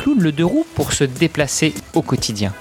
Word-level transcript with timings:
bicloun, 0.00 0.20
le 0.20 0.32
deux 0.32 0.44
roues 0.44 0.66
pour 0.74 0.92
se 0.92 1.04
déplacer 1.04 1.74
au 1.94 2.02
quotidien. 2.02 2.52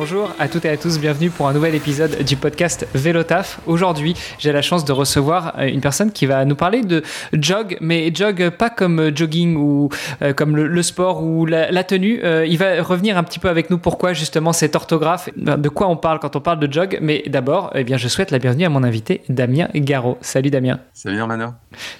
Bonjour 0.00 0.34
à 0.38 0.48
toutes 0.48 0.64
et 0.64 0.70
à 0.70 0.78
tous, 0.78 0.98
bienvenue 0.98 1.28
pour 1.28 1.46
un 1.46 1.52
nouvel 1.52 1.74
épisode 1.74 2.22
du 2.22 2.34
podcast 2.34 2.88
Vélotaf. 2.94 3.60
Aujourd'hui, 3.66 4.14
j'ai 4.38 4.50
la 4.50 4.62
chance 4.62 4.86
de 4.86 4.92
recevoir 4.92 5.52
euh, 5.58 5.66
une 5.66 5.82
personne 5.82 6.10
qui 6.10 6.24
va 6.24 6.42
nous 6.46 6.56
parler 6.56 6.80
de 6.80 7.02
jog, 7.34 7.76
mais 7.82 8.10
jog 8.14 8.48
pas 8.48 8.70
comme 8.70 9.14
jogging 9.14 9.56
ou 9.56 9.90
euh, 10.22 10.32
comme 10.32 10.56
le, 10.56 10.82
sport 10.82 11.22
ou 11.22 11.44
la, 11.44 11.84
tenue. 11.84 12.18
Euh, 12.24 12.46
il 12.46 12.56
va 12.56 12.82
revenir 12.82 13.18
un 13.18 13.22
petit 13.22 13.38
peu 13.38 13.50
avec 13.50 13.68
nous 13.68 13.76
pourquoi 13.76 14.14
justement 14.14 14.54
cette 14.54 14.74
orthographe, 14.74 15.28
de 15.36 15.68
quoi 15.68 15.86
on 15.88 15.98
parle 15.98 16.18
quand 16.18 16.34
on 16.34 16.40
parle 16.40 16.60
de 16.60 16.72
jog. 16.72 16.98
Mais 17.02 17.22
d'abord, 17.26 17.70
eh 17.74 17.84
bien, 17.84 17.98
je 17.98 18.08
souhaite 18.08 18.30
la 18.30 18.38
bienvenue 18.38 18.64
à 18.64 18.70
mon 18.70 18.82
invité 18.82 19.20
Damien 19.28 19.68
Garot. 19.74 20.16
Salut 20.22 20.48
Damien. 20.48 20.80
Salut 20.94 21.22
Mano. 21.26 21.48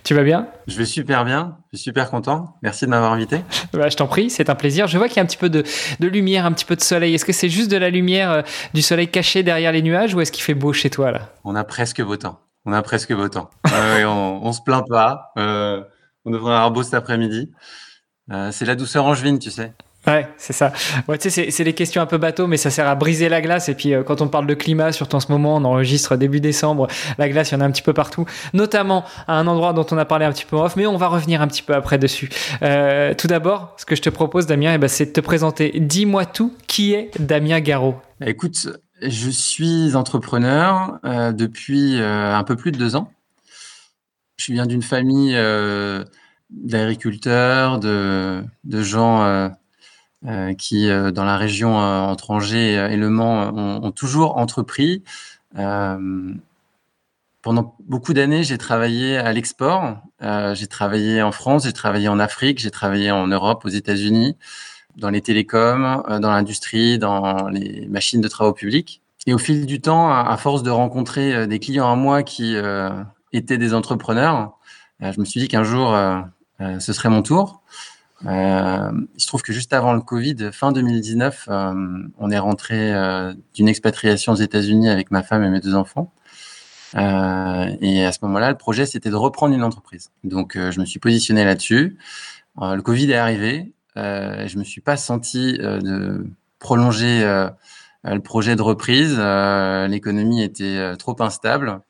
Tu 0.04 0.14
vas 0.14 0.22
bien? 0.22 0.46
Je 0.66 0.78
vais 0.78 0.86
super 0.86 1.26
bien. 1.26 1.58
Je 1.72 1.78
suis 1.78 1.84
super 1.84 2.10
content. 2.10 2.56
Merci 2.62 2.84
de 2.84 2.90
m'avoir 2.90 3.12
invité. 3.12 3.42
Bah, 3.72 3.88
je 3.88 3.96
t'en 3.96 4.08
prie, 4.08 4.30
c'est 4.30 4.50
un 4.50 4.56
plaisir. 4.56 4.88
Je 4.88 4.98
vois 4.98 5.06
qu'il 5.06 5.18
y 5.18 5.20
a 5.20 5.22
un 5.22 5.26
petit 5.26 5.36
peu 5.36 5.48
de, 5.48 5.64
lumière, 6.00 6.44
un 6.44 6.52
petit 6.52 6.64
peu 6.64 6.74
de 6.74 6.80
soleil. 6.80 7.14
Est-ce 7.14 7.24
que 7.24 7.32
c'est 7.32 7.48
juste 7.48 7.70
de 7.70 7.76
la 7.76 7.90
lumière 7.90 8.30
euh, 8.32 8.42
du 8.74 8.82
soleil 8.82 9.06
caché 9.08 9.44
derrière 9.44 9.70
les 9.70 9.82
nuages 9.82 10.12
ou 10.14 10.20
est-ce 10.20 10.32
qu'il 10.32 10.42
fait 10.42 10.54
beau 10.54 10.72
chez 10.72 10.90
toi 10.90 11.12
là? 11.12 11.32
On 11.44 11.54
a 11.54 11.62
presque 11.62 12.02
beau 12.02 12.16
temps. 12.16 12.40
On 12.64 12.72
a 12.72 12.82
presque 12.82 13.14
beau 13.14 13.28
temps. 13.28 13.50
on, 13.64 14.40
on 14.42 14.52
se 14.52 14.60
plaint 14.60 14.84
pas. 14.88 15.32
Euh, 15.38 15.82
on 16.24 16.30
devrait 16.30 16.54
avoir 16.54 16.72
beau 16.72 16.82
cet 16.82 16.94
après-midi. 16.94 17.50
Euh, 18.32 18.50
c'est 18.52 18.64
la 18.64 18.74
douceur 18.74 19.04
angevine, 19.06 19.38
tu 19.38 19.50
sais. 19.50 19.72
Ouais, 20.06 20.26
c'est 20.38 20.54
ça. 20.54 20.72
Ouais, 21.08 21.18
tu 21.18 21.28
sais, 21.28 21.50
c'est 21.50 21.64
les 21.64 21.74
questions 21.74 22.00
un 22.00 22.06
peu 22.06 22.16
bateau, 22.16 22.46
mais 22.46 22.56
ça 22.56 22.70
sert 22.70 22.88
à 22.88 22.94
briser 22.94 23.28
la 23.28 23.42
glace. 23.42 23.68
Et 23.68 23.74
puis, 23.74 23.92
euh, 23.92 24.02
quand 24.02 24.22
on 24.22 24.28
parle 24.28 24.46
de 24.46 24.54
climat, 24.54 24.92
surtout 24.92 25.16
en 25.16 25.20
ce 25.20 25.30
moment, 25.30 25.56
on 25.56 25.64
enregistre 25.64 26.16
début 26.16 26.40
décembre, 26.40 26.88
la 27.18 27.28
glace, 27.28 27.50
il 27.50 27.54
y 27.54 27.56
en 27.58 27.60
a 27.60 27.64
un 27.66 27.70
petit 27.70 27.82
peu 27.82 27.92
partout, 27.92 28.24
notamment 28.54 29.04
à 29.28 29.34
un 29.34 29.46
endroit 29.46 29.74
dont 29.74 29.86
on 29.90 29.98
a 29.98 30.06
parlé 30.06 30.24
un 30.24 30.32
petit 30.32 30.46
peu 30.46 30.56
off, 30.56 30.74
mais 30.76 30.86
on 30.86 30.96
va 30.96 31.08
revenir 31.08 31.42
un 31.42 31.48
petit 31.48 31.62
peu 31.62 31.74
après 31.74 31.98
dessus. 31.98 32.30
Euh, 32.62 33.12
tout 33.14 33.26
d'abord, 33.26 33.74
ce 33.76 33.84
que 33.84 33.94
je 33.94 34.00
te 34.00 34.08
propose, 34.08 34.46
Damien, 34.46 34.72
eh 34.74 34.78
ben, 34.78 34.88
c'est 34.88 35.06
de 35.06 35.12
te 35.12 35.20
présenter. 35.20 35.72
Dis-moi 35.78 36.24
tout, 36.24 36.54
qui 36.66 36.94
est 36.94 37.10
Damien 37.20 37.60
Garot 37.60 38.00
Écoute, 38.24 38.68
je 39.02 39.30
suis 39.30 39.94
entrepreneur 39.96 40.98
euh, 41.04 41.32
depuis 41.32 42.00
un 42.00 42.42
peu 42.44 42.56
plus 42.56 42.72
de 42.72 42.78
deux 42.78 42.96
ans. 42.96 43.12
Je 44.38 44.52
viens 44.52 44.64
d'une 44.64 44.82
famille 44.82 45.36
d'agriculteurs, 46.50 47.78
de, 47.78 48.42
de 48.64 48.82
gens 48.82 49.22
euh, 49.22 49.48
qui, 50.58 50.90
euh, 50.90 51.10
dans 51.10 51.24
la 51.24 51.36
région 51.36 51.80
euh, 51.80 52.00
entre 52.00 52.30
Angers 52.30 52.74
et 52.74 52.96
Le 52.96 53.08
Mans, 53.08 53.52
ont, 53.82 53.90
toujours 53.90 54.36
entrepris. 54.36 55.02
pendant 57.42 57.74
beaucoup 57.80 58.12
d'années, 58.12 58.44
j'ai 58.44 58.58
travaillé 58.58 59.16
à 59.16 59.32
l'export. 59.32 59.98
j'ai 60.20 60.66
travaillé 60.66 61.22
en 61.22 61.32
France, 61.32 61.64
j'ai 61.64 61.72
travaillé 61.72 62.08
en 62.08 62.18
Afrique, 62.18 62.58
j'ai 62.58 62.70
travaillé 62.70 63.10
en 63.10 63.26
Europe, 63.26 63.64
aux 63.64 63.68
États-Unis, 63.68 64.36
dans 64.96 65.10
les 65.10 65.22
télécoms, 65.22 66.02
dans 66.20 66.30
l'industrie, 66.30 66.98
dans 66.98 67.48
les 67.48 67.86
machines 67.88 68.20
de 68.20 68.28
travaux 68.28 68.52
publics. 68.52 69.00
Et 69.26 69.34
au 69.34 69.38
fil 69.38 69.66
du 69.66 69.80
temps, 69.80 70.10
à, 70.12 70.36
force 70.36 70.62
de 70.62 70.70
rencontrer 70.70 71.46
des 71.46 71.58
clients 71.58 71.90
à 71.90 71.96
moi 71.96 72.22
qui 72.22 72.54
étaient 73.32 73.58
des 73.58 73.74
entrepreneurs, 73.74 74.52
je 75.00 75.18
me 75.18 75.24
suis 75.24 75.40
dit 75.40 75.48
qu'un 75.48 75.64
jour, 75.64 75.96
ce 76.60 76.92
serait 76.92 77.08
mon 77.08 77.22
tour. 77.22 77.62
Euh, 78.26 78.90
il 79.14 79.20
se 79.20 79.26
trouve 79.26 79.42
que 79.42 79.52
juste 79.52 79.72
avant 79.72 79.94
le 79.94 80.00
Covid, 80.00 80.50
fin 80.52 80.72
2019, 80.72 81.48
euh, 81.48 81.74
on 82.18 82.30
est 82.30 82.38
rentré 82.38 82.92
euh, 82.94 83.32
d'une 83.54 83.68
expatriation 83.68 84.32
aux 84.32 84.36
États-Unis 84.36 84.88
avec 84.90 85.10
ma 85.10 85.22
femme 85.22 85.42
et 85.42 85.48
mes 85.48 85.60
deux 85.60 85.74
enfants. 85.74 86.12
Euh, 86.96 87.76
et 87.80 88.04
à 88.04 88.12
ce 88.12 88.18
moment-là, 88.22 88.50
le 88.50 88.58
projet, 88.58 88.84
c'était 88.84 89.10
de 89.10 89.16
reprendre 89.16 89.54
une 89.54 89.62
entreprise. 89.62 90.10
Donc, 90.24 90.56
je 90.56 90.80
me 90.80 90.84
suis 90.84 90.98
positionné 90.98 91.44
là-dessus. 91.44 91.98
le 92.60 92.80
Covid 92.80 93.10
est 93.10 93.16
arrivé. 93.16 93.72
Euh, 93.96 94.46
je 94.46 94.58
me 94.58 94.64
suis 94.64 94.80
pas 94.80 94.96
senti 94.96 95.54
de 95.54 96.26
prolonger 96.58 97.22
le 98.04 98.18
projet 98.18 98.56
de 98.56 98.62
reprise. 98.62 99.18
L'économie 99.88 100.42
était 100.42 100.96
trop 100.96 101.16
instable. 101.22 101.80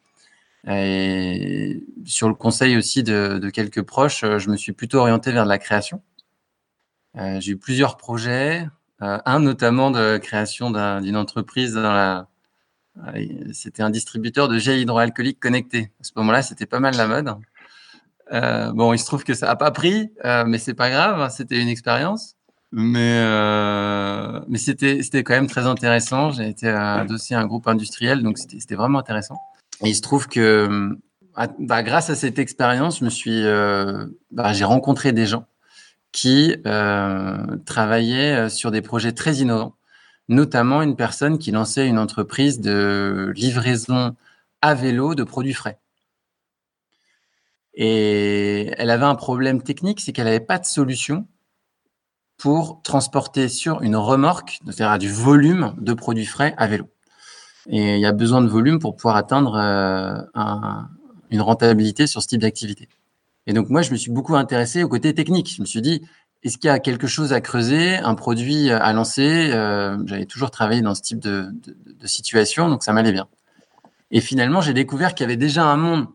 Et 0.68 1.82
sur 2.04 2.28
le 2.28 2.34
conseil 2.34 2.76
aussi 2.76 3.02
de, 3.02 3.38
de 3.38 3.50
quelques 3.50 3.82
proches, 3.82 4.20
je 4.20 4.50
me 4.50 4.56
suis 4.56 4.72
plutôt 4.72 4.98
orienté 4.98 5.32
vers 5.32 5.44
de 5.44 5.48
la 5.48 5.58
création. 5.58 6.02
Euh, 7.16 7.40
j'ai 7.40 7.52
eu 7.52 7.56
plusieurs 7.56 7.96
projets, 7.96 8.66
euh, 9.02 9.18
un 9.24 9.40
notamment 9.40 9.90
de 9.90 10.18
création 10.18 10.70
d'une 10.70 11.16
entreprise 11.16 11.74
dans 11.74 11.92
la, 11.92 12.28
euh, 12.98 13.26
c'était 13.52 13.82
un 13.82 13.90
distributeur 13.90 14.48
de 14.48 14.58
gel 14.58 14.78
hydroalcoolique 14.78 15.40
connecté. 15.40 15.90
À 16.00 16.04
ce 16.04 16.12
moment-là, 16.16 16.42
c'était 16.42 16.66
pas 16.66 16.80
mal 16.80 16.96
la 16.96 17.06
mode. 17.06 17.34
Euh, 18.32 18.72
bon, 18.72 18.92
il 18.92 18.98
se 18.98 19.06
trouve 19.06 19.24
que 19.24 19.34
ça 19.34 19.46
n'a 19.46 19.56
pas 19.56 19.70
pris, 19.70 20.12
euh, 20.24 20.44
mais 20.46 20.58
c'est 20.58 20.74
pas 20.74 20.90
grave, 20.90 21.20
hein, 21.20 21.30
c'était 21.30 21.60
une 21.60 21.68
expérience. 21.68 22.36
Mais, 22.72 23.20
euh, 23.24 24.40
mais 24.46 24.58
c'était, 24.58 25.02
c'était 25.02 25.24
quand 25.24 25.34
même 25.34 25.48
très 25.48 25.66
intéressant. 25.66 26.30
J'ai 26.30 26.48
été 26.48 26.68
adossé 26.68 27.34
à 27.34 27.40
un 27.40 27.46
groupe 27.46 27.66
industriel, 27.66 28.22
donc 28.22 28.38
c'était, 28.38 28.76
vraiment 28.76 29.00
intéressant. 29.00 29.40
Et 29.82 29.88
il 29.88 29.94
se 29.94 30.02
trouve 30.02 30.28
que 30.28 30.96
bah, 31.58 31.82
grâce 31.82 32.10
à 32.10 32.14
cette 32.14 32.38
expérience, 32.38 33.00
je 33.00 33.04
me 33.04 33.10
suis, 33.10 33.42
bah, 34.30 34.52
j'ai 34.52 34.64
rencontré 34.64 35.12
des 35.12 35.26
gens 35.26 35.46
qui 36.12 36.56
euh, 36.66 37.56
travaillait 37.66 38.36
euh, 38.36 38.48
sur 38.48 38.70
des 38.70 38.82
projets 38.82 39.12
très 39.12 39.36
innovants, 39.36 39.76
notamment 40.28 40.82
une 40.82 40.96
personne 40.96 41.38
qui 41.38 41.52
lançait 41.52 41.86
une 41.86 41.98
entreprise 41.98 42.60
de 42.60 43.32
livraison 43.36 44.16
à 44.62 44.74
vélo 44.74 45.14
de 45.14 45.24
produits 45.24 45.54
frais. 45.54 45.78
Et 47.74 48.72
elle 48.76 48.90
avait 48.90 49.04
un 49.04 49.14
problème 49.14 49.62
technique, 49.62 50.00
c'est 50.00 50.12
qu'elle 50.12 50.24
n'avait 50.24 50.40
pas 50.40 50.58
de 50.58 50.66
solution 50.66 51.26
pour 52.36 52.80
transporter 52.82 53.48
sur 53.48 53.82
une 53.82 53.96
remorque, 53.96 54.60
c'est-à-dire 54.66 54.98
du 54.98 55.12
volume 55.12 55.74
de 55.78 55.92
produits 55.92 56.26
frais 56.26 56.54
à 56.56 56.66
vélo. 56.66 56.88
Et 57.68 57.96
il 57.96 58.00
y 58.00 58.06
a 58.06 58.12
besoin 58.12 58.40
de 58.40 58.48
volume 58.48 58.78
pour 58.78 58.96
pouvoir 58.96 59.16
atteindre 59.16 59.54
euh, 59.56 60.22
un, 60.34 60.88
une 61.30 61.40
rentabilité 61.40 62.06
sur 62.06 62.22
ce 62.22 62.28
type 62.28 62.40
d'activité. 62.40 62.88
Et 63.50 63.52
donc, 63.52 63.68
moi, 63.68 63.82
je 63.82 63.90
me 63.90 63.96
suis 63.96 64.12
beaucoup 64.12 64.36
intéressé 64.36 64.84
au 64.84 64.88
côté 64.88 65.12
technique. 65.12 65.52
Je 65.56 65.60
me 65.60 65.66
suis 65.66 65.82
dit, 65.82 66.06
est-ce 66.44 66.56
qu'il 66.56 66.68
y 66.68 66.70
a 66.70 66.78
quelque 66.78 67.08
chose 67.08 67.32
à 67.32 67.40
creuser, 67.40 67.96
un 67.96 68.14
produit 68.14 68.70
à 68.70 68.92
lancer? 68.92 69.50
Euh, 69.52 69.98
J'avais 70.06 70.26
toujours 70.26 70.52
travaillé 70.52 70.82
dans 70.82 70.94
ce 70.94 71.02
type 71.02 71.18
de, 71.18 71.52
situation, 72.04 72.68
donc 72.68 72.84
ça 72.84 72.92
m'allait 72.92 73.10
bien. 73.10 73.26
Et 74.12 74.20
finalement, 74.20 74.60
j'ai 74.60 74.72
découvert 74.72 75.16
qu'il 75.16 75.24
y 75.24 75.28
avait 75.28 75.36
déjà 75.36 75.64
un 75.64 75.76
monde 75.76 76.06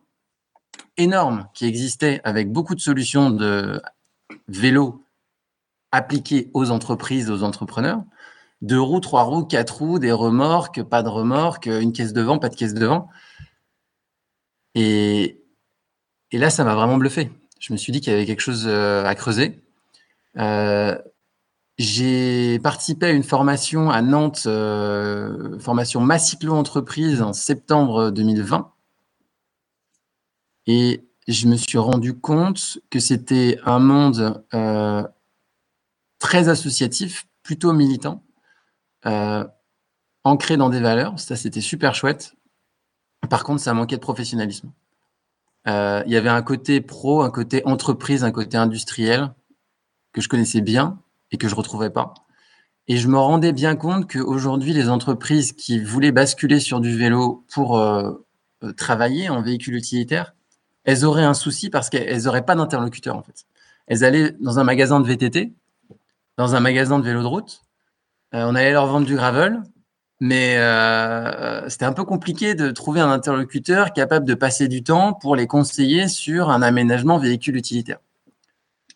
énorme 0.95 1.49
qui 1.53 1.65
existait 1.65 2.21
avec 2.23 2.53
beaucoup 2.53 2.73
de 2.73 2.79
solutions 2.79 3.31
de 3.31 3.81
vélo 4.47 5.03
appliquées 5.91 6.49
aux 6.53 6.71
entreprises, 6.71 7.29
aux 7.29 7.43
entrepreneurs. 7.43 8.01
Deux 8.61 8.79
roues, 8.79 9.01
trois 9.01 9.23
roues, 9.23 9.43
quatre 9.43 9.79
roues, 9.79 9.99
des 9.99 10.13
remorques, 10.13 10.83
pas 10.83 11.03
de 11.03 11.09
remorques, 11.09 11.65
une 11.65 11.91
caisse 11.91 12.13
devant, 12.13 12.39
pas 12.39 12.47
de 12.47 12.55
caisse 12.55 12.73
devant. 12.73 13.09
Et, 14.73 15.44
et 16.31 16.37
là, 16.37 16.49
ça 16.49 16.63
m'a 16.63 16.75
vraiment 16.75 16.97
bluffé. 16.97 17.31
Je 17.59 17.73
me 17.73 17.77
suis 17.77 17.91
dit 17.91 18.01
qu'il 18.01 18.11
y 18.11 18.15
avait 18.15 18.25
quelque 18.25 18.41
chose 18.41 18.65
euh, 18.67 19.05
à 19.05 19.15
creuser. 19.15 19.61
Euh, 20.37 20.97
j'ai 21.77 22.59
participé 22.59 23.07
à 23.07 23.11
une 23.11 23.23
formation 23.23 23.89
à 23.89 24.01
Nantes, 24.01 24.43
euh, 24.45 25.59
formation 25.59 26.01
Massiclo 26.01 26.53
Entreprise 26.53 27.21
en 27.21 27.33
septembre 27.33 28.11
2020. 28.11 28.71
Et 30.67 31.07
je 31.27 31.47
me 31.47 31.55
suis 31.55 31.77
rendu 31.77 32.17
compte 32.17 32.79
que 32.89 32.99
c'était 32.99 33.59
un 33.65 33.79
monde 33.79 34.43
très 36.19 36.49
associatif, 36.49 37.27
plutôt 37.43 37.73
militant, 37.73 38.23
ancré 40.23 40.57
dans 40.57 40.69
des 40.69 40.79
valeurs. 40.79 41.19
Ça, 41.19 41.35
c'était 41.35 41.61
super 41.61 41.93
chouette. 41.93 42.35
Par 43.29 43.43
contre, 43.43 43.61
ça 43.61 43.73
manquait 43.73 43.97
de 43.97 44.01
professionnalisme. 44.01 44.71
Euh, 45.67 46.03
il 46.05 46.11
y 46.11 46.15
avait 46.15 46.29
un 46.29 46.41
côté 46.41 46.81
pro, 46.81 47.21
un 47.21 47.31
côté 47.31 47.61
entreprise, 47.65 48.23
un 48.23 48.31
côté 48.31 48.57
industriel 48.57 49.33
que 50.13 50.21
je 50.21 50.29
connaissais 50.29 50.61
bien 50.61 50.99
et 51.31 51.37
que 51.37 51.47
je 51.47 51.55
retrouvais 51.55 51.89
pas. 51.89 52.13
Et 52.87 52.97
je 52.97 53.07
me 53.07 53.17
rendais 53.17 53.51
bien 53.51 53.75
compte 53.75 54.11
qu'aujourd'hui, 54.11 54.73
les 54.73 54.89
entreprises 54.89 55.53
qui 55.53 55.79
voulaient 55.79 56.11
basculer 56.11 56.59
sur 56.59 56.81
du 56.81 56.95
vélo 56.95 57.45
pour 57.51 57.79
euh, 57.79 58.13
euh, 58.63 58.73
travailler 58.73 59.29
en 59.29 59.41
véhicule 59.41 59.75
utilitaire 59.75 60.35
elles 60.85 61.03
auraient 61.03 61.23
un 61.23 61.33
souci 61.33 61.69
parce 61.69 61.89
qu'elles 61.89 62.23
n'auraient 62.23 62.45
pas 62.45 62.55
d'interlocuteur 62.55 63.17
en 63.17 63.23
fait. 63.23 63.45
Elles 63.87 64.03
allaient 64.03 64.31
dans 64.39 64.59
un 64.59 64.63
magasin 64.63 64.99
de 64.99 65.07
VTT, 65.07 65.53
dans 66.37 66.55
un 66.55 66.59
magasin 66.59 66.99
de 66.99 67.03
vélo 67.03 67.21
de 67.21 67.27
route, 67.27 67.63
euh, 68.33 68.45
on 68.47 68.55
allait 68.55 68.71
leur 68.71 68.85
vendre 68.87 69.05
du 69.05 69.15
gravel, 69.15 69.61
mais 70.19 70.57
euh, 70.57 71.67
c'était 71.69 71.85
un 71.85 71.93
peu 71.93 72.05
compliqué 72.05 72.55
de 72.55 72.71
trouver 72.71 73.01
un 73.01 73.11
interlocuteur 73.11 73.93
capable 73.93 74.25
de 74.25 74.33
passer 74.33 74.67
du 74.67 74.83
temps 74.83 75.13
pour 75.13 75.35
les 75.35 75.47
conseiller 75.47 76.07
sur 76.07 76.49
un 76.49 76.61
aménagement 76.61 77.17
véhicule 77.17 77.57
utilitaire. 77.57 77.99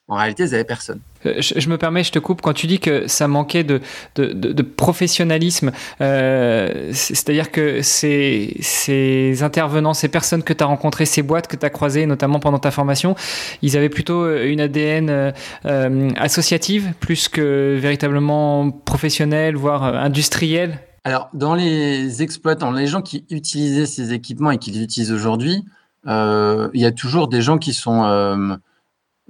En 0.10 0.16
réalité, 0.16 0.44
ils 0.44 0.52
n'avaient 0.52 0.64
personne. 0.64 1.02
Euh, 1.28 1.36
je, 1.40 1.70
me 1.70 1.78
permets, 1.78 2.04
je 2.04 2.12
te 2.12 2.18
coupe, 2.18 2.42
quand 2.42 2.54
tu 2.54 2.66
dis 2.66 2.80
que 2.80 3.08
ça 3.08 3.28
manquait 3.28 3.64
de, 3.64 3.80
de, 4.16 4.62
professionnalisme, 4.64 5.72
euh, 6.02 6.90
c'est-à-dire 6.94 7.52
que 7.52 7.84
ces, 7.84 8.58
ces, 8.60 9.44
intervenants, 9.44 9.94
ces 9.94 10.08
personnes 10.08 10.42
que 10.42 10.52
tu 10.52 10.64
as 10.64 10.68
rencontrées, 10.68 11.06
ces 11.06 11.22
boîtes 11.22 11.48
que 11.48 11.56
tu 11.56 11.64
as 11.64 11.70
croisées, 11.70 12.08
notamment 12.08 12.40
pendant 12.40 12.58
ta 12.58 12.72
formation, 12.72 13.16
ils 13.62 13.78
avaient 13.78 13.90
plutôt 13.90 14.36
une 14.36 14.62
ADN 14.62 15.34
euh, 15.66 16.10
associative 16.16 16.94
plus 17.00 17.30
que 17.30 17.78
véritablement 17.80 18.72
professionnelle, 18.72 19.56
voire 19.56 19.84
industrielle? 19.84 20.80
Alors, 21.10 21.32
dans 21.34 21.56
les 21.56 22.22
exploitants, 22.22 22.72
les 22.72 22.86
gens 22.86 23.02
qui 23.02 23.26
utilisaient 23.32 23.88
ces 23.88 24.14
équipements 24.14 24.52
et 24.52 24.60
qui 24.60 24.70
les 24.70 24.84
utilisent 24.84 25.12
aujourd'hui, 25.12 25.66
il 26.06 26.70
y 26.76 26.86
a 26.86 26.92
toujours 26.92 27.30
des 27.30 27.42
gens 27.42 27.58
qui 27.58 27.74
sont 27.74 28.60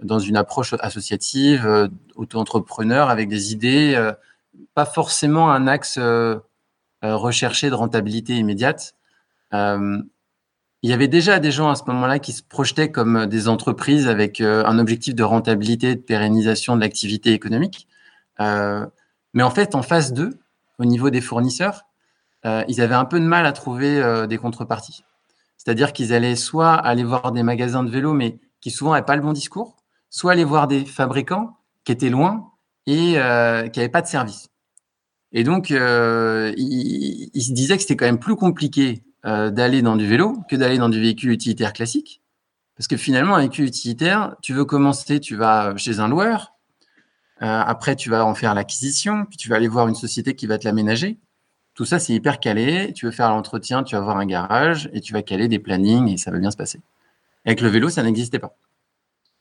dans 0.04 0.20
une 0.20 0.36
approche 0.36 0.76
associative, 0.82 1.66
euh, 1.66 1.88
auto-entrepreneur, 2.18 3.10
avec 3.10 3.30
des 3.30 3.54
idées, 3.54 3.94
euh, 3.96 4.12
pas 4.74 4.86
forcément 4.86 5.52
un 5.52 5.68
axe 5.68 5.98
euh, 5.98 6.38
recherché 7.02 7.70
de 7.70 7.76
rentabilité 7.76 8.36
immédiate. 8.36 8.94
il 9.54 10.90
y 10.90 10.92
avait 10.92 11.08
déjà 11.08 11.40
des 11.40 11.54
gens 11.54 11.70
à 11.70 11.76
ce 11.76 11.84
moment-là 11.88 12.20
qui 12.20 12.34
se 12.34 12.44
projetaient 12.44 12.92
comme 12.92 13.26
des 13.26 13.48
entreprises 13.48 14.10
avec 14.10 14.42
un 14.42 14.80
objectif 14.80 15.16
de 15.16 15.24
rentabilité, 15.24 15.96
de 15.96 16.02
pérennisation 16.02 16.76
de 16.76 16.82
l'activité 16.82 17.32
économique. 17.32 17.88
mais 18.38 19.44
en 19.44 19.50
fait, 19.50 19.76
en 19.76 19.82
phase 19.82 20.12
2, 20.12 20.38
au 20.80 20.86
niveau 20.86 21.10
des 21.10 21.22
fournisseurs, 21.22 21.84
ils 22.44 22.82
avaient 22.82 22.96
un 22.96 23.06
peu 23.06 23.20
de 23.20 23.26
mal 23.26 23.46
à 23.46 23.52
trouver 23.52 24.26
des 24.28 24.38
contreparties. 24.38 25.04
C'est-à-dire 25.58 25.92
qu'ils 25.92 26.14
allaient 26.14 26.38
soit 26.38 26.74
aller 26.74 27.04
voir 27.04 27.32
des 27.32 27.44
magasins 27.44 27.84
de 27.84 27.92
vélo, 27.92 28.14
mais 28.14 28.40
qui 28.62 28.72
souvent 28.72 28.94
n'avaient 28.94 29.06
pas 29.06 29.18
le 29.18 29.22
bon 29.22 29.34
discours, 29.34 29.76
soit 30.10 30.32
aller 30.32 30.44
voir 30.44 30.68
des 30.68 30.86
fabricants 30.86 31.58
qui 31.84 31.92
étaient 31.92 32.10
loin 32.10 32.52
et 32.86 33.18
euh, 33.18 33.68
qui 33.68 33.80
n'avaient 33.80 33.92
pas 33.92 34.02
de 34.02 34.08
service. 34.08 34.50
Et 35.32 35.44
donc, 35.44 35.72
euh, 35.72 36.54
il, 36.58 37.42
se 37.42 37.52
disait 37.52 37.76
que 37.76 37.82
c'était 37.82 37.96
quand 37.96 38.06
même 38.06 38.20
plus 38.20 38.36
compliqué 38.36 39.04
euh, 39.26 39.52
d'aller 39.52 39.82
dans 39.82 39.96
du 39.96 40.08
vélo 40.08 40.38
que 40.50 40.56
d'aller 40.56 40.78
dans 40.78 40.90
du 40.90 41.00
véhicule 41.00 41.32
utilitaire 41.32 41.74
classique. 41.74 42.22
Parce 42.76 42.88
que 42.88 42.98
finalement, 42.98 43.36
un 43.36 43.40
véhicule 43.40 43.66
utilitaire, 43.66 44.36
tu 44.42 44.54
veux 44.54 44.66
commencer, 44.66 45.20
tu 45.20 45.36
vas 45.36 45.76
chez 45.76 46.00
un 46.00 46.08
loueur, 46.08 46.54
après 47.40 47.96
tu 47.96 48.10
vas 48.10 48.26
en 48.26 48.36
faire 48.36 48.54
l'acquisition, 48.54 49.26
puis 49.26 49.38
tu 49.38 49.50
vas 49.50 49.56
aller 49.56 49.68
voir 49.68 49.88
une 49.88 49.96
société 49.96 50.36
qui 50.36 50.48
va 50.48 50.58
te 50.58 50.66
l'aménager. 50.66 51.18
Tout 51.74 51.86
ça, 51.86 51.98
c'est 51.98 52.14
hyper 52.14 52.42
calé. 52.42 52.92
Tu 52.94 53.06
veux 53.06 53.12
faire 53.12 53.30
l'entretien, 53.30 53.84
tu 53.84 53.96
vas 53.96 54.02
voir 54.02 54.18
un 54.18 54.26
garage 54.26 54.90
et 54.92 55.00
tu 55.00 55.14
vas 55.14 55.22
caler 55.22 55.48
des 55.48 55.60
plannings 55.60 56.10
et 56.10 56.18
ça 56.18 56.30
va 56.30 56.38
bien 56.38 56.52
se 56.52 56.58
passer. 56.58 56.82
Avec 57.46 57.62
le 57.62 57.70
vélo, 57.70 57.90
ça 57.90 58.04
n'existait 58.04 58.40
pas. 58.40 58.54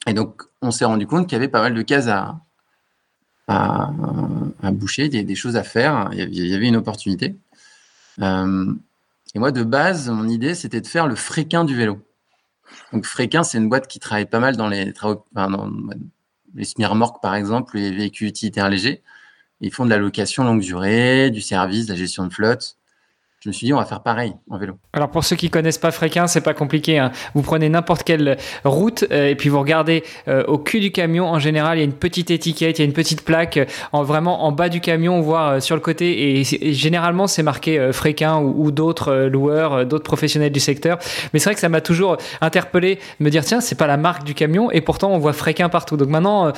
Et 0.07 0.15
donc, 0.15 0.43
on 0.63 0.71
s'est 0.71 0.85
rendu 0.85 1.07
compte 1.07 1.27
qu'il 1.27 1.35
y 1.35 1.41
avait 1.41 1.49
pas 1.49 1.61
mal 1.61 1.75
de 1.75 1.83
cases 1.83 2.07
à, 2.07 2.39
à, 3.49 3.91
boucher, 4.71 5.09
des, 5.09 5.35
choses 5.35 5.57
à 5.57 5.65
faire. 5.65 6.11
Il 6.13 6.47
y 6.47 6.55
avait 6.55 6.69
une 6.69 6.77
opportunité. 6.77 7.37
Euh, 8.21 8.73
et 9.35 9.39
moi, 9.39 9.51
de 9.51 9.65
base, 9.65 10.09
mon 10.09 10.29
idée, 10.29 10.55
c'était 10.55 10.81
de 10.81 10.87
faire 10.87 11.07
le 11.07 11.17
fréquin 11.17 11.65
du 11.65 11.75
vélo. 11.75 12.01
Donc, 12.93 13.05
fréquin, 13.05 13.43
c'est 13.43 13.59
une 13.59 13.69
boîte 13.69 13.89
qui 13.89 13.99
travaille 13.99 14.27
pas 14.27 14.39
mal 14.39 14.57
dans 14.57 14.69
les 14.69 14.93
travaux, 14.93 15.25
les 16.55 16.65
semi-remorques, 16.65 17.23
par 17.23 17.35
exemple, 17.35 17.77
les 17.77 17.91
véhicules 17.91 18.29
utilitaires 18.29 18.69
légers. 18.69 19.03
Ils 19.61 19.73
font 19.73 19.85
de 19.85 19.91
la 19.91 19.99
location 19.99 20.45
longue 20.45 20.61
durée, 20.61 21.31
du 21.31 21.41
service, 21.41 21.87
de 21.87 21.93
la 21.93 21.99
gestion 21.99 22.27
de 22.27 22.33
flotte 22.33 22.78
je 23.41 23.51
me 23.51 23.53
suis 23.53 23.67
dit, 23.67 23.73
on 23.73 23.79
va 23.79 23.85
faire 23.85 24.03
pareil 24.03 24.35
en 24.51 24.59
vélo. 24.59 24.75
Alors 24.93 25.13
pour 25.13 25.23
ceux 25.23 25.37
qui 25.37 25.49
connaissent 25.49 25.79
pas 25.79 25.93
Fréquin, 25.93 26.27
c'est 26.27 26.41
pas 26.41 26.55
compliqué. 26.55 26.99
Hein. 26.99 27.13
Vous 27.35 27.43
prenez 27.43 27.69
n'importe 27.69 28.03
quelle 28.03 28.37
route 28.65 29.05
euh, 29.13 29.29
et 29.29 29.37
puis 29.37 29.49
vous 29.49 29.61
regardez 29.61 30.03
euh, 30.27 30.43
au 30.47 30.59
cul 30.59 30.81
du 30.81 30.91
camion. 30.91 31.29
En 31.29 31.39
général, 31.39 31.79
il 31.79 31.81
y 31.81 31.83
a 31.83 31.85
une 31.85 31.93
petite 31.93 32.33
étiquette, 32.33 32.79
il 32.79 32.83
y 32.83 32.85
a 32.85 32.87
une 32.87 32.93
petite 32.93 33.25
plaque 33.25 33.59
euh, 33.59 33.67
en 33.93 34.03
vraiment 34.03 34.45
en 34.45 34.51
bas 34.51 34.69
du 34.69 34.81
camion, 34.81 35.21
voire 35.21 35.63
sur 35.63 35.77
le 35.77 35.81
côté. 35.81 36.41
Et, 36.41 36.45
généralement, 36.73 37.29
c'est 37.29 37.45
marqué 37.45 37.93
Fréquin 37.93 38.41
ou, 38.41 38.73
d'autres 38.73 39.15
loueurs, 39.27 39.87
d'autres 39.87 40.05
professionnels 40.05 40.51
du 40.51 40.59
secteur. 40.59 40.99
Mais 41.33 41.39
c'est 41.39 41.51
vrai 41.51 41.55
que 41.55 41.61
ça 41.61 41.69
m'a 41.69 41.81
toujours 41.81 42.17
interpellé, 42.41 42.99
me 43.21 43.31
dire 43.31 43.45
tiens, 43.45 43.61
c'est 43.61 43.77
pas 43.77 43.87
la 43.87 43.97
marque 43.97 44.25
du 44.25 44.35
camion 44.35 44.71
et 44.73 44.81
pourtant 44.81 45.13
on 45.13 45.19
voit 45.19 45.33
Fréquin 45.33 45.69
partout. 45.69 45.97
Donc 45.97 46.09
maintenant, 46.09 46.53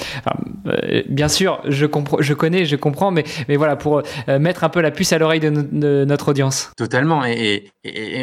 bien 1.08 1.28
sûr, 1.28 1.60
je 1.66 1.86
je 2.20 2.34
connais, 2.34 2.64
je 2.64 2.76
comprends, 2.76 3.10
mais 3.10 3.24
mais 3.48 3.56
voilà 3.56 3.76
pour 3.76 4.02
mettre 4.26 4.64
un 4.64 4.68
peu 4.68 4.80
la 4.80 4.90
puce 4.90 5.12
à 5.12 5.18
l'oreille 5.18 5.40
de 5.40 6.04
notre 6.04 6.30
audience. 6.30 6.69
Totalement. 6.76 7.24
Et, 7.24 7.70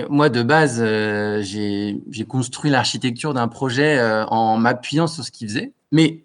moi, 0.09 0.29
de 0.29 0.43
base, 0.43 0.81
euh, 0.81 1.41
j'ai 1.41 2.25
construit 2.27 2.71
l'architecture 2.71 3.33
d'un 3.33 3.47
projet 3.47 3.97
euh, 3.97 4.25
en 4.25 4.57
m'appuyant 4.57 5.07
sur 5.07 5.23
ce 5.23 5.31
qu'il 5.31 5.47
faisait. 5.47 5.73
Mais 5.91 6.23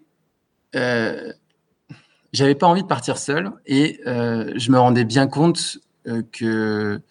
euh, 0.75 1.31
j'avais 2.31 2.55
pas 2.55 2.67
envie 2.67 2.83
de 2.83 2.87
partir 2.87 3.17
seul 3.17 3.51
et 3.65 3.99
euh, 4.07 4.53
je 4.55 4.71
me 4.71 4.79
rendais 4.79 5.05
bien 5.05 5.27
compte 5.27 5.77
que 6.31 7.01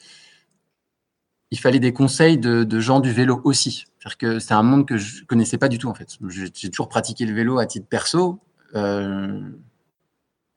il 1.50 1.58
fallait 1.58 1.80
des 1.80 1.92
conseils 1.92 2.38
de, 2.38 2.80
gens 2.80 3.00
du 3.00 3.10
vélo 3.10 3.40
aussi. 3.44 3.84
C'est 4.20 4.52
un 4.52 4.62
monde 4.62 4.86
que 4.86 4.96
je 4.96 5.24
connaissais 5.24 5.58
pas 5.58 5.68
du 5.68 5.78
tout 5.78 5.88
en 5.88 5.94
fait. 5.94 6.18
J'ai 6.28 6.70
toujours 6.70 6.88
pratiqué 6.88 7.24
le 7.24 7.34
vélo 7.34 7.58
à 7.58 7.66
titre 7.66 7.86
perso, 7.86 8.40
pas 8.72 8.80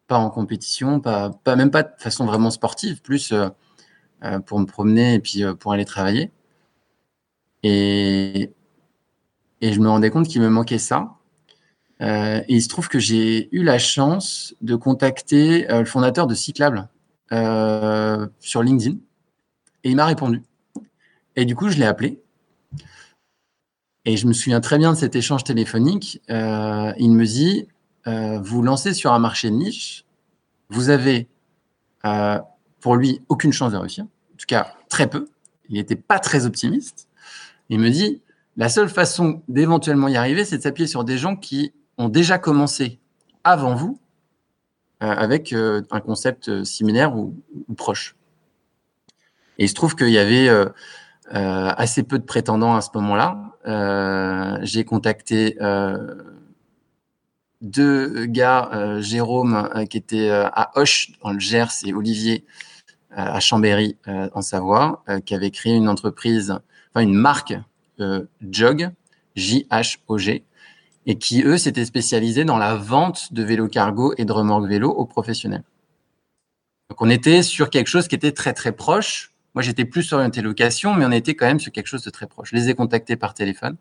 en 0.10 0.30
compétition, 0.30 1.00
pas, 1.00 1.31
même 1.48 1.72
pas 1.72 1.84
de 1.84 1.92
façon 1.98 2.25
vraiment 2.25 2.50
sportive, 2.50 3.01
plus 3.01 3.34
pour 4.46 4.60
me 4.60 4.66
promener 4.66 5.16
et 5.16 5.20
puis 5.20 5.44
euh, 5.44 5.54
pour 5.54 5.72
aller 5.74 5.86
travailler. 5.86 6.32
Et, 7.64 8.52
et 9.62 9.74
je 9.74 9.80
me 9.80 9.88
rendais 9.88 10.10
compte 10.10 10.28
qu'il 10.28 10.42
me 10.42 10.50
manquait 10.50 10.78
ça. 10.78 11.16
Euh, 12.02 12.42
et 12.48 12.56
il 12.56 12.62
se 12.62 12.68
trouve 12.68 12.90
que 12.90 13.00
j'ai 13.00 13.50
eu 13.56 13.64
la 13.64 13.80
chance 13.80 14.56
de 14.62 14.76
contacter 14.76 15.66
le 15.70 15.86
fondateur 15.86 16.28
de 16.28 16.36
Cyclable 16.36 16.89
sur 18.39 18.63
LinkedIn. 18.63 18.98
Et 19.84 19.89
il 19.89 19.96
m'a 19.96 20.06
répondu. 20.06 20.44
Et 21.36 21.46
du 21.46 21.56
coup, 21.56 21.70
je 21.70 21.78
l'ai 21.78 21.86
appelé. 21.86 22.22
Et 24.06 24.18
je 24.18 24.28
me 24.28 24.34
souviens 24.34 24.62
très 24.62 24.78
bien 24.78 24.94
de 24.94 24.98
cet 24.98 25.16
échange 25.16 25.44
téléphonique. 25.44 26.22
Euh, 26.30 26.94
il 26.98 27.12
me 27.12 27.25
dit, 27.25 27.68
euh, 28.08 28.39
vous 28.39 28.62
lancez 28.62 28.94
sur 28.94 29.12
un 29.13 29.20
marché 29.20 29.50
de 29.50 29.56
niche, 29.56 30.06
vous 30.70 30.89
avez 30.89 31.28
euh, 32.06 32.39
pour 32.80 32.96
lui 32.96 33.22
aucune 33.30 33.51
chance 33.51 33.72
de 33.72 33.78
réussir, 33.78 34.06
en 34.36 34.38
tout 34.38 34.46
cas 34.48 34.74
très 34.89 35.08
peu. 35.08 35.27
Il 35.70 35.75
n'était 35.75 35.96
pas 35.96 36.20
très 36.20 36.46
optimiste. 36.46 37.08
Il 37.70 37.80
me 37.80 37.89
dit 37.89 38.22
la 38.58 38.70
seule 38.70 38.89
façon 38.89 39.42
d'éventuellement 39.48 40.08
y 40.08 40.18
arriver, 40.18 40.46
c'est 40.46 40.58
de 40.58 40.62
s'appuyer 40.62 40.88
sur 40.88 41.04
des 41.04 41.18
gens 41.18 41.36
qui 41.36 41.74
ont 41.98 42.10
déjà 42.10 42.38
commencé 42.38 43.00
avant 43.44 43.75
vous 43.75 44.00
euh, 45.04 45.08
avec 45.08 45.51
euh, 45.51 45.82
un 45.92 46.00
concept 46.00 46.48
euh, 46.48 46.63
similaire 46.63 47.18
ou, 47.18 47.36
proche. 47.75 48.15
Et 49.58 49.65
il 49.65 49.70
se 49.70 49.74
trouve 49.74 49.96
qu'il 49.96 50.10
y 50.10 50.18
avait 50.18 50.50
assez 51.32 52.04
peu 52.04 52.20
de 52.20 52.25
prétendants 52.25 52.75
à 52.75 52.82
ce 52.82 52.89
moment-là. 52.96 54.60
J'ai 54.63 54.84
contacté 54.84 55.58
deux 57.62 58.25
gars, 58.25 59.00
Jérôme 59.00 59.70
qui 59.89 59.98
était 59.98 60.30
à 60.30 60.72
Hoche 60.75 61.13
dans 61.24 61.32
le 61.32 61.39
Gers 61.39 61.72
et 61.86 61.94
Olivier 61.94 62.46
à 63.15 63.39
Chambéry, 63.39 63.98
euh, 64.07 64.29
en 64.34 64.41
Savoie, 64.41 65.03
euh, 65.10 65.19
qui 65.19 65.34
avait 65.34 65.51
créé 65.51 65.74
une 65.74 65.88
entreprise, 65.88 66.51
enfin 66.93 67.01
une 67.01 67.13
marque 67.13 67.53
euh, 68.00 68.25
Jog, 68.50 68.91
J-H-O-G, 69.36 70.43
et 71.07 71.17
qui, 71.17 71.43
eux, 71.43 71.57
s'étaient 71.57 71.86
spécialisés 71.86 72.45
dans 72.45 72.57
la 72.57 72.75
vente 72.75 73.31
de 73.31 73.43
vélos 73.43 73.69
cargo 73.69 74.13
et 74.17 74.25
de 74.25 74.31
remorques 74.31 74.67
vélo 74.67 74.89
aux 74.89 75.05
professionnels. 75.05 75.63
Donc, 76.89 77.01
on 77.01 77.10
était 77.10 77.41
sur 77.41 77.69
quelque 77.69 77.88
chose 77.88 78.07
qui 78.07 78.15
était 78.15 78.31
très, 78.31 78.53
très 78.53 78.72
proche. 78.72 79.31
Moi, 79.53 79.62
j'étais 79.62 79.86
plus 79.86 80.12
orienté 80.13 80.41
location, 80.41 80.93
mais 80.93 81.05
on 81.05 81.12
était 81.12 81.36
quand 81.36 81.45
même 81.45 81.60
sur 81.60 81.72
quelque 81.72 81.88
chose 81.88 82.03
de 82.03 82.10
très 82.10 82.27
proche. 82.27 82.50
Je 82.51 82.55
les 82.55 82.69
ai 82.69 82.75
contactés 82.75 83.15
par 83.15 83.34
téléphone 83.34 83.77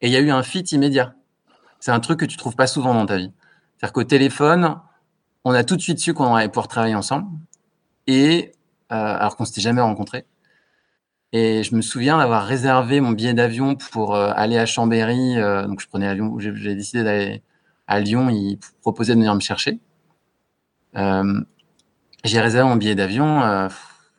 et 0.00 0.06
il 0.06 0.12
y 0.12 0.16
a 0.16 0.20
eu 0.20 0.30
un 0.30 0.42
fit 0.42 0.60
immédiat. 0.60 1.14
C'est 1.80 1.90
un 1.90 2.00
truc 2.00 2.20
que 2.20 2.24
tu 2.24 2.36
trouves 2.36 2.56
pas 2.56 2.66
souvent 2.66 2.94
dans 2.94 3.06
ta 3.06 3.16
vie. 3.16 3.32
C'est-à-dire 3.76 3.92
qu'au 3.92 4.04
téléphone, 4.04 4.78
on 5.44 5.52
a 5.52 5.64
tout 5.64 5.76
de 5.76 5.80
suite 5.80 5.98
su 5.98 6.14
qu'on 6.14 6.34
allait 6.34 6.48
pouvoir 6.48 6.68
travailler 6.68 6.94
ensemble 6.94 7.26
et 8.06 8.52
euh, 8.92 8.94
alors 8.94 9.36
qu'on 9.36 9.44
s'était 9.44 9.60
jamais 9.60 9.80
rencontrés. 9.80 10.26
Et 11.32 11.64
je 11.64 11.74
me 11.74 11.82
souviens 11.82 12.18
d'avoir 12.18 12.46
réservé 12.46 13.00
mon 13.00 13.10
billet 13.10 13.34
d'avion 13.34 13.74
pour 13.74 14.14
euh, 14.14 14.30
aller 14.34 14.56
à 14.56 14.66
Chambéry. 14.66 15.38
Euh, 15.38 15.66
donc 15.66 15.80
je 15.80 15.88
prenais 15.88 16.06
l'avion. 16.06 16.38
J'ai 16.38 16.74
décidé 16.74 17.02
d'aller 17.02 17.42
à 17.86 18.00
Lyon. 18.00 18.28
Ils 18.30 18.58
proposaient 18.82 19.14
de 19.14 19.18
venir 19.18 19.34
me 19.34 19.40
chercher. 19.40 19.80
J'ai 20.94 22.40
réservé 22.40 22.68
mon 22.68 22.76
billet 22.76 22.94
d'avion. 22.94 23.40
au 23.42 23.68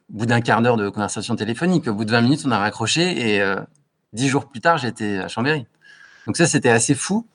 bout 0.09 0.25
d'un 0.25 0.41
quart 0.41 0.61
d'heure 0.61 0.77
de 0.77 0.89
conversation 0.89 1.35
téléphonique, 1.35 1.87
au 1.87 1.93
bout 1.93 2.05
de 2.05 2.11
20 2.11 2.21
minutes, 2.21 2.41
on 2.45 2.51
a 2.51 2.59
raccroché 2.59 3.35
et 3.35 3.55
dix 4.13 4.27
jours 4.27 4.47
plus 4.47 4.61
tard, 4.61 4.77
j'étais 4.77 5.19
à 5.19 5.27
Chambéry. 5.27 5.65
Donc 6.25 6.37
ça, 6.37 6.47
c'était 6.47 6.69
assez 6.69 6.95
fou. 6.95 7.27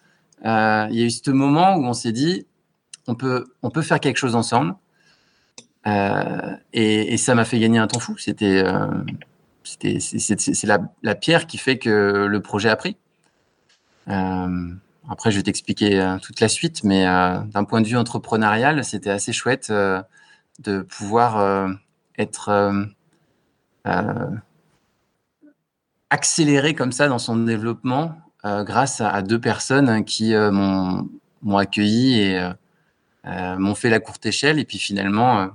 Euh, 0.44 0.86
il 0.90 0.98
y 0.98 1.02
a 1.02 1.04
eu 1.04 1.10
ce 1.10 1.30
moment 1.30 1.76
où 1.76 1.84
on 1.84 1.92
s'est 1.92 2.12
dit, 2.12 2.46
on 3.06 3.14
peut, 3.14 3.46
on 3.62 3.70
peut 3.70 3.82
faire 3.82 4.00
quelque 4.00 4.16
chose 4.16 4.34
ensemble. 4.34 4.74
Euh, 5.86 6.56
et, 6.72 7.16
ça 7.16 7.34
m'a 7.34 7.44
fait 7.44 7.58
gagner 7.58 7.78
un 7.78 7.86
temps 7.86 8.00
fou. 8.00 8.16
C'était, 8.18 8.62
euh, 8.64 8.86
c'est 9.64 10.64
la, 10.64 10.78
la, 11.02 11.14
pierre 11.14 11.46
qui 11.46 11.58
fait 11.58 11.78
que 11.78 12.26
le 12.26 12.40
projet 12.40 12.68
a 12.68 12.76
pris. 12.76 12.96
après, 14.06 15.30
je 15.30 15.36
vais 15.36 15.42
t'expliquer 15.42 16.16
toute 16.22 16.40
la 16.40 16.48
suite, 16.48 16.84
mais 16.84 17.04
d'un 17.04 17.64
point 17.64 17.80
de 17.80 17.86
vue 17.86 17.96
entrepreneurial, 17.96 18.84
c'était 18.84 19.10
assez 19.10 19.32
chouette 19.32 19.70
de 19.70 20.82
pouvoir 20.82 21.70
être 22.18 22.84
accéléré 26.10 26.74
comme 26.74 26.92
ça 26.92 27.08
dans 27.08 27.18
son 27.18 27.36
développement 27.36 28.16
euh, 28.44 28.64
grâce 28.64 29.00
à, 29.00 29.22
deux 29.22 29.40
personnes 29.40 30.04
qui 30.04 30.34
euh, 30.34 30.50
m'ont 30.50 31.56
accueilli 31.56 32.20
et 32.20 32.50
euh, 33.26 33.56
m'ont 33.58 33.74
fait 33.74 33.90
la 33.90 34.00
courte 34.00 34.24
échelle. 34.26 34.58
Et 34.58 34.64
puis 34.64 34.78
finalement, 34.78 35.50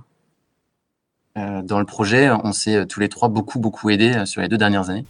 dans 1.36 1.80
le 1.80 1.86
projet, 1.86 2.30
on 2.30 2.54
s'est 2.54 2.86
tous 2.86 3.00
les 3.00 3.10
trois 3.10 3.30
beaucoup, 3.30 3.60
beaucoup 3.60 3.89
aidés 3.89 4.25
sur 4.25 4.42
les 4.42 4.48
deux 4.48 4.58
dernières 4.58 4.89
années. 4.89 5.06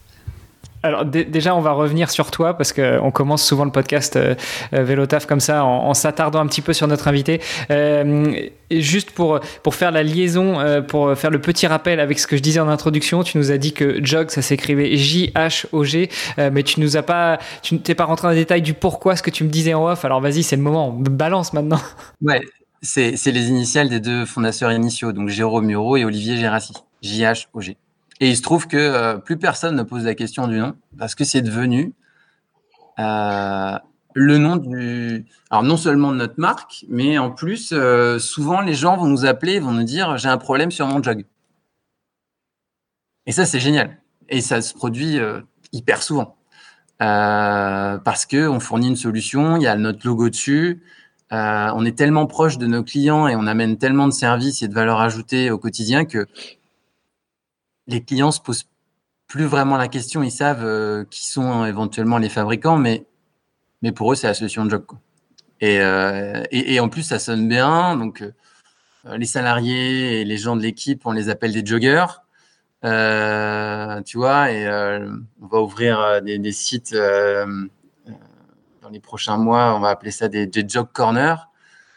Alors 0.85 1.03
déjà, 1.03 1.55
on 1.55 1.61
va 1.61 1.71
revenir 1.71 2.11
sur 2.11 2.29
toi 2.29 2.55
parce 2.55 2.71
qu'on 2.71 3.09
commence 3.09 3.43
souvent 3.43 3.65
le 3.65 3.71
podcast 3.71 4.17
euh, 4.17 4.35
euh, 4.73 4.83
Vélotaf 4.83 5.25
comme 5.25 5.39
ça 5.39 5.65
en, 5.65 5.95
s'attardant 5.95 6.39
un 6.39 6.45
petit 6.45 6.61
peu 6.61 6.73
sur 6.73 6.87
notre 6.87 7.07
invité. 7.07 7.41
Euh, 7.71 8.35
juste 8.69 9.09
pour, 9.09 9.39
pour 9.63 9.73
faire 9.73 9.89
la 9.89 10.03
liaison, 10.03 10.57
pour 10.87 11.15
faire 11.15 11.31
le 11.31 11.41
petit 11.41 11.65
rappel 11.65 11.99
avec 11.99 12.19
ce 12.19 12.27
que 12.27 12.37
je 12.37 12.41
disais 12.41 12.59
en 12.59 12.69
introduction, 12.69 13.23
tu 13.23 13.39
nous 13.39 13.51
as 13.51 13.57
dit 13.57 13.73
que 13.73 14.03
Jog, 14.05 14.29
ça 14.29 14.43
s'écrivait 14.43 14.95
J-H-O-G, 14.95 16.09
mais 16.37 16.63
tu 16.63 16.79
nous 16.79 16.97
as 16.97 17.03
pas, 17.03 17.39
tu 17.63 17.79
t'es 17.79 17.95
pas 17.95 18.05
rentré 18.05 18.27
dans 18.27 18.31
les 18.33 18.39
détails 18.39 18.61
du 18.61 18.73
pourquoi 18.73 19.15
ce 19.15 19.23
que 19.23 19.31
tu 19.31 19.43
me 19.43 19.49
disais 19.49 19.73
en 19.73 19.87
off. 19.87 20.05
Alors 20.05 20.21
vas-y, 20.21 20.43
c'est 20.43 20.55
le 20.55 20.61
moment, 20.61 20.91
balance 20.91 21.53
maintenant. 21.53 21.79
Ouais, 22.21 22.41
c'est 22.85 23.31
les 23.31 23.49
initiales 23.49 23.89
des 23.89 23.99
deux 23.99 24.25
fondateurs 24.25 24.71
initiaux, 24.71 25.11
donc 25.11 25.29
Jérôme 25.29 25.65
Muro 25.65 25.97
et 25.97 26.05
Olivier 26.05 26.37
Gérassi. 26.37 26.73
J-H-O-G. 27.01 27.77
Et 28.19 28.29
il 28.29 28.37
se 28.37 28.41
trouve 28.41 28.67
que 28.67 28.77
euh, 28.77 29.17
plus 29.17 29.37
personne 29.37 29.75
ne 29.75 29.83
pose 29.83 30.05
la 30.05 30.15
question 30.15 30.47
du 30.47 30.57
nom 30.57 30.75
parce 30.97 31.15
que 31.15 31.23
c'est 31.23 31.41
devenu 31.41 31.93
euh, 32.99 33.77
le 34.13 34.37
nom 34.37 34.55
du. 34.55 35.25
Alors 35.49 35.63
non 35.63 35.77
seulement 35.77 36.11
de 36.11 36.17
notre 36.17 36.39
marque, 36.39 36.85
mais 36.87 37.17
en 37.17 37.31
plus, 37.31 37.73
euh, 37.73 38.19
souvent 38.19 38.61
les 38.61 38.73
gens 38.73 38.95
vont 38.95 39.07
nous 39.07 39.25
appeler, 39.25 39.59
vont 39.59 39.73
nous 39.73 39.83
dire 39.83 40.17
j'ai 40.17 40.29
un 40.29 40.37
problème 40.37 40.71
sur 40.71 40.87
mon 40.87 41.03
jog. 41.03 41.25
Et 43.25 43.31
ça 43.31 43.45
c'est 43.45 43.59
génial. 43.59 43.97
Et 44.29 44.41
ça 44.41 44.61
se 44.61 44.73
produit 44.73 45.19
hyper 45.71 46.01
souvent 46.01 46.37
parce 46.97 48.25
que 48.25 48.47
on 48.47 48.59
fournit 48.59 48.87
une 48.87 48.95
solution, 48.95 49.57
il 49.57 49.63
y 49.63 49.67
a 49.67 49.75
notre 49.75 50.07
logo 50.07 50.29
dessus. 50.29 50.81
On 51.31 51.85
est 51.85 51.97
tellement 51.97 52.27
proche 52.27 52.57
de 52.57 52.67
nos 52.67 52.83
clients 52.83 53.27
et 53.27 53.35
on 53.35 53.47
amène 53.47 53.77
tellement 53.77 54.07
de 54.07 54.13
services 54.13 54.61
et 54.61 54.67
de 54.67 54.73
valeur 54.73 55.01
ajoutée 55.01 55.51
au 55.51 55.57
quotidien 55.57 56.05
que 56.05 56.27
les 57.87 58.03
clients 58.03 58.31
se 58.31 58.41
posent 58.41 58.65
plus 59.27 59.45
vraiment 59.45 59.77
la 59.77 59.87
question. 59.87 60.23
Ils 60.23 60.31
savent 60.31 60.65
euh, 60.65 61.03
qui 61.09 61.25
sont 61.25 61.65
éventuellement 61.65 62.17
les 62.17 62.29
fabricants, 62.29 62.77
mais, 62.77 63.05
mais 63.81 63.91
pour 63.91 64.11
eux, 64.11 64.15
c'est 64.15 64.27
la 64.27 64.33
solution 64.33 64.65
de 64.65 64.71
jog. 64.71 64.85
Euh, 65.63 66.43
et, 66.51 66.75
et, 66.75 66.79
en 66.79 66.89
plus, 66.89 67.03
ça 67.03 67.19
sonne 67.19 67.47
bien. 67.47 67.97
Donc, 67.97 68.21
euh, 68.21 68.31
les 69.17 69.25
salariés 69.25 70.21
et 70.21 70.25
les 70.25 70.37
gens 70.37 70.55
de 70.55 70.61
l'équipe, 70.61 71.05
on 71.05 71.11
les 71.11 71.29
appelle 71.29 71.53
des 71.53 71.65
joggers. 71.65 72.05
tu 72.83 74.17
vois, 74.17 74.51
et 74.51 74.67
on 75.41 75.47
va 75.47 75.61
ouvrir 75.61 76.21
des, 76.21 76.51
sites 76.51 76.95
dans 78.85 78.91
les 78.91 78.99
prochains 78.99 79.37
mois. 79.37 79.75
On 79.75 79.79
va 79.79 79.89
appeler 79.89 80.11
ça 80.11 80.27
des, 80.27 80.49
jog 80.67 80.87
corners. 80.93 81.49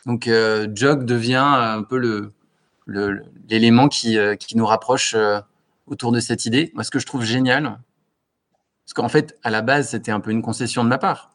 Donc, 0.07 0.29
jog 0.75 1.05
devient 1.05 1.37
un 1.37 1.83
peu 1.83 2.33
l'élément 3.49 3.89
qui, 3.89 4.17
qui, 4.41 4.57
nous 4.57 4.65
rapproche 4.65 5.15
autour 5.87 6.13
de 6.13 6.21
cette 6.21 6.47
idée. 6.47 6.73
Moi, 6.75 6.83
ce 6.83 6.91
que 6.91 6.99
je 6.99 7.05
trouve 7.05 7.25
génial, 7.25 7.79
parce 8.89 8.95
qu'en 8.95 9.11
fait, 9.11 9.39
à 9.43 9.51
la 9.51 9.61
base, 9.61 9.91
c'était 9.91 10.13
un 10.13 10.21
peu 10.21 10.31
une 10.31 10.41
concession 10.41 10.83
de 10.83 10.89
ma 10.89 10.97
part, 10.97 11.33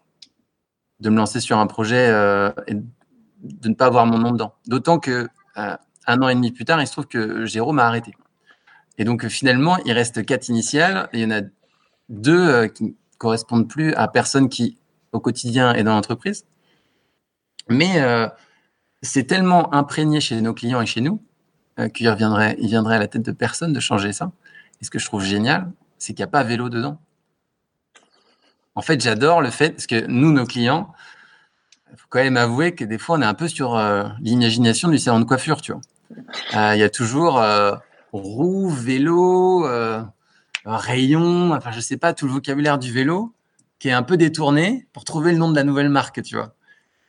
de 1.00 1.12
me 1.12 1.18
lancer 1.18 1.40
sur 1.40 1.60
un 1.60 1.68
projet 1.68 2.08
euh, 2.10 2.52
et 2.66 2.74
de 2.74 3.70
ne 3.70 3.76
pas 3.76 3.86
avoir 3.86 4.08
mon 4.08 4.18
nom 4.18 4.32
dedans. 4.32 4.56
D'autant 4.66 4.98
que 4.98 5.28
euh, 5.58 5.78
un 6.08 6.22
an 6.24 6.30
et 6.30 6.34
demi 6.34 6.52
plus 6.52 6.66
tard, 6.66 6.82
il 6.82 6.88
se 6.88 6.94
trouve 6.94 7.06
que 7.06 7.46
Jérôme 7.46 7.78
a 7.78 7.86
arrêté. 7.86 8.16
Et 8.98 9.04
donc, 9.04 9.28
finalement, 9.28 9.78
il 9.86 9.92
reste 9.92 10.26
quatre 10.26 10.50
initiales 10.50 11.10
et 11.14 11.20
il 11.20 11.22
y 11.22 11.26
en 11.28 11.38
a 11.38 11.42
deux 12.10 12.50
euh, 12.50 12.68
qui 12.68 12.86
ne 12.86 12.92
correspondent 13.20 13.70
plus 13.70 13.94
à 13.94 14.08
personne 14.08 14.50
qui, 14.50 14.80
au 15.14 15.20
quotidien, 15.20 15.74
est 15.74 15.84
dans 15.84 15.96
l'entreprise. 15.96 16.46
Mais 17.70 18.02
c'est 19.02 19.24
tellement 19.24 19.74
imprégné 19.74 20.20
chez 20.20 20.42
nos 20.42 20.54
clients 20.54 20.82
et 20.82 20.86
chez 20.86 21.02
nous 21.02 21.24
qu'il 21.94 22.10
reviendrait, 22.10 22.56
il 22.60 22.68
viendrait 22.68 22.98
à 22.98 23.00
la 23.00 23.08
tête 23.08 23.24
de 23.24 23.32
personne 23.32 23.74
de 23.74 23.80
changer 23.80 24.14
ça. 24.14 24.32
Et 24.82 24.86
ce 24.86 24.90
que 24.90 25.00
je 25.00 25.06
trouve 25.06 25.24
génial, 25.24 25.72
c'est 25.98 26.14
qu'il 26.14 26.24
n'y 26.24 26.28
a 26.28 26.32
pas 26.32 26.44
vélo 26.44 26.70
dedans. 26.70 27.00
En 28.76 28.82
fait, 28.82 29.00
j'adore 29.02 29.42
le 29.42 29.50
fait, 29.50 29.72
parce 29.72 29.88
que 29.88 30.06
nous, 30.08 30.32
nos 30.32 30.46
clients, 30.46 30.94
il 31.92 31.98
faut 31.98 32.08
quand 32.10 32.20
même 32.20 32.38
avouer 32.38 32.74
que 32.74 32.84
des 32.84 32.98
fois, 32.98 33.18
on 33.18 33.22
est 33.22 33.26
un 33.26 33.36
peu 33.36 33.48
sur 33.48 33.78
euh, 33.78 34.04
l'imagination 34.20 34.90
du 34.90 34.98
salon 34.98 35.20
de 35.20 35.26
coiffure, 35.26 35.62
tu 35.62 35.72
vois. 35.72 35.82
Euh, 36.56 36.76
il 36.76 36.80
y 36.80 36.84
a 36.84 36.90
toujours 36.90 37.40
euh, 37.40 37.76
roue, 38.12 38.70
vélo, 38.70 39.68
rayon, 40.66 41.54
enfin, 41.54 41.72
je 41.72 41.80
sais 41.80 41.98
pas, 41.98 42.14
tout 42.14 42.26
le 42.26 42.32
vocabulaire 42.32 42.78
du 42.80 42.92
vélo 42.92 43.34
qui 43.84 43.90
est 43.90 43.92
un 43.92 44.04
peu 44.04 44.16
détourné 44.16 44.88
pour 44.94 45.04
trouver 45.04 45.34
le 45.34 45.38
nom 45.38 45.52
de 45.52 45.58
la 45.58 45.66
nouvelle 45.66 45.90
marque, 45.90 46.24
tu 46.24 46.36
vois. 46.36 46.56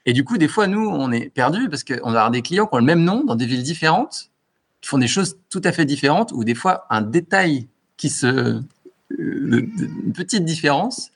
Et 0.07 0.13
du 0.13 0.25
coup, 0.25 0.39
des 0.39 0.49
fois, 0.49 0.67
nous, 0.67 0.89
on 0.89 1.13
est 1.13 1.31
perdus 1.31 1.69
parce 1.69 1.85
qu'on 1.85 2.11
va 2.11 2.19
avoir 2.19 2.31
des 2.33 2.43
clients 2.43 2.67
qui 2.67 2.75
ont 2.75 2.79
le 2.79 2.85
même 2.85 3.05
nom 3.05 3.23
dans 3.23 3.37
des 3.37 3.47
villes 3.47 3.63
différentes, 3.63 4.33
qui 4.81 4.89
font 4.89 4.99
des 4.99 5.07
choses 5.07 5.39
tout 5.51 5.61
à 5.63 5.71
fait 5.71 5.85
différentes, 5.85 6.33
ou 6.33 6.43
des 6.43 6.57
fois 6.57 6.85
un 6.91 7.01
détail 7.01 7.69
qui 7.97 8.11
se, 8.11 8.27
euh, 8.27 8.61
une 9.17 10.13
petite 10.13 10.45
différence 10.45 11.13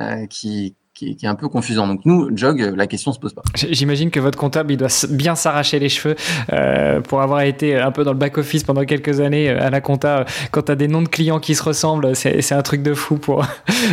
euh, 0.00 0.26
qui, 0.26 0.74
qui, 0.98 1.16
est 1.22 1.28
un 1.28 1.34
peu 1.34 1.48
confusant. 1.48 1.86
Donc 1.86 2.00
nous, 2.04 2.28
Jog, 2.36 2.74
la 2.76 2.86
question 2.86 3.12
se 3.12 3.18
pose 3.18 3.32
pas. 3.32 3.42
J'imagine 3.54 4.10
que 4.10 4.20
votre 4.20 4.38
comptable, 4.38 4.72
il 4.72 4.76
doit 4.76 4.88
bien 5.10 5.34
s'arracher 5.34 5.78
les 5.78 5.88
cheveux 5.88 6.16
euh, 6.52 7.00
pour 7.00 7.22
avoir 7.22 7.42
été 7.42 7.76
un 7.76 7.90
peu 7.90 8.04
dans 8.04 8.12
le 8.12 8.18
back-office 8.18 8.64
pendant 8.64 8.84
quelques 8.84 9.20
années 9.20 9.48
à 9.48 9.70
la 9.70 9.80
compta. 9.80 10.24
Quand 10.50 10.62
tu 10.62 10.72
as 10.72 10.76
des 10.76 10.88
noms 10.88 11.02
de 11.02 11.08
clients 11.08 11.40
qui 11.40 11.54
se 11.54 11.62
ressemblent, 11.62 12.14
c'est 12.14 12.52
un 12.52 12.62
truc 12.62 12.82
de 12.82 12.94
fou 12.94 13.16
pour, 13.16 13.46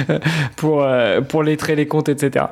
pour, 0.56 0.86
pour 1.28 1.44
lettrer 1.44 1.76
les 1.76 1.88
comptes, 1.88 2.10
etc. 2.10 2.46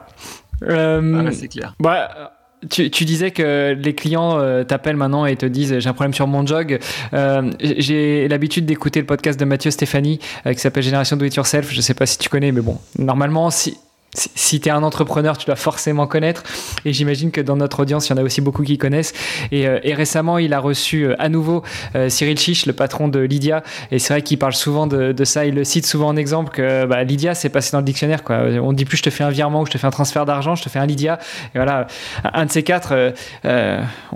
Ah, 0.68 1.00
c'est 1.32 1.48
clair. 1.48 1.76
Bah, 1.80 2.34
tu, 2.70 3.06
disais 3.06 3.32
que 3.32 3.76
les 3.78 3.94
clients 3.94 4.40
euh, 4.40 4.64
t'appellent 4.64 4.96
maintenant 4.96 5.26
et 5.26 5.36
te 5.36 5.46
disent 5.46 5.80
j'ai 5.80 5.90
un 5.90 5.94
problème 5.94 6.14
sur 6.14 6.28
mon 6.28 6.46
jog. 6.46 6.80
Euh, 7.14 7.52
j'ai 7.60 8.28
l'habitude 8.28 8.66
d'écouter 8.66 9.00
le 9.00 9.06
podcast 9.06 9.40
de 9.40 9.46
Mathieu 9.46 9.72
Stéphanie 9.72 10.20
euh, 10.46 10.54
qui 10.54 10.60
s'appelle 10.60 10.84
Génération 10.84 11.18
Do 11.18 11.26
It 11.26 11.36
Yourself. 11.36 11.72
Je 11.72 11.82
sais 11.82 11.94
pas 11.94 12.06
si 12.06 12.18
tu 12.18 12.30
connais, 12.30 12.52
mais 12.52 12.62
bon, 12.62 12.78
normalement, 12.98 13.50
si, 13.50 13.78
si 14.14 14.60
tu 14.60 14.70
es 14.70 14.72
un 14.72 14.84
entrepreneur, 14.84 15.38
tu 15.38 15.46
dois 15.46 15.56
forcément 15.56 16.08
connaître. 16.08 16.44
Et 16.86 16.94
j'imagine 16.94 17.32
que 17.32 17.42
dans 17.42 17.56
notre 17.56 17.82
audience, 17.82 18.08
il 18.08 18.12
y 18.12 18.14
en 18.14 18.18
a 18.18 18.24
aussi 18.24 18.42
beaucoup 18.42 18.64
qui 18.64 18.78
connaissent. 18.78 19.14
Et, 19.52 19.68
euh, 19.68 19.80
récemment, 19.86 20.38
il 20.38 20.54
a 20.54 20.60
reçu 20.60 21.06
euh, 21.06 21.16
à 21.20 21.30
nouveau 21.30 21.64
euh, 21.96 22.10
Cyril 22.10 22.38
Chiche, 22.38 22.66
le 22.66 22.74
patron 22.74 23.08
de 23.08 23.20
Lydia. 23.20 23.64
Et 23.92 24.00
c'est 24.00 24.14
vrai 24.14 24.22
qu'il 24.22 24.38
parle 24.38 24.54
souvent 24.54 24.88
de, 24.88 25.24
ça. 25.24 25.46
Il 25.46 25.56
le 25.56 25.64
cite 25.64 25.86
souvent 25.86 26.10
en 26.10 26.16
exemple 26.16 26.52
que 26.52 26.86
bah, 26.86 27.04
Lydia, 27.04 27.34
c'est 27.34 27.50
passé 27.50 27.72
dans 27.72 27.80
le 27.80 27.86
dictionnaire. 27.86 28.24
Quoi. 28.24 28.38
On 28.62 28.74
dit 28.74 28.86
plus 28.86 28.98
je 28.98 29.04
te 29.04 29.10
fais 29.10 29.24
un 29.24 29.30
virement 29.30 29.62
ou 29.62 29.66
je 29.66 29.72
te 29.72 29.78
fais 29.78 29.88
un 29.88 29.92
transfert 29.92 30.26
d'argent, 30.26 30.56
je 30.56 30.64
te 30.64 30.70
fais 30.70 30.80
un 30.80 30.86
Lydia. 30.86 31.20
Et 31.56 31.58
voilà, 31.58 31.88
un 32.24 32.46
de 32.46 32.52
ces 32.52 32.64
quatre, 32.64 33.14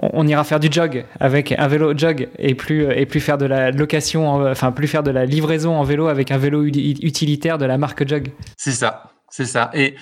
on, 0.01 0.27
ira 0.27 0.43
faire 0.43 0.59
du 0.59 0.69
jog 0.71 1.05
avec 1.19 1.53
un 1.57 1.67
vélo 1.67 1.97
jog 1.97 2.27
et 2.37 2.55
plus, 2.55 2.91
et 2.91 3.05
plus 3.05 3.19
faire 3.19 3.37
de 3.37 3.45
la 3.45 3.71
location, 3.71 4.45
enfin 4.49 4.71
plus 4.71 4.87
faire 4.87 5.03
de 5.03 5.11
la 5.11 5.25
livraison 5.25 5.75
en 5.75 5.83
vélo 5.83 6.07
avec 6.07 6.31
un 6.31 6.37
vélo 6.37 6.63
utilitaire 6.63 7.57
de 7.57 7.65
la 7.65 7.77
marque 7.77 8.07
Jog. 8.07 8.29
C'est 8.57 8.71
ça. 8.71 9.16
C'est 9.29 9.45
ça. 9.45 9.69
Et, 9.73 9.95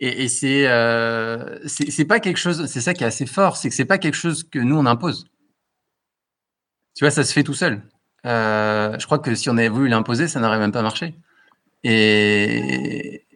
et, 0.00 0.28
euh, 0.66 1.58
c'est 1.66 1.90
c'est 1.90 2.06
pas 2.06 2.20
quelque 2.20 2.38
chose. 2.38 2.66
C'est 2.66 2.80
ça 2.80 2.94
qui 2.94 3.04
est 3.04 3.06
assez 3.06 3.26
fort, 3.26 3.56
c'est 3.56 3.68
que 3.68 3.74
c'est 3.74 3.84
pas 3.84 3.98
quelque 3.98 4.14
chose 4.14 4.44
que 4.44 4.58
nous 4.58 4.76
on 4.76 4.86
impose. 4.86 5.26
Tu 6.96 7.04
vois, 7.04 7.10
ça 7.10 7.22
se 7.22 7.32
fait 7.32 7.42
tout 7.44 7.54
seul. 7.54 7.82
Euh, 8.26 8.98
je 8.98 9.06
crois 9.06 9.18
que 9.18 9.34
si 9.34 9.50
on 9.50 9.56
avait 9.58 9.68
voulu 9.68 9.88
l'imposer, 9.88 10.26
ça 10.28 10.40
n'aurait 10.40 10.58
même 10.58 10.72
pas 10.72 10.82
marché. 10.82 11.14
Et, 11.84 13.26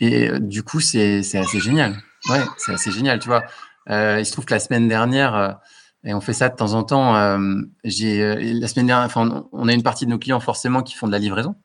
et 0.00 0.30
du 0.40 0.62
coup, 0.62 0.80
c'est 0.80 1.18
assez 1.18 1.60
génial. 1.60 1.96
Ouais, 2.30 2.40
c'est 2.56 2.72
assez 2.72 2.90
génial. 2.90 3.18
Tu 3.20 3.28
vois, 3.28 3.44
euh, 3.90 4.18
il 4.20 4.26
se 4.26 4.32
trouve 4.32 4.44
que 4.46 4.54
la 4.54 4.60
semaine 4.60 4.88
dernière, 4.88 5.58
et 6.04 6.14
on 6.14 6.20
fait 6.20 6.32
ça 6.32 6.48
de 6.48 6.56
temps 6.56 6.72
en 6.74 6.82
temps. 6.82 7.38
j'ai 7.84 8.54
la 8.54 8.68
semaine 8.68 8.86
dernière, 8.86 9.06
enfin, 9.06 9.46
on 9.52 9.68
a 9.68 9.72
une 9.72 9.82
partie 9.82 10.06
de 10.06 10.10
nos 10.10 10.18
clients 10.18 10.40
forcément 10.40 10.82
qui 10.82 10.94
font 10.94 11.06
de 11.06 11.12
la 11.12 11.18
livraison. 11.18 11.56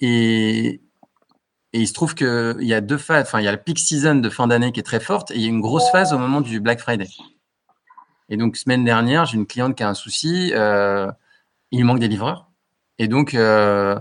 et, 0.00 0.80
et 1.76 1.80
il 1.80 1.86
se 1.86 1.92
trouve 1.92 2.14
qu'il 2.14 2.56
y 2.60 2.72
a 2.72 2.80
deux 2.80 2.96
phases. 2.96 3.26
Enfin, 3.26 3.38
il 3.38 3.44
y 3.44 3.48
a 3.48 3.52
le 3.52 3.58
peak 3.58 3.78
season 3.78 4.14
de 4.14 4.30
fin 4.30 4.46
d'année 4.46 4.72
qui 4.72 4.80
est 4.80 4.82
très 4.82 4.98
forte 4.98 5.30
et 5.30 5.34
il 5.34 5.42
y 5.42 5.44
a 5.44 5.48
une 5.48 5.60
grosse 5.60 5.90
phase 5.90 6.14
au 6.14 6.18
moment 6.18 6.40
du 6.40 6.58
Black 6.58 6.80
Friday. 6.80 7.08
Et 8.30 8.38
donc, 8.38 8.56
semaine 8.56 8.82
dernière, 8.82 9.26
j'ai 9.26 9.36
une 9.36 9.46
cliente 9.46 9.76
qui 9.76 9.82
a 9.82 9.88
un 9.90 9.94
souci. 9.94 10.52
Euh, 10.54 11.12
il 11.72 11.84
manque 11.84 11.98
des 11.98 12.08
livreurs. 12.08 12.50
Et 12.98 13.08
donc, 13.08 13.34
euh, 13.34 13.94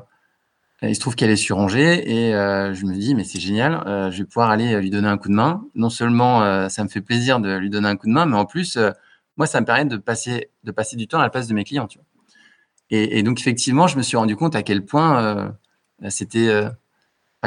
il 0.83 0.95
se 0.95 1.01
trouve 1.01 1.15
qu'elle 1.15 1.31
est 1.31 1.35
sur 1.35 1.59
et 1.75 2.31
je 2.31 2.85
me 2.85 2.93
dis 2.93 3.13
mais 3.13 3.25
c'est 3.25 3.41
génial, 3.41 3.81
je 4.11 4.19
vais 4.19 4.23
pouvoir 4.23 4.51
aller 4.51 4.79
lui 4.79 4.89
donner 4.89 5.09
un 5.09 5.17
coup 5.17 5.27
de 5.27 5.33
main. 5.33 5.65
Non 5.75 5.89
seulement 5.89 6.69
ça 6.69 6.83
me 6.83 6.89
fait 6.89 7.01
plaisir 7.01 7.41
de 7.41 7.57
lui 7.57 7.69
donner 7.69 7.89
un 7.89 7.97
coup 7.97 8.07
de 8.07 8.13
main, 8.13 8.25
mais 8.25 8.37
en 8.37 8.45
plus 8.45 8.77
moi 9.35 9.47
ça 9.47 9.59
me 9.61 9.65
permet 9.65 9.85
de 9.85 9.97
passer 9.97 10.51
de 10.63 10.71
passer 10.71 10.95
du 10.95 11.07
temps 11.07 11.19
à 11.19 11.23
la 11.23 11.29
place 11.29 11.47
de 11.47 11.53
mes 11.53 11.63
clients. 11.63 11.87
Et, 12.91 13.23
donc 13.23 13.39
effectivement 13.39 13.87
je 13.87 13.97
me 13.97 14.03
suis 14.03 14.15
rendu 14.15 14.35
compte 14.35 14.55
à 14.55 14.61
quel 14.61 14.85
point 14.85 15.55
c'était 16.09 16.69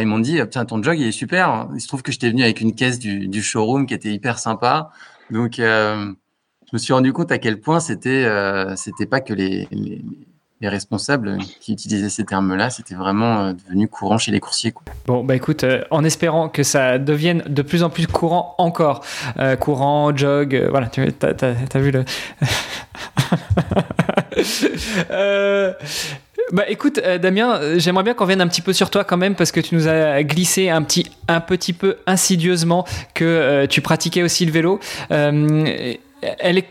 ils 0.01 0.07
m'ont 0.07 0.19
dit, 0.19 0.41
tiens, 0.51 0.65
ton 0.65 0.83
jog, 0.83 0.99
il 0.99 1.07
est 1.07 1.13
super. 1.13 1.69
Il 1.75 1.81
se 1.81 1.89
trouve 1.89 2.03
que 2.03 2.13
j'étais 2.13 2.31
venu 2.31 2.43
avec 2.43 2.61
une 2.61 2.75
caisse 2.75 2.99
du, 2.99 3.43
showroom 3.43 3.87
qui 3.87 3.95
était 3.95 4.13
hyper 4.13 4.39
sympa. 4.39 4.91
Donc, 5.31 5.59
euh, 5.59 6.13
je 6.71 6.77
me 6.77 6.79
suis 6.79 6.93
rendu 6.93 7.15
compte 7.15 7.33
à 7.33 7.39
quel 7.39 7.61
point 7.61 7.81
c'était, 7.81 8.25
euh, 8.27 8.75
pas 9.11 9.21
que 9.21 9.33
les, 9.33 9.67
les, 9.71 10.05
les, 10.61 10.69
responsables 10.69 11.39
qui 11.61 11.73
utilisaient 11.73 12.11
ces 12.11 12.27
termes-là, 12.27 12.69
c'était 12.69 12.95
vraiment 12.95 13.39
euh, 13.39 13.53
devenu 13.55 13.89
courant 13.89 14.19
chez 14.19 14.33
les 14.33 14.41
coursiers. 14.41 14.75
Bon, 15.07 15.25
bah 15.25 15.35
écoute, 15.35 15.65
euh, 15.65 15.83
en 15.91 16.05
espérant 16.05 16.51
que 16.51 16.63
ça 16.63 16.99
devienne 16.99 17.43
de 17.49 17.63
plus 17.63 17.83
en 17.83 17.89
plus 17.89 18.07
courant 18.07 18.55
encore, 18.59 19.03
courant, 19.61 20.15
jog, 20.15 20.69
voilà, 20.71 20.89
tu 20.89 21.01
as 21.01 21.81
vu 21.81 21.91
le. 21.91 22.05
bah 26.53 26.65
écoute, 26.69 26.99
euh, 27.05 27.19
Damien, 27.19 27.57
euh, 27.61 27.79
j'aimerais 27.79 28.05
bien 28.05 28.15
qu'on 28.15 28.25
vienne 28.25 28.41
un 28.41 28.49
petit 28.49 28.63
peu 28.63 28.73
sur 28.73 28.91
toi 28.91 29.05
quand 29.05 29.17
même 29.17 29.35
parce 29.35 29.53
que 29.53 29.61
tu 29.61 29.75
nous 29.75 29.89
as 29.89 30.23
glissé 30.23 30.71
un 30.71 30.83
petit, 30.83 31.11
un 31.29 31.41
petit 31.41 31.73
peu 31.73 31.99
insidieusement 32.07 32.87
que 33.15 33.25
euh, 33.25 33.67
tu 33.67 33.81
pratiquais 33.83 34.23
aussi 34.23 34.47
le 34.47 34.53
vélo. 34.53 34.81
Elle 35.11 36.65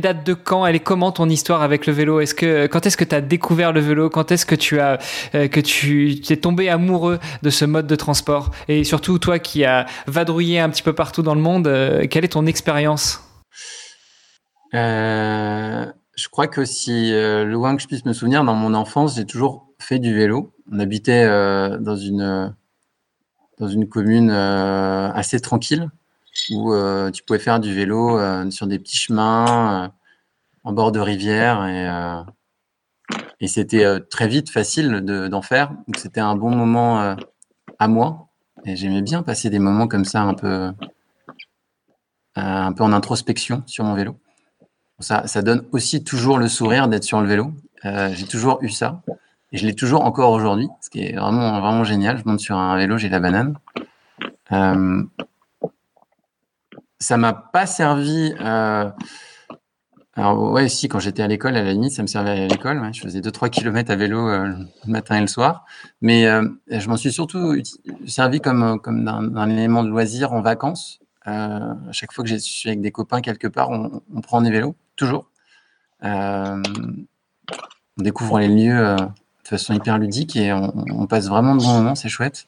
date 0.00 0.26
de 0.26 0.34
quand? 0.34 0.66
Elle 0.66 0.76
est 0.76 0.80
comment 0.80 1.12
ton 1.12 1.28
histoire 1.28 1.62
avec 1.62 1.86
le 1.86 1.92
vélo? 1.92 2.20
Est-ce 2.20 2.34
que 2.34 2.66
quand 2.66 2.86
est-ce 2.86 2.96
que 2.96 3.04
tu 3.04 3.14
as 3.14 3.20
découvert 3.20 3.72
le 3.72 3.80
vélo? 3.80 4.10
Quand 4.10 4.32
est-ce 4.32 4.46
que 4.46 4.54
tu 4.54 4.80
as 4.80 4.98
que 5.32 5.60
tu 5.60 6.20
t'es 6.20 6.36
tombé 6.36 6.68
amoureux 6.68 7.18
de 7.42 7.50
ce 7.50 7.64
mode 7.64 7.86
de 7.86 7.96
transport? 7.96 8.50
Et 8.68 8.84
surtout 8.84 9.18
toi 9.18 9.38
qui 9.38 9.64
as 9.64 9.86
vadrouillé 10.06 10.60
un 10.60 10.68
petit 10.68 10.82
peu 10.82 10.92
partout 10.92 11.22
dans 11.22 11.34
le 11.34 11.40
monde, 11.40 11.70
quelle 12.10 12.24
est 12.24 12.28
ton 12.28 12.46
expérience? 12.46 13.20
Je 16.16 16.28
crois 16.28 16.46
que 16.46 16.64
si 16.64 17.12
euh, 17.12 17.44
loin 17.44 17.76
que 17.76 17.82
je 17.82 17.88
puisse 17.88 18.04
me 18.04 18.12
souvenir, 18.12 18.44
dans 18.44 18.54
mon 18.54 18.74
enfance, 18.74 19.16
j'ai 19.16 19.26
toujours 19.26 19.68
fait 19.78 19.98
du 19.98 20.14
vélo. 20.14 20.54
On 20.70 20.78
habitait 20.78 21.24
euh, 21.24 21.78
dans 21.78 21.96
une 21.96 22.54
dans 23.58 23.68
une 23.68 23.88
commune 23.88 24.30
euh, 24.30 25.10
assez 25.12 25.40
tranquille 25.40 25.90
où 26.50 26.72
euh, 26.72 27.10
tu 27.10 27.22
pouvais 27.22 27.38
faire 27.38 27.60
du 27.60 27.72
vélo 27.72 28.18
euh, 28.18 28.50
sur 28.50 28.66
des 28.66 28.78
petits 28.78 28.96
chemins 28.96 29.92
en 30.64 30.72
bord 30.72 30.92
de 30.92 31.00
rivière 31.00 31.64
et 31.66 32.24
et 33.40 33.48
c'était 33.48 34.00
très 34.08 34.28
vite 34.28 34.48
facile 34.48 35.02
d'en 35.02 35.40
de, 35.40 35.44
faire. 35.44 35.70
Donc 35.70 35.98
c'était 35.98 36.20
un 36.20 36.34
bon 36.34 36.50
moment 36.50 37.16
à 37.78 37.88
moi 37.88 38.28
et 38.64 38.74
j'aimais 38.76 39.02
bien 39.02 39.22
passer 39.22 39.50
des 39.50 39.58
moments 39.58 39.86
comme 39.86 40.06
ça 40.06 40.22
un 40.22 40.34
peu 40.34 40.72
un 42.36 42.72
peu 42.72 42.82
en 42.82 42.92
introspection 42.92 43.62
sur 43.66 43.84
mon 43.84 43.94
vélo. 43.94 44.16
Ça, 45.00 45.42
donne 45.42 45.64
aussi 45.72 46.04
toujours 46.04 46.38
le 46.38 46.48
sourire 46.48 46.88
d'être 46.88 47.04
sur 47.04 47.20
le 47.20 47.26
vélo. 47.26 47.52
Euh, 47.84 48.10
j'ai 48.14 48.26
toujours 48.26 48.58
eu 48.62 48.70
ça. 48.70 49.02
Et 49.52 49.58
je 49.58 49.66
l'ai 49.66 49.74
toujours 49.74 50.04
encore 50.04 50.30
aujourd'hui, 50.30 50.68
ce 50.80 50.88
qui 50.88 51.04
est 51.04 51.16
vraiment, 51.16 51.60
vraiment 51.60 51.84
génial. 51.84 52.18
Je 52.18 52.22
monte 52.24 52.40
sur 52.40 52.56
un 52.56 52.76
vélo, 52.76 52.96
j'ai 52.96 53.08
la 53.08 53.20
banane. 53.20 53.56
Euh, 54.52 55.02
ça 56.98 57.16
m'a 57.16 57.32
pas 57.32 57.66
servi. 57.66 58.34
Euh... 58.40 58.88
Alors, 60.16 60.52
ouais, 60.52 60.68
si, 60.68 60.88
quand 60.88 61.00
j'étais 61.00 61.24
à 61.24 61.26
l'école, 61.26 61.56
à 61.56 61.62
la 61.62 61.72
limite, 61.72 61.92
ça 61.92 62.02
me 62.02 62.06
servait 62.06 62.30
à 62.30 62.46
l'école. 62.46 62.80
Je 62.92 63.00
faisais 63.00 63.20
2-3 63.20 63.50
km 63.50 63.90
à 63.90 63.96
vélo 63.96 64.28
euh, 64.28 64.46
le 64.86 64.90
matin 64.92 65.16
et 65.16 65.20
le 65.20 65.26
soir. 65.26 65.64
Mais 66.02 66.24
je 66.68 66.88
m'en 66.88 66.96
suis 66.96 67.12
surtout 67.12 67.56
servi 68.06 68.40
comme, 68.40 68.78
comme 68.80 69.36
élément 69.50 69.82
de 69.82 69.88
loisir 69.88 70.32
en 70.32 70.40
vacances. 70.40 71.00
À 71.26 71.74
chaque 71.90 72.12
fois 72.12 72.22
que 72.22 72.30
je 72.30 72.36
suis 72.36 72.68
avec 72.68 72.80
des 72.80 72.92
copains 72.92 73.22
quelque 73.22 73.48
part, 73.48 73.70
on, 73.70 74.02
on 74.14 74.20
prend 74.20 74.40
des 74.40 74.50
vélos 74.50 74.76
toujours. 74.96 75.26
Euh, 76.04 76.62
on 77.98 78.02
découvre 78.02 78.38
les 78.40 78.48
lieux 78.48 78.78
euh, 78.78 78.96
de 78.96 79.48
façon 79.48 79.74
hyper 79.74 79.98
ludique 79.98 80.36
et 80.36 80.52
on, 80.52 81.06
passe 81.06 81.28
vraiment 81.28 81.54
de 81.54 81.62
bons 81.62 81.74
moments, 81.74 81.94
c'est 81.94 82.08
chouette. 82.08 82.46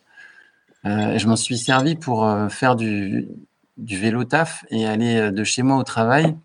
Euh, 0.84 1.18
je 1.18 1.26
m'en 1.26 1.36
suis 1.36 1.58
servi 1.58 1.94
pour 1.94 2.28
faire 2.50 2.76
du, 2.76 3.28
vélo 3.78 4.24
taf 4.24 4.64
et 4.70 4.86
aller 4.86 5.30
de 5.30 5.44
chez 5.44 5.62
moi 5.62 5.76
au 5.76 5.82
travail 5.82 6.36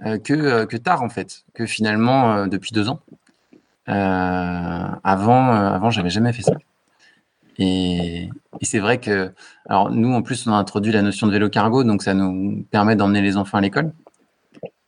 que, 0.00 0.64
que, 0.64 0.76
tard 0.76 1.02
en 1.02 1.08
fait, 1.08 1.44
que 1.54 1.66
finalement 1.66 2.46
depuis 2.46 2.72
deux 2.72 2.88
ans. 2.88 3.00
avant, 3.86 5.50
avant 5.52 5.90
j'avais 5.90 6.10
jamais 6.10 6.32
fait 6.32 6.42
ça. 6.42 6.54
Et, 7.60 8.28
et 8.60 8.64
c'est 8.64 8.78
vrai 8.78 8.98
que, 8.98 9.32
alors 9.68 9.90
nous 9.90 10.12
en 10.12 10.22
plus 10.22 10.46
on 10.46 10.52
a 10.52 10.56
introduit 10.56 10.92
la 10.92 11.02
notion 11.02 11.26
de 11.26 11.32
vélo 11.32 11.48
cargo, 11.48 11.84
donc 11.84 12.02
ça 12.02 12.14
nous 12.14 12.64
permet 12.70 12.94
d'emmener 12.94 13.22
les 13.22 13.36
enfants 13.36 13.58
à 13.58 13.60
l'école. 13.60 13.92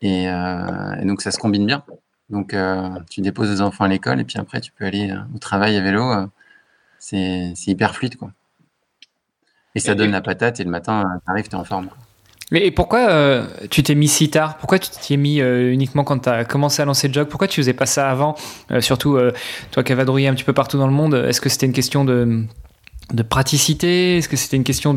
Et, 0.03 0.29
euh, 0.29 0.95
et, 1.01 1.05
donc 1.05 1.23
ça 1.23 1.31
se 1.31 1.39
combine 1.39 1.67
bien. 1.67 1.83
Donc 2.29 2.55
euh, 2.55 2.89
tu 3.11 3.21
déposes 3.21 3.51
les 3.51 3.61
enfants 3.61 3.85
à 3.85 3.89
l'école 3.89 4.21
et 4.21 4.25
puis 4.25 4.39
après 4.39 4.61
tu 4.61 4.73
peux 4.73 4.85
aller 4.85 5.11
euh, 5.11 5.19
au 5.35 5.39
travail 5.39 5.77
à 5.77 5.81
vélo. 5.81 6.13
C'est 6.99 7.53
hyper 7.67 7.95
fluide 7.95 8.17
quoi. 8.17 8.33
Et 9.75 9.81
ça 9.81 9.93
et 9.93 9.95
donne 9.95 10.11
et... 10.11 10.13
la 10.13 10.21
patate 10.21 10.61
et 10.61 10.65
le 10.65 10.71
matin 10.71 11.05
tu 11.25 11.31
arrives, 11.31 11.49
tu 11.49 11.53
es 11.53 11.55
en 11.57 11.65
forme. 11.65 11.89
Quoi. 11.89 11.99
Mais 12.51 12.67
et 12.67 12.71
pourquoi 12.71 13.11
euh, 13.11 13.47
tu 13.71 13.83
t'es 13.83 13.95
mis 13.95 14.09
si 14.09 14.29
tard? 14.29 14.57
Pourquoi 14.59 14.79
tu 14.79 14.91
t'y 14.91 15.15
es 15.15 15.17
mis 15.17 15.41
euh, 15.41 15.73
uniquement 15.73 16.03
quand 16.03 16.19
tu 16.19 16.29
as 16.29 16.45
commencé 16.45 16.83
à 16.83 16.85
lancer 16.85 17.07
le 17.07 17.15
jog 17.15 17.29
Pourquoi 17.29 17.47
tu 17.47 17.61
faisais 17.61 17.73
pas 17.73 17.87
ça 17.87 18.11
avant? 18.11 18.35
Euh, 18.73 18.81
Surtout 18.81 19.19
toi 19.71 19.83
qui 19.85 19.93
as 19.93 19.95
vadrouillé 19.95 20.29
un 20.29 20.35
petit 20.35 20.45
peu 20.45 20.53
partout 20.53 20.79
dans 20.79 20.87
le 20.87 20.93
monde, 20.93 21.15
est-ce 21.15 21.41
que 21.41 21.49
c'était 21.49 21.67
une 21.67 21.73
question 21.73 22.05
de 22.05 22.45
de 23.13 23.23
praticité? 23.23 24.19
Est-ce 24.19 24.29
que 24.29 24.37
c'était 24.37 24.57
une 24.57 24.65
question 24.65 24.95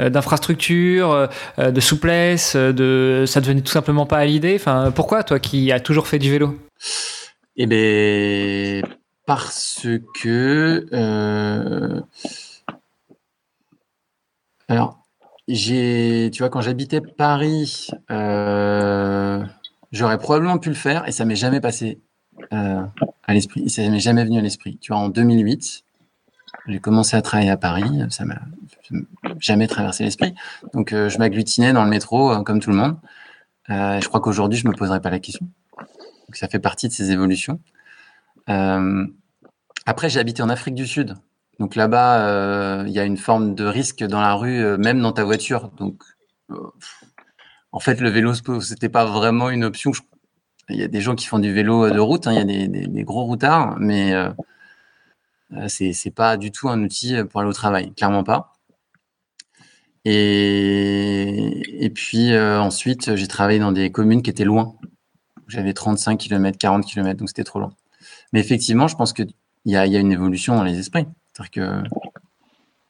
euh, 0.00 0.10
d'infrastructure, 0.10 1.28
euh, 1.58 1.70
de 1.70 1.80
souplesse, 1.80 2.56
de 2.56 3.24
ça 3.26 3.40
devenait 3.40 3.60
tout 3.60 3.72
simplement 3.72 4.06
pas 4.06 4.18
à 4.18 4.24
l'idée? 4.24 4.56
Enfin, 4.56 4.92
pourquoi 4.94 5.22
toi 5.22 5.38
qui 5.38 5.72
as 5.72 5.80
toujours 5.80 6.06
fait 6.06 6.18
du 6.18 6.30
vélo? 6.30 6.58
Eh 7.56 7.66
ben 7.66 8.82
parce 9.26 9.86
que 10.20 10.86
euh... 10.92 12.00
alors 14.68 14.98
j'ai 15.48 16.30
tu 16.32 16.42
vois 16.42 16.50
quand 16.50 16.60
j'habitais 16.60 17.00
Paris, 17.00 17.88
euh... 18.10 19.42
j'aurais 19.92 20.18
probablement 20.18 20.58
pu 20.58 20.68
le 20.68 20.74
faire 20.74 21.08
et 21.08 21.12
ça 21.12 21.24
m'est 21.24 21.36
jamais 21.36 21.60
passé 21.60 22.00
euh, 22.52 22.82
à 23.22 23.34
l'esprit. 23.34 23.68
Ça 23.70 23.88
m'est 23.88 24.00
jamais 24.00 24.24
venu 24.24 24.38
à 24.38 24.42
l'esprit. 24.42 24.78
Tu 24.78 24.92
vois 24.92 25.00
en 25.00 25.08
2008 25.08 25.83
j'ai 26.66 26.80
commencé 26.80 27.16
à 27.16 27.22
travailler 27.22 27.50
à 27.50 27.56
Paris, 27.56 27.84
ça 28.10 28.24
m'a 28.24 28.40
jamais 29.38 29.66
traversé 29.66 30.04
l'esprit. 30.04 30.34
Donc, 30.72 30.92
euh, 30.92 31.08
je 31.08 31.18
m'agglutinais 31.18 31.72
dans 31.72 31.84
le 31.84 31.90
métro 31.90 32.32
euh, 32.32 32.42
comme 32.42 32.60
tout 32.60 32.70
le 32.70 32.76
monde. 32.76 32.96
Euh, 33.70 34.00
je 34.00 34.08
crois 34.08 34.20
qu'aujourd'hui, 34.20 34.58
je 34.58 34.66
me 34.66 34.72
poserai 34.72 35.00
pas 35.00 35.10
la 35.10 35.18
question. 35.18 35.46
Donc, 35.78 36.36
ça 36.36 36.48
fait 36.48 36.58
partie 36.58 36.88
de 36.88 36.92
ces 36.92 37.10
évolutions. 37.10 37.60
Après, 38.46 40.08
j'ai 40.08 40.20
habité 40.20 40.42
en 40.42 40.48
Afrique 40.48 40.74
du 40.74 40.86
Sud. 40.86 41.14
Donc 41.58 41.76
là-bas, 41.76 42.84
il 42.86 42.92
y 42.92 42.98
a 42.98 43.04
une 43.04 43.16
forme 43.16 43.54
de 43.54 43.64
risque 43.64 44.02
dans 44.02 44.20
la 44.20 44.34
rue, 44.34 44.76
même 44.78 45.00
dans 45.00 45.12
ta 45.12 45.24
voiture. 45.24 45.70
Donc, 45.76 46.02
en 47.72 47.80
fait, 47.80 48.00
le 48.00 48.08
vélo, 48.08 48.32
c'était 48.60 48.88
pas 48.88 49.04
vraiment 49.04 49.50
une 49.50 49.64
option. 49.64 49.92
Il 50.68 50.76
y 50.76 50.82
a 50.82 50.88
des 50.88 51.00
gens 51.00 51.14
qui 51.14 51.26
font 51.26 51.38
du 51.38 51.52
vélo 51.52 51.90
de 51.90 51.98
route, 51.98 52.26
hein, 52.26 52.32
il 52.32 52.38
y 52.38 52.64
a 52.64 52.86
des, 52.86 53.04
gros 53.04 53.24
routards, 53.24 53.76
mais 53.78 54.14
c'est 55.68 55.92
c'est 55.92 56.10
pas 56.10 56.36
du 56.36 56.50
tout 56.50 56.68
un 56.68 56.82
outil 56.82 57.16
pour 57.30 57.40
aller 57.40 57.50
au 57.50 57.54
travail, 57.54 57.92
clairement 57.94 58.24
pas. 58.24 58.54
Et, 60.04 61.84
et 61.84 61.90
puis 61.90 62.32
euh, 62.32 62.60
ensuite, 62.60 63.16
j'ai 63.16 63.26
travaillé 63.26 63.58
dans 63.58 63.72
des 63.72 63.90
communes 63.90 64.22
qui 64.22 64.30
étaient 64.30 64.44
loin. 64.44 64.74
J'avais 65.48 65.72
35 65.72 66.18
km, 66.18 66.58
40 66.58 66.84
km, 66.84 67.18
donc 67.18 67.28
c'était 67.28 67.44
trop 67.44 67.58
loin. 67.58 67.72
Mais 68.32 68.40
effectivement, 68.40 68.88
je 68.88 68.96
pense 68.96 69.12
qu'il 69.12 69.32
y 69.64 69.76
a, 69.76 69.86
y 69.86 69.96
a 69.96 70.00
une 70.00 70.12
évolution 70.12 70.56
dans 70.56 70.64
les 70.64 70.78
esprits. 70.78 71.06
C'est-à-dire 71.32 71.50
que, 71.50 71.60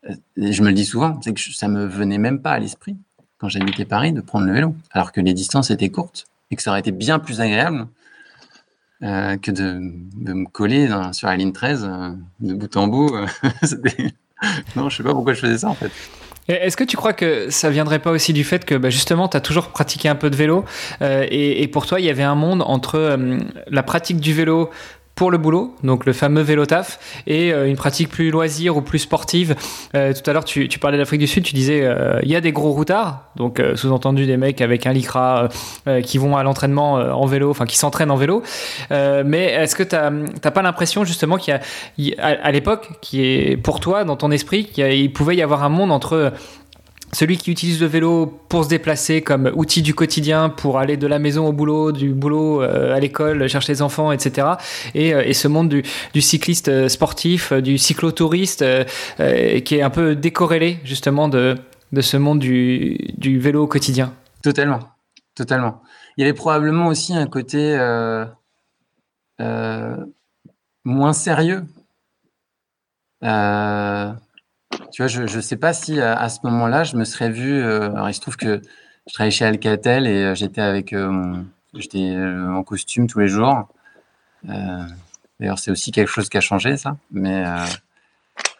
euh, 0.08 0.12
je 0.36 0.62
me 0.62 0.68
le 0.68 0.74
dis 0.74 0.84
souvent, 0.84 1.20
c'est 1.22 1.32
que 1.32 1.40
ça 1.40 1.68
me 1.68 1.86
venait 1.86 2.18
même 2.18 2.42
pas 2.42 2.52
à 2.52 2.58
l'esprit 2.58 2.96
quand 3.38 3.48
j'habitais 3.48 3.84
Paris 3.84 4.12
de 4.12 4.20
prendre 4.20 4.46
le 4.46 4.52
vélo, 4.52 4.74
alors 4.90 5.12
que 5.12 5.20
les 5.20 5.34
distances 5.34 5.70
étaient 5.70 5.90
courtes 5.90 6.26
et 6.50 6.56
que 6.56 6.62
ça 6.62 6.70
aurait 6.70 6.80
été 6.80 6.92
bien 6.92 7.18
plus 7.18 7.40
agréable 7.40 7.86
euh, 9.02 9.36
que 9.36 9.50
de, 9.50 9.78
me 9.80 10.46
coller 10.46 10.88
sur 11.12 11.28
la 11.28 11.36
ligne 11.36 11.52
13 11.52 11.84
euh, 11.84 12.10
de 12.40 12.54
bout 12.54 12.76
en 12.76 12.86
bout. 12.86 13.10
non, 14.76 14.88
je 14.88 14.96
sais 14.96 15.02
pas 15.02 15.12
pourquoi 15.12 15.32
je 15.34 15.40
faisais 15.40 15.58
ça 15.58 15.68
en 15.68 15.74
fait. 15.74 15.90
Est-ce 16.46 16.76
que 16.76 16.84
tu 16.84 16.96
crois 16.96 17.14
que 17.14 17.48
ça 17.48 17.70
viendrait 17.70 18.00
pas 18.00 18.10
aussi 18.10 18.34
du 18.34 18.44
fait 18.44 18.66
que 18.66 18.74
bah, 18.74 18.90
justement 18.90 19.28
tu 19.28 19.36
as 19.36 19.40
toujours 19.40 19.68
pratiqué 19.68 20.08
un 20.08 20.14
peu 20.14 20.28
de 20.28 20.36
vélo 20.36 20.64
euh, 21.00 21.26
et, 21.30 21.66
pour 21.68 21.86
toi 21.86 22.00
il 22.00 22.06
y 22.06 22.10
avait 22.10 22.22
un 22.22 22.34
monde 22.34 22.62
entre 22.66 22.96
euh, 22.96 23.38
la 23.68 23.82
pratique 23.82 24.20
du 24.20 24.34
vélo 24.34 24.70
pour 25.14 25.30
le 25.30 25.38
boulot, 25.38 25.74
donc 25.84 26.06
le 26.06 26.12
fameux 26.12 26.42
vélo 26.42 26.66
taf, 26.66 26.98
et 27.26 27.52
euh, 27.52 27.68
une 27.68 27.76
pratique 27.76 28.08
plus 28.08 28.30
loisir 28.30 28.76
ou 28.76 28.82
plus 28.82 28.98
sportive. 28.98 29.54
Euh, 29.94 30.12
tout 30.12 30.28
à 30.28 30.32
l'heure, 30.32 30.44
tu, 30.44 30.68
tu 30.68 30.78
parlais 30.78 30.98
d'Afrique 30.98 31.20
du 31.20 31.26
Sud, 31.26 31.44
tu 31.44 31.54
disais 31.54 31.82
euh, 31.82 32.18
il 32.24 32.30
y 32.30 32.36
a 32.36 32.40
des 32.40 32.50
gros 32.50 32.72
routards, 32.72 33.22
donc 33.36 33.62
sous-entendu 33.76 34.26
des 34.26 34.36
mecs 34.36 34.60
avec 34.60 34.86
un 34.86 34.92
lycra 34.92 35.48
qui 36.02 36.18
vont 36.18 36.36
à 36.36 36.42
l'entraînement 36.42 36.94
en 36.94 37.26
vélo, 37.26 37.50
enfin 37.50 37.66
qui 37.66 37.76
s'entraînent 37.76 38.10
en 38.10 38.16
vélo. 38.16 38.42
mais 38.90 39.44
est-ce 39.46 39.74
que 39.76 39.82
tu 39.82 39.96
n'as 39.96 40.50
pas 40.50 40.62
l'impression 40.62 41.04
justement 41.04 41.36
qu'il 41.36 41.58
y 41.98 42.14
a, 42.14 42.26
à, 42.26 42.50
l'époque, 42.50 42.88
qui 43.00 43.24
est 43.24 43.56
pour 43.56 43.80
toi, 43.80 44.04
dans 44.04 44.16
ton 44.16 44.30
esprit, 44.30 44.66
qu'il 44.66 45.12
pouvait 45.12 45.36
y 45.36 45.42
avoir 45.42 45.62
un 45.64 45.68
monde 45.68 45.92
entre 45.92 46.32
celui 47.14 47.38
qui 47.38 47.50
utilise 47.50 47.80
le 47.80 47.86
vélo 47.86 48.26
pour 48.48 48.64
se 48.64 48.68
déplacer 48.68 49.22
comme 49.22 49.50
outil 49.54 49.82
du 49.82 49.94
quotidien, 49.94 50.48
pour 50.48 50.78
aller 50.78 50.96
de 50.96 51.06
la 51.06 51.18
maison 51.18 51.46
au 51.46 51.52
boulot, 51.52 51.92
du 51.92 52.12
boulot 52.12 52.62
euh, 52.62 52.94
à 52.94 53.00
l'école, 53.00 53.48
chercher 53.48 53.72
les 53.72 53.82
enfants, 53.82 54.12
etc. 54.12 54.48
Et, 54.94 55.14
euh, 55.14 55.22
et 55.24 55.32
ce 55.32 55.48
monde 55.48 55.68
du, 55.68 56.20
cycliste 56.20 56.68
euh, 56.68 56.88
sportif, 56.88 57.52
du 57.52 57.78
cyclotouriste, 57.78 58.64
qui 59.64 59.76
est 59.76 59.82
un 59.82 59.90
peu 59.90 60.14
décorrélé 60.14 60.78
justement 60.84 61.28
de, 61.28 61.56
de 61.92 62.00
ce 62.00 62.16
monde 62.16 62.40
du, 62.40 62.98
du 63.16 63.38
vélo 63.38 63.66
quotidien. 63.66 64.12
Totalement, 64.42 64.80
totalement. 65.34 65.82
Il 66.16 66.22
y 66.22 66.24
avait 66.24 66.34
probablement 66.34 66.88
aussi 66.88 67.14
un 67.14 67.26
côté 67.26 67.76
moins 70.84 71.12
sérieux. 71.12 71.64
Euh, 74.80 74.84
tu 74.92 75.02
vois, 75.02 75.08
je 75.08 75.22
ne 75.22 75.40
sais 75.40 75.56
pas 75.56 75.72
si 75.72 76.00
à, 76.00 76.28
ce 76.28 76.38
moment-là, 76.44 76.84
je 76.84 76.96
me 76.96 77.04
serais 77.04 77.30
vu. 77.30 77.52
Euh, 77.60 77.90
alors, 77.92 78.08
il 78.08 78.14
se 78.14 78.20
trouve 78.20 78.36
que 78.36 78.62
je 79.08 79.12
travaillais 79.12 79.32
chez 79.32 79.44
Alcatel 79.44 80.06
et 80.06 80.22
euh, 80.22 80.34
j'étais 80.34 80.60
avec 80.60 80.92
euh, 80.92 81.34
j'étais 81.74 82.16
en 82.16 82.62
costume 82.62 83.06
tous 83.08 83.18
les 83.18 83.28
jours. 83.28 83.68
D'ailleurs, 84.44 85.58
c'est 85.58 85.70
aussi 85.72 85.90
quelque 85.90 86.08
chose 86.08 86.28
qui 86.28 86.36
a 86.36 86.40
changé, 86.40 86.76
ça. 86.76 86.96
Mais 87.10 87.44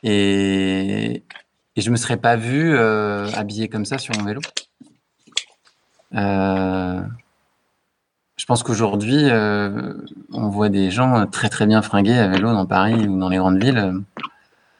et, 0.03 1.22
je 1.77 1.90
me 1.90 1.96
serais 1.96 2.16
pas 2.16 2.37
vu 2.37 2.77
habillé 2.79 3.68
comme 3.68 3.85
ça 3.85 3.98
sur 3.98 4.16
mon 4.18 4.24
vélo. 4.24 4.40
je 6.12 7.05
pense 8.46 8.64
qu'aujourd'hui, 8.64 9.29
on 10.33 10.48
voit 10.48 10.68
des 10.68 10.90
gens 10.90 11.27
très 11.27 11.48
très 11.48 11.66
bien 11.66 11.81
fringués 11.81 12.18
à 12.18 12.27
vélo 12.27 12.53
dans 12.53 12.66
Paris 12.66 13.07
ou 13.07 13.18
dans 13.18 13.29
les 13.29 13.37
grandes 13.37 13.62
villes 13.62 14.03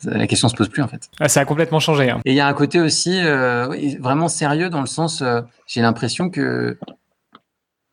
la 0.05 0.27
question 0.27 0.49
se 0.49 0.55
pose 0.55 0.69
plus 0.69 0.83
en 0.83 0.89
fait. 0.89 1.11
Ah, 1.21 1.29
ça 1.29 1.41
a 1.41 1.45
complètement 1.45 1.81
changé. 1.81 2.11
Hein. 2.11 2.21
Et 2.25 2.33
il 2.33 2.37
y 2.37 2.41
a 2.41 2.47
un 2.47 2.55
côté 2.55 2.81
aussi 2.81 3.21
euh, 3.23 3.69
vraiment 4.01 4.29
sérieux 4.29 4.71
dans 4.71 4.81
le 4.81 4.87
sens, 4.87 5.23
euh, 5.23 5.41
j'ai 5.67 5.81
l'impression 5.81 6.31
que 6.31 6.79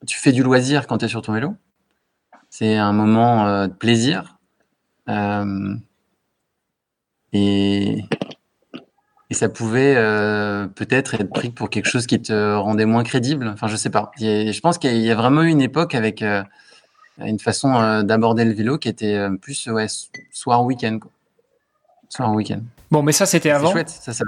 tu 0.07 0.17
fais 0.17 0.31
du 0.31 0.43
loisir 0.43 0.87
quand 0.87 0.99
tu 0.99 1.05
es 1.05 1.07
sur 1.07 1.21
ton 1.21 1.33
vélo. 1.33 1.55
C'est 2.49 2.75
un 2.75 2.93
moment 2.93 3.47
euh, 3.47 3.67
de 3.67 3.73
plaisir. 3.73 4.37
et, 7.33 8.05
et 9.29 9.33
ça 9.33 9.49
pouvait 9.49 9.95
peut-être 10.75 11.15
être 11.15 11.29
pris 11.29 11.49
pour 11.49 11.69
quelque 11.69 11.87
chose 11.87 12.07
qui 12.07 12.21
te 12.21 12.55
rendait 12.55 12.85
moins 12.85 13.03
crédible. 13.03 13.47
Enfin, 13.47 13.67
je 13.67 13.75
sais 13.75 13.89
pas. 13.89 14.11
je 14.19 14.59
pense 14.59 14.77
qu'il 14.77 14.97
y, 14.97 15.11
a 15.11 15.15
vraiment 15.15 15.43
eu 15.43 15.49
une 15.49 15.61
époque 15.61 15.95
avec 15.95 16.23
une 17.17 17.39
façon 17.39 18.03
d'aborder 18.03 18.45
le 18.45 18.53
vélo 18.53 18.77
qui 18.77 18.89
était 18.89 19.27
plus 19.41 19.67
ouais, 19.67 19.87
soir 20.31 20.63
week-end 20.65 20.99
sur 22.11 22.25
un 22.25 22.33
week-end. 22.33 22.59
Bon, 22.91 23.01
mais 23.01 23.13
ça, 23.13 23.25
c'était 23.25 23.51
avant. 23.51 23.71
chouette, 23.71 23.89
ça, 23.89 24.11
ça 24.11 24.25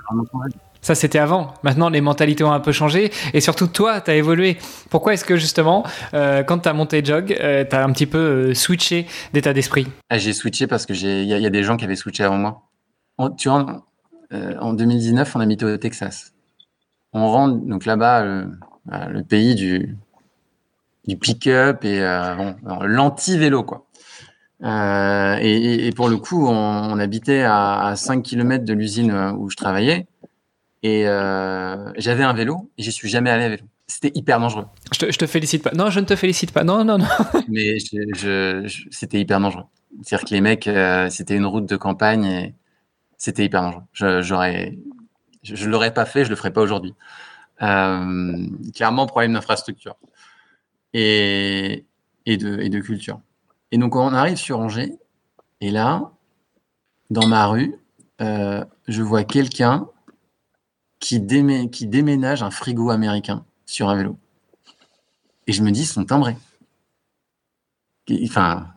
Ça, 0.82 0.96
c'était 0.96 1.20
avant. 1.20 1.54
Maintenant, 1.64 1.90
les 1.90 2.00
mentalités 2.00 2.44
ont 2.46 2.54
un 2.54 2.62
peu 2.62 2.72
changé. 2.72 3.12
Et 3.34 3.42
surtout, 3.42 3.68
toi, 3.68 4.00
tu 4.00 4.10
as 4.10 4.16
évolué. 4.16 4.58
Pourquoi 4.90 5.14
est-ce 5.14 5.26
que, 5.26 5.36
justement, 5.36 5.86
euh, 6.14 6.44
quand 6.44 6.60
tu 6.60 6.70
as 6.70 6.74
monté 6.74 7.04
Jog, 7.04 7.38
euh, 7.42 7.66
tu 7.70 7.76
as 7.76 7.84
un 7.84 7.92
petit 7.92 8.06
peu 8.06 8.18
euh, 8.18 8.54
switché 8.54 9.06
d'état 9.34 9.52
d'esprit? 9.52 9.88
Ah, 10.10 10.18
J'ai 10.18 10.32
switché 10.32 10.66
parce 10.66 10.86
qu'il 10.86 10.96
y, 10.96 11.26
y, 11.26 11.46
a 11.46 11.50
des 11.50 11.64
gens 11.64 11.76
qui 11.76 11.84
avaient 11.84 11.98
switché 11.98 12.24
avant 12.24 12.38
moi. 12.38 12.70
tu 13.38 13.50
vois, 13.50 13.86
en 14.32 14.74
2019, 14.74 15.36
on 15.36 15.40
habitait 15.42 15.66
au 15.66 15.78
Texas. 15.78 16.34
On 17.12 17.28
rentre, 17.30 17.66
donc 17.66 17.86
là-bas, 17.86 18.24
le, 18.24 19.22
pays 19.24 19.56
du, 19.56 19.98
du 21.06 21.18
pick-up 21.18 21.84
et 21.84 22.00
bon, 22.00 22.56
l'anti-vélo, 22.82 23.64
quoi. 23.64 23.86
Euh, 24.64 25.38
et, 25.42 25.88
et, 25.88 25.92
pour 25.92 26.08
le 26.08 26.18
coup, 26.18 26.48
on, 26.48 26.54
on 26.54 27.00
habitait 27.00 27.42
à, 27.42 27.88
à, 27.88 27.96
5 27.96 28.24
km 28.24 28.64
de 28.64 28.74
l'usine 28.74 29.12
euh, 29.12 29.32
où 29.34 29.50
je 29.50 29.58
travaillais. 29.58 30.08
Et 30.84 31.08
euh, 31.08 31.92
j'avais 31.98 32.24
un 32.24 32.34
vélo 32.34 32.70
et 32.78 32.84
j'y 32.84 32.92
suis 32.92 33.10
jamais 33.10 33.30
allé 33.30 33.44
à 33.44 33.50
vélo. 33.50 33.64
C'était 33.88 34.12
hyper 34.16 34.40
dangereux. 34.40 34.66
Je 34.94 35.00
te, 35.00 35.12
je 35.12 35.18
te, 35.18 35.28
félicite 35.28 35.64
pas. 35.64 35.72
Non, 35.74 35.90
je 35.90 36.00
ne 36.00 36.06
te 36.06 36.16
félicite 36.16 36.52
pas. 36.52 36.64
Non, 36.64 36.84
non, 36.86 36.98
non. 36.98 37.06
Mais 37.50 37.78
je, 37.80 37.98
je, 38.16 38.88
c'était 38.90 39.20
hyper 39.20 39.40
dangereux. 39.40 39.66
C'est-à-dire 40.02 40.28
que 40.28 40.34
les 40.34 40.42
mecs, 40.42 40.68
euh, 40.68 41.10
c'était 41.10 41.36
une 41.36 41.46
route 41.46 41.68
de 41.68 41.76
campagne 41.76 42.26
et 42.26 42.56
c'était 43.18 43.46
hyper 43.46 43.62
dangereux. 43.62 44.22
J'aurais, 44.22 44.78
je, 45.44 45.56
je 45.56 45.70
l'aurais 45.70 45.94
pas 45.94 46.06
fait, 46.06 46.24
je 46.26 46.30
le 46.30 46.36
ferais 46.36 46.54
pas 46.54 46.62
aujourd'hui. 46.62 46.94
Clairement, 47.60 49.06
problème 49.06 49.34
d'infrastructure 49.34 49.96
et, 50.94 51.86
et, 52.26 52.38
de, 52.38 52.60
et 52.60 52.70
de 52.70 52.80
culture. 52.80 53.22
Et 53.74 53.80
donc, 53.80 53.96
on 53.96 54.14
arrive 54.14 54.38
sur 54.38 54.60
Angers, 54.60 54.94
et 55.60 55.72
là, 55.72 56.12
dans 57.10 57.26
ma 57.26 57.48
rue, 57.48 57.74
euh, 58.22 58.64
je 58.88 59.02
vois 59.02 59.24
quelqu'un 59.24 59.88
qui, 61.00 61.20
déménage 61.20 62.44
un 62.44 62.52
frigo 62.52 62.92
américain 62.92 63.44
sur 63.66 63.90
un 63.90 63.96
vélo. 63.96 64.16
Et 65.48 65.54
je 65.54 65.64
me 65.64 65.72
dis, 65.72 65.82
ils 65.82 65.86
sont 65.88 66.06
timbrés. 66.06 66.38
Enfin, 68.24 68.68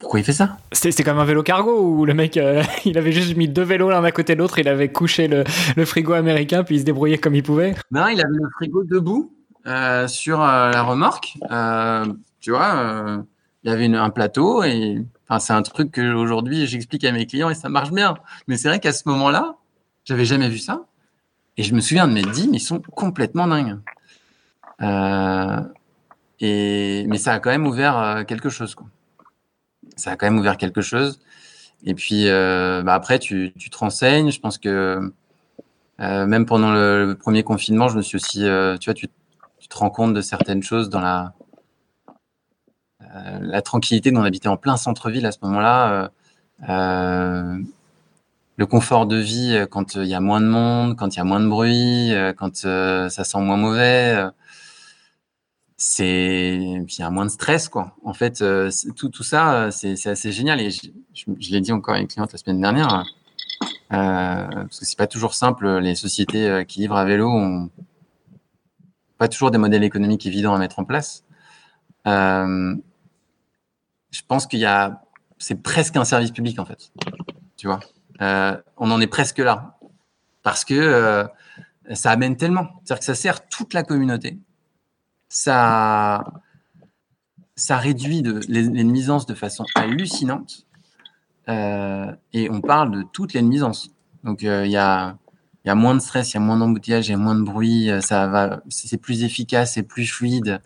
pourquoi 0.00 0.18
il 0.18 0.24
fait 0.24 0.32
ça? 0.32 0.58
C'était 0.72 1.04
comme 1.04 1.20
un 1.20 1.24
vélo 1.24 1.44
cargo 1.44 1.82
où 1.82 2.04
le 2.04 2.14
mec, 2.14 2.38
euh, 2.38 2.64
il 2.84 2.98
avait 2.98 3.12
juste 3.12 3.36
mis 3.36 3.46
deux 3.46 3.62
vélos 3.62 3.90
l'un 3.90 4.02
à 4.02 4.10
côté 4.10 4.34
de 4.34 4.40
l'autre, 4.40 4.58
il 4.58 4.66
avait 4.66 4.90
couché 4.90 5.28
le, 5.28 5.44
frigo 5.84 6.14
américain, 6.14 6.64
puis 6.64 6.74
il 6.74 6.80
se 6.80 6.84
débrouillait 6.84 7.18
comme 7.18 7.36
il 7.36 7.44
pouvait. 7.44 7.76
Non, 7.92 8.08
il 8.08 8.18
avait 8.18 8.38
le 8.42 8.50
frigo 8.56 8.82
debout 8.82 9.32
euh, 9.66 10.08
sur 10.08 10.40
la 10.40 10.82
remorque. 10.82 11.34
tu 12.40 12.50
vois, 12.50 13.24
il 13.64 13.70
y 13.70 13.72
avait 13.72 13.86
un 13.86 14.10
plateau 14.10 14.62
et 14.64 15.04
c'est 15.38 15.52
un 15.52 15.62
truc 15.62 15.92
que 15.92 16.14
aujourd'hui 16.14 16.66
j'explique 16.66 17.04
à 17.04 17.12
mes 17.12 17.26
clients 17.26 17.50
et 17.50 17.54
ça 17.54 17.68
marche 17.68 17.92
bien. 17.92 18.14
Mais 18.48 18.56
c'est 18.56 18.68
vrai 18.68 18.80
qu'à 18.80 18.92
ce 18.92 19.08
moment-là, 19.08 19.56
j'avais 20.04 20.24
jamais 20.24 20.48
vu 20.48 20.58
ça. 20.58 20.86
Et 21.56 21.62
je 21.62 21.74
me 21.74 21.80
souviens 21.80 22.08
de 22.08 22.12
mes 22.12 22.22
mais 22.22 22.32
ils 22.32 22.60
sont 22.60 22.80
complètement 22.80 23.46
dingues. 23.46 23.78
Euh, 24.80 25.60
et, 26.40 27.06
mais 27.08 27.18
ça 27.18 27.34
a 27.34 27.38
quand 27.38 27.50
même 27.50 27.66
ouvert 27.66 27.96
euh, 27.98 28.24
quelque 28.24 28.48
chose. 28.48 28.74
Ça 29.96 30.12
a 30.12 30.16
quand 30.16 30.26
même 30.26 30.38
ouvert 30.38 30.56
quelque 30.56 30.80
chose. 30.80 31.20
Et 31.84 31.94
puis 31.94 32.28
euh, 32.28 32.82
bah 32.82 32.94
après, 32.94 33.18
tu, 33.18 33.52
tu, 33.58 33.70
te 33.70 33.78
renseignes. 33.78 34.30
Je 34.30 34.40
pense 34.40 34.58
que 34.58 35.12
même 35.98 36.46
pendant 36.46 36.72
le, 36.72 37.16
premier 37.18 37.44
confinement, 37.44 37.88
je 37.88 37.96
me 37.96 38.02
suis 38.02 38.16
aussi, 38.16 38.40
tu 38.80 38.90
vois, 38.90 38.94
tu, 38.94 39.08
tu, 39.58 39.68
te 39.68 39.78
rends 39.78 39.90
compte 39.90 40.14
de 40.14 40.20
certaines 40.20 40.62
choses 40.62 40.88
dans 40.88 41.00
la, 41.00 41.34
la 43.40 43.62
tranquillité 43.62 44.10
d'en 44.10 44.22
habiter 44.22 44.48
en 44.48 44.56
plein 44.56 44.76
centre-ville 44.76 45.26
à 45.26 45.32
ce 45.32 45.38
moment-là, 45.42 45.92
euh, 45.92 46.08
euh, 46.68 47.58
le 48.56 48.66
confort 48.66 49.06
de 49.06 49.16
vie 49.16 49.66
quand 49.70 49.96
il 49.96 50.06
y 50.06 50.14
a 50.14 50.20
moins 50.20 50.40
de 50.40 50.46
monde, 50.46 50.96
quand 50.96 51.14
il 51.14 51.18
y 51.18 51.20
a 51.20 51.24
moins 51.24 51.40
de 51.40 51.48
bruit, 51.48 52.12
quand 52.36 52.56
ça 52.56 53.24
sent 53.24 53.40
moins 53.40 53.56
mauvais 53.56 54.28
c'est 55.78 56.54
il 56.54 56.98
y 56.98 57.02
a 57.02 57.10
moins 57.10 57.24
de 57.24 57.30
stress 57.30 57.68
quoi. 57.68 57.96
En 58.04 58.12
fait 58.12 58.44
tout, 58.94 59.08
tout 59.08 59.22
ça 59.22 59.70
c'est 59.70 60.06
assez 60.06 60.30
génial. 60.30 60.60
Et 60.60 60.70
je, 60.70 61.50
l'ai 61.50 61.60
dit 61.60 61.72
encore 61.72 61.94
à 61.94 62.00
une 62.00 62.06
cliente 62.06 62.32
la 62.32 62.38
semaine 62.38 62.60
dernière 62.60 63.04
euh, 63.92 64.46
parce 64.48 64.78
que 64.78 64.84
c'est 64.84 64.98
pas 64.98 65.06
toujours 65.06 65.34
simple 65.34 65.78
les 65.78 65.94
sociétés 65.94 66.64
qui 66.68 66.80
livrent 66.80 66.96
à 66.96 67.04
vélo 67.04 67.28
ont 67.30 67.70
pas 69.18 69.28
toujours 69.28 69.50
des 69.50 69.58
modèles 69.58 69.84
économiques 69.84 70.26
évidents 70.26 70.54
à 70.54 70.58
mettre 70.58 70.78
en 70.78 70.84
place. 70.84 71.24
Euh, 72.06 72.74
je 74.12 74.20
pense 74.28 74.46
qu'il 74.46 74.60
y 74.60 74.66
a, 74.66 75.02
c'est 75.38 75.60
presque 75.60 75.96
un 75.96 76.04
service 76.04 76.30
public 76.30 76.60
en 76.60 76.64
fait. 76.64 76.92
Tu 77.56 77.66
vois, 77.66 77.80
euh, 78.20 78.56
on 78.76 78.90
en 78.90 79.00
est 79.00 79.08
presque 79.08 79.38
là. 79.38 79.78
Parce 80.42 80.64
que 80.64 80.74
euh, 80.74 81.24
ça 81.92 82.10
amène 82.10 82.36
tellement, 82.36 82.68
c'est-à-dire 82.84 83.00
que 83.00 83.04
ça 83.04 83.14
sert 83.14 83.48
toute 83.48 83.74
la 83.74 83.82
communauté, 83.82 84.38
ça, 85.28 86.24
ça 87.54 87.76
réduit 87.76 88.22
de, 88.22 88.40
les, 88.48 88.84
nuisances 88.84 89.26
de 89.26 89.34
façon 89.34 89.64
hallucinante. 89.74 90.66
Euh, 91.48 92.12
et 92.32 92.50
on 92.50 92.60
parle 92.60 92.90
de 92.92 93.02
toutes 93.12 93.32
les 93.32 93.42
nuisances. 93.42 93.90
Donc 94.24 94.42
il 94.42 94.70
y 94.70 94.76
a 94.76 95.16
il 95.64 95.68
y 95.68 95.70
a 95.70 95.76
moins 95.76 95.94
de 95.94 96.00
stress, 96.00 96.32
il 96.32 96.34
y 96.34 96.36
a 96.38 96.40
moins 96.40 96.56
d'embouteillage, 96.56 97.06
il 97.06 97.12
y 97.12 97.14
a 97.14 97.18
moins 97.18 97.36
de 97.36 97.42
bruit, 97.42 97.88
ça 98.00 98.26
va, 98.26 98.62
c'est 98.68 98.96
plus 98.96 99.22
efficace, 99.22 99.74
c'est 99.74 99.84
plus 99.84 100.06
fluide 100.06 100.60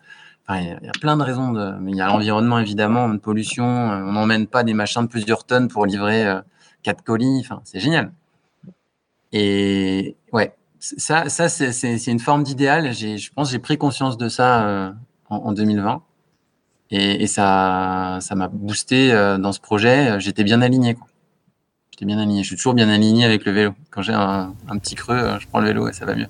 il 0.55 0.79
y, 0.81 0.87
a 0.87 0.91
plein 1.01 1.17
de 1.17 1.23
raisons. 1.23 1.51
De, 1.51 1.73
il 1.87 1.95
y 1.95 2.01
a 2.01 2.07
l'environnement 2.07 2.59
évidemment, 2.59 3.09
de 3.09 3.17
pollution. 3.17 3.65
Euh, 3.65 4.03
on 4.03 4.13
n'emmène 4.13 4.47
pas 4.47 4.63
des 4.63 4.73
machins 4.73 5.01
de 5.01 5.07
plusieurs 5.07 5.43
tonnes 5.43 5.67
pour 5.67 5.85
livrer 5.85 6.25
euh, 6.25 6.41
quatre 6.83 7.03
colis. 7.03 7.39
Enfin, 7.41 7.61
c'est 7.65 7.79
génial. 7.79 8.11
Et 9.33 10.15
ouais, 10.31 10.55
ça, 10.79 11.27
ça 11.27 11.49
c'est 11.49 12.07
une 12.07 12.19
forme 12.19 12.43
d'idéal. 12.43 12.93
Je 12.93 13.29
pense 13.35 13.51
j'ai 13.51 13.59
pris 13.59 13.77
conscience 13.77 14.17
de 14.17 14.29
ça 14.29 14.65
euh, 14.65 14.91
en, 15.29 15.37
en, 15.37 15.51
2020. 15.51 16.01
Et, 16.91 17.27
ça, 17.27 18.19
ça 18.21 18.35
m'a 18.35 18.47
boosté 18.47 19.11
dans 19.11 19.51
ce 19.51 19.59
projet. 19.59 20.21
J'étais 20.21 20.45
bien 20.45 20.61
aligné. 20.61 20.95
J'étais 21.91 22.05
bien 22.05 22.17
aligné. 22.17 22.43
Je 22.43 22.47
suis 22.47 22.55
toujours 22.55 22.75
bien 22.75 22.87
aligné 22.87 23.25
avec 23.25 23.43
le 23.43 23.51
vélo. 23.51 23.73
Quand 23.91 24.01
j'ai 24.01 24.13
un, 24.13 24.53
petit 24.79 24.95
creux, 24.95 25.37
je 25.41 25.47
prends 25.47 25.59
le 25.59 25.67
vélo 25.67 25.89
et 25.89 25.93
ça 25.93 26.05
va 26.05 26.15
mieux. 26.15 26.29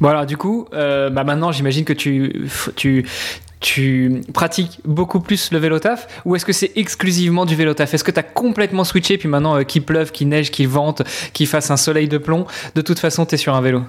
Bon 0.00 0.08
alors 0.08 0.26
du 0.26 0.36
coup, 0.36 0.66
euh, 0.72 1.10
bah 1.10 1.24
maintenant 1.24 1.52
j'imagine 1.52 1.84
que 1.84 1.92
tu, 1.92 2.48
tu, 2.76 3.06
tu 3.60 4.22
pratiques 4.32 4.80
beaucoup 4.84 5.20
plus 5.20 5.50
le 5.52 5.58
vélo 5.58 5.78
taf 5.78 6.22
ou 6.24 6.36
est-ce 6.36 6.44
que 6.44 6.52
c'est 6.52 6.72
exclusivement 6.76 7.46
du 7.46 7.54
vélo 7.54 7.74
taf? 7.74 7.94
Est-ce 7.94 8.04
que 8.04 8.10
tu 8.10 8.20
as 8.20 8.24
complètement 8.24 8.84
switché 8.84 9.18
puis 9.18 9.28
maintenant 9.28 9.56
euh, 9.56 9.62
qu'il 9.62 9.84
pleuve, 9.84 10.12
qu'il 10.12 10.28
neige, 10.28 10.50
qu'il 10.50 10.68
vente, 10.68 11.02
qu'il 11.32 11.46
fasse 11.46 11.70
un 11.70 11.76
soleil 11.76 12.08
de 12.08 12.18
plomb, 12.18 12.46
de 12.74 12.80
toute 12.80 12.98
façon 12.98 13.26
tu 13.26 13.34
es 13.34 13.38
sur 13.38 13.54
un 13.54 13.60
vélo? 13.60 13.82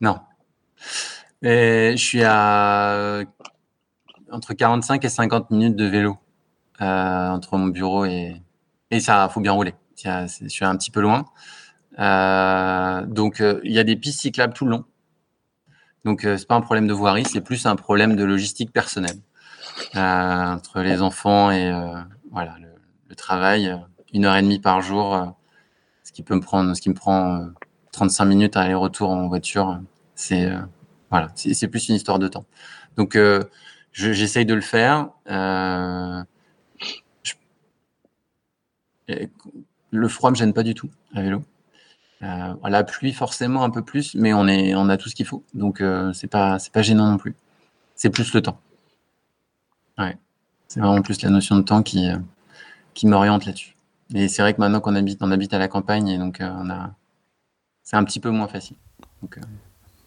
Non. 0.00 0.18
je 1.42 1.94
suis 1.96 2.22
à 2.24 3.22
entre 4.30 4.54
45 4.54 5.04
et 5.04 5.08
50 5.08 5.50
minutes 5.50 5.76
de 5.76 5.84
vélo 5.86 6.18
euh, 6.80 7.28
entre 7.28 7.56
mon 7.56 7.68
bureau 7.68 8.04
et 8.04 8.40
et 8.90 9.00
ça 9.00 9.28
faut 9.32 9.40
bien 9.40 9.52
rouler. 9.52 9.74
Je 10.04 10.26
suis 10.48 10.64
un 10.64 10.76
petit 10.76 10.90
peu 10.90 11.00
loin. 11.00 11.24
donc 11.98 13.40
il 13.40 13.72
y 13.72 13.78
a 13.78 13.84
des 13.84 13.96
pistes 13.96 14.20
cyclables 14.20 14.52
tout 14.52 14.64
le 14.66 14.72
long. 14.72 14.84
Donc, 16.04 16.24
euh, 16.24 16.36
c'est 16.36 16.46
pas 16.46 16.54
un 16.54 16.60
problème 16.60 16.86
de 16.86 16.92
voirie, 16.92 17.24
c'est 17.24 17.40
plus 17.40 17.66
un 17.66 17.76
problème 17.76 18.16
de 18.16 18.24
logistique 18.24 18.72
personnelle 18.72 19.18
euh, 19.96 20.00
entre 20.00 20.80
les 20.80 21.00
enfants 21.00 21.50
et 21.50 21.70
euh, 21.70 21.94
voilà 22.30 22.56
le, 22.60 22.68
travail. 23.16 23.72
Une 24.12 24.24
heure 24.24 24.34
et 24.34 24.42
demie 24.42 24.58
par 24.58 24.82
jour, 24.82 25.36
ce 26.02 26.10
qui 26.10 26.24
peut 26.24 26.34
me 26.34 26.40
prendre, 26.40 26.74
ce 26.74 26.80
qui 26.80 26.88
me 26.88 26.94
prend 26.94 27.46
35 27.92 28.24
minutes 28.24 28.56
à 28.56 28.62
aller-retour 28.62 29.10
en 29.10 29.28
voiture, 29.28 29.78
c'est 30.16 30.50
voilà, 31.10 31.28
c'est 31.36 31.68
plus 31.68 31.88
une 31.88 31.94
histoire 31.94 32.18
de 32.18 32.26
temps. 32.26 32.44
Donc, 32.96 33.16
j'essaye 33.92 34.46
de 34.46 34.54
le 34.54 34.62
faire. 34.62 35.10
le 35.28 36.24
froid 40.08 40.30
me 40.30 40.36
gêne 40.36 40.52
pas 40.52 40.64
du 40.64 40.74
tout 40.74 40.90
à 41.14 41.22
vélo. 41.22 41.44
Euh, 42.24 42.54
la 42.68 42.84
pluie 42.84 43.12
forcément 43.12 43.64
un 43.64 43.70
peu 43.70 43.82
plus, 43.82 44.14
mais 44.14 44.32
on 44.32 44.46
est, 44.46 44.74
on 44.74 44.88
a 44.88 44.96
tout 44.96 45.08
ce 45.08 45.14
qu'il 45.14 45.26
faut, 45.26 45.44
donc 45.52 45.80
euh, 45.80 46.12
c'est 46.12 46.26
pas, 46.26 46.58
c'est 46.58 46.72
pas 46.72 46.82
gênant 46.82 47.10
non 47.10 47.18
plus. 47.18 47.34
C'est 47.96 48.10
plus 48.10 48.32
le 48.32 48.40
temps. 48.40 48.58
Ouais, 49.98 50.16
c'est 50.68 50.80
vraiment 50.80 51.02
plus 51.02 51.20
la 51.22 51.30
notion 51.30 51.56
de 51.56 51.62
temps 51.62 51.82
qui, 51.82 52.08
euh, 52.08 52.16
qui 52.94 53.06
m'oriente 53.06 53.44
là-dessus. 53.44 53.76
Et 54.14 54.28
c'est 54.28 54.42
vrai 54.42 54.54
que 54.54 54.60
maintenant 54.60 54.80
qu'on 54.80 54.94
habite, 54.94 55.18
on 55.22 55.30
habite 55.30 55.52
à 55.52 55.58
la 55.58 55.68
campagne, 55.68 56.08
et 56.08 56.18
donc 56.18 56.38
on 56.40 56.70
a, 56.70 56.94
c'est 57.82 57.96
un 57.96 58.04
petit 58.04 58.20
peu 58.20 58.30
moins 58.30 58.48
facile. 58.48 58.76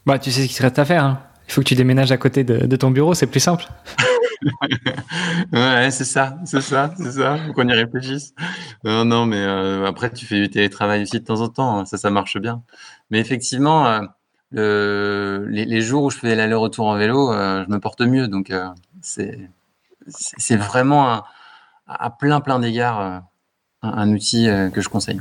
bah, 0.06 0.18
tu 0.18 0.32
sais 0.32 0.42
ce 0.42 0.48
qu'il 0.48 0.56
serait 0.56 0.80
à 0.80 0.86
faire. 0.86 1.04
Hein. 1.04 1.22
Il 1.48 1.54
faut 1.54 1.62
que 1.62 1.68
tu 1.68 1.76
déménages 1.76 2.12
à 2.12 2.18
côté 2.18 2.44
de, 2.44 2.66
de 2.66 2.76
ton 2.76 2.92
bureau, 2.92 3.14
c'est 3.14 3.28
plus 3.28 3.40
simple. 3.40 3.68
ouais, 5.54 5.90
c'est 5.92 6.06
ça, 6.06 6.38
c'est 6.46 6.62
ça, 6.62 6.94
c'est 6.98 7.12
ça. 7.12 7.38
Faut 7.38 7.54
qu'on 7.54 7.68
y 7.68 7.74
réfléchisse. 7.74 8.34
Non, 8.84 9.06
non, 9.06 9.26
mais 9.26 9.42
euh, 9.42 9.86
après, 9.86 10.12
tu 10.12 10.26
fais 10.26 10.42
du 10.42 10.50
télétravail 10.50 11.02
aussi 11.02 11.20
de 11.20 11.26
temps 11.26 11.42
en 11.42 11.50
temps. 11.50 11.80
Hein. 11.80 11.86
Ça, 11.86 11.98
ça 11.98 12.10
marche 12.10 12.38
bien. 12.38 12.64
Mais 13.10 13.20
effectivement, 13.20 14.02
euh, 14.56 15.46
les, 15.50 15.82
jours 15.82 16.04
où 16.04 16.10
je 16.10 16.18
fais 16.18 16.36
l'aller-retour 16.36 16.88
en 16.88 16.96
vélo, 16.98 17.32
euh, 17.32 17.64
je 17.66 17.72
me 17.74 17.80
porte 17.80 18.02
mieux. 18.02 18.28
Donc, 18.28 18.54
c'est, 19.02 19.50
c'est 20.08 20.58
vraiment 20.58 21.24
à 21.88 22.10
plein, 22.10 22.42
plein 22.42 22.60
d'égards 22.60 23.24
un, 23.96 24.12
outil 24.12 24.48
que 24.74 24.82
je 24.82 24.90
conseille. 24.90 25.20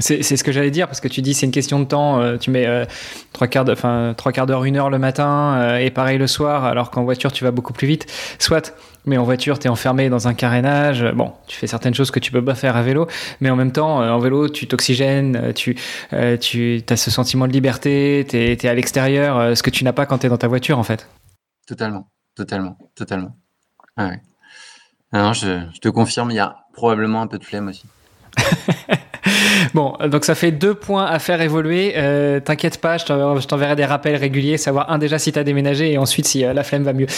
C'est 0.00 0.22
ce 0.22 0.44
que 0.44 0.52
j'allais 0.52 0.70
dire 0.70 0.86
parce 0.86 1.00
que 1.00 1.08
tu 1.08 1.22
dis 1.22 1.34
c'est 1.34 1.46
une 1.46 1.52
question 1.52 1.80
de 1.80 1.84
temps. 1.84 2.20
Euh, 2.20 2.36
tu 2.36 2.50
mets 2.50 2.66
euh, 2.66 2.84
trois 3.32 3.48
quarts, 3.48 3.68
enfin 3.68 4.14
trois 4.16 4.30
quarts 4.32 4.46
d'heure, 4.46 4.64
une 4.64 4.76
heure 4.76 4.90
le 4.90 4.98
matin 4.98 5.56
euh, 5.56 5.78
et 5.78 5.90
pareil 5.90 6.18
le 6.18 6.26
soir, 6.26 6.64
alors 6.64 6.90
qu'en 6.90 7.02
voiture 7.02 7.32
tu 7.32 7.42
vas 7.42 7.50
beaucoup 7.50 7.72
plus 7.72 7.88
vite. 7.88 8.06
Soit, 8.38 8.74
mais 9.06 9.18
en 9.18 9.24
voiture 9.24 9.58
tu 9.58 9.66
es 9.66 9.70
enfermé 9.70 10.08
dans 10.08 10.28
un 10.28 10.34
carénage. 10.34 11.04
Bon, 11.14 11.32
tu 11.48 11.56
fais 11.56 11.66
certaines 11.66 11.94
choses 11.94 12.12
que 12.12 12.20
tu 12.20 12.30
peux 12.30 12.44
pas 12.44 12.54
faire 12.54 12.76
à 12.76 12.82
vélo, 12.82 13.08
mais 13.40 13.50
en 13.50 13.56
même 13.56 13.72
temps 13.72 13.98
en 13.98 14.18
vélo 14.20 14.48
tu 14.48 14.68
t'oxygènes, 14.68 15.52
tu 15.54 15.76
tu 16.40 16.84
as 16.88 16.96
ce 16.96 17.10
sentiment 17.10 17.48
de 17.48 17.52
liberté, 17.52 18.24
tu 18.28 18.36
es, 18.36 18.66
à 18.66 18.74
l'extérieur, 18.74 19.56
ce 19.56 19.62
que 19.62 19.70
tu 19.70 19.82
n'as 19.82 19.92
pas 19.92 20.06
quand 20.06 20.18
tu 20.18 20.26
es 20.26 20.28
dans 20.28 20.38
ta 20.38 20.48
voiture 20.48 20.78
en 20.78 20.84
fait. 20.84 21.08
Totalement, 21.66 22.08
totalement, 22.36 22.78
totalement. 22.94 23.36
Ah 23.96 24.08
ouais. 24.08 24.20
Alors, 25.12 25.34
je, 25.34 25.78
te 25.80 25.88
confirme, 25.88 26.30
il 26.30 26.36
y 26.36 26.40
a 26.40 26.56
probablement 26.72 27.22
un 27.22 27.26
peu 27.26 27.38
de 27.38 27.44
flemme 27.44 27.68
aussi. 27.68 27.84
bon, 29.74 29.96
donc 30.06 30.24
ça 30.24 30.34
fait 30.34 30.52
deux 30.52 30.74
points 30.74 31.06
à 31.06 31.18
faire 31.18 31.40
évoluer. 31.40 31.94
Euh, 31.96 32.40
t'inquiète 32.40 32.80
pas, 32.80 32.98
je 32.98 33.46
t'enverrai 33.46 33.74
des 33.74 33.84
rappels 33.84 34.16
réguliers, 34.16 34.58
savoir 34.58 34.90
un 34.90 34.98
déjà 34.98 35.18
si 35.18 35.32
t'as 35.32 35.44
déménagé 35.44 35.92
et 35.92 35.98
ensuite 35.98 36.26
si 36.26 36.44
euh, 36.44 36.52
la 36.52 36.62
flemme 36.62 36.84
va 36.84 36.92
mieux. 36.92 37.06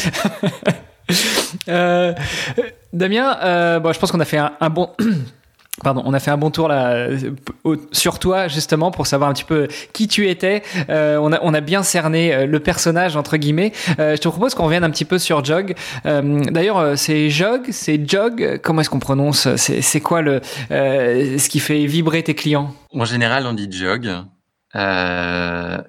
Euh, 1.68 2.14
Damien, 2.92 3.36
je 3.42 3.98
pense 3.98 4.12
qu'on 4.12 4.20
a 4.20 4.24
fait 4.24 4.38
un 4.38 4.70
bon 4.70 4.90
Pardon, 5.82 6.02
on 6.04 6.12
a 6.12 6.20
fait 6.20 6.30
un 6.30 6.36
bon 6.36 6.50
tour 6.50 6.68
là 6.68 7.08
sur 7.92 8.18
toi 8.18 8.48
justement 8.48 8.90
pour 8.90 9.06
savoir 9.06 9.30
un 9.30 9.32
petit 9.32 9.44
peu 9.44 9.68
qui 9.92 10.08
tu 10.08 10.28
étais. 10.28 10.62
Euh, 10.90 11.16
on, 11.16 11.32
a, 11.32 11.40
on 11.42 11.54
a 11.54 11.60
bien 11.60 11.82
cerné 11.82 12.34
euh, 12.34 12.46
le 12.46 12.60
personnage 12.60 13.16
entre 13.16 13.36
guillemets. 13.38 13.72
Euh, 13.98 14.16
je 14.16 14.20
te 14.20 14.28
propose 14.28 14.54
qu'on 14.54 14.64
revienne 14.64 14.84
un 14.84 14.90
petit 14.90 15.04
peu 15.06 15.18
sur 15.18 15.44
Jog. 15.44 15.74
D'ailleurs, 16.04 16.98
c'est 16.98 17.30
Jog, 17.30 17.68
c'est 17.70 18.08
Jog. 18.08 18.60
Comment 18.62 18.82
est-ce 18.82 18.90
qu'on 18.90 18.98
prononce? 18.98 19.48
C'est 19.56 20.00
quoi 20.00 20.22
le 20.22 20.40
ce 20.70 21.48
qui 21.48 21.60
fait 21.60 21.86
vibrer 21.86 22.22
tes 22.22 22.34
clients? 22.34 22.74
En 22.92 23.04
général, 23.04 23.46
on 23.46 23.54
dit 23.54 23.70
Jog. 23.70 24.10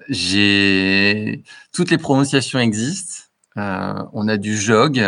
J'ai 0.08 1.42
toutes 1.72 1.90
les 1.90 1.98
prononciations 1.98 2.58
existent. 2.60 3.24
on 3.56 4.28
a 4.28 4.36
du 4.36 4.56
Jog, 4.56 5.04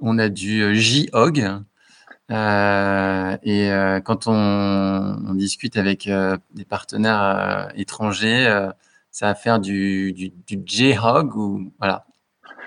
on 0.00 0.18
a 0.18 0.28
du 0.28 0.74
J-Hog. 0.74 1.62
Euh, 2.30 3.36
et 3.42 3.70
euh, 3.70 4.00
quand 4.00 4.26
on, 4.26 5.34
discute 5.34 5.76
avec 5.76 6.06
euh, 6.06 6.36
des 6.52 6.64
partenaires 6.64 7.72
étrangers, 7.74 8.68
ça 9.10 9.26
va 9.26 9.34
faire 9.34 9.58
du, 9.58 10.12
du, 10.12 10.30
du 10.46 10.62
J-Hog 10.64 11.36
ou 11.36 11.72
voilà. 11.78 12.06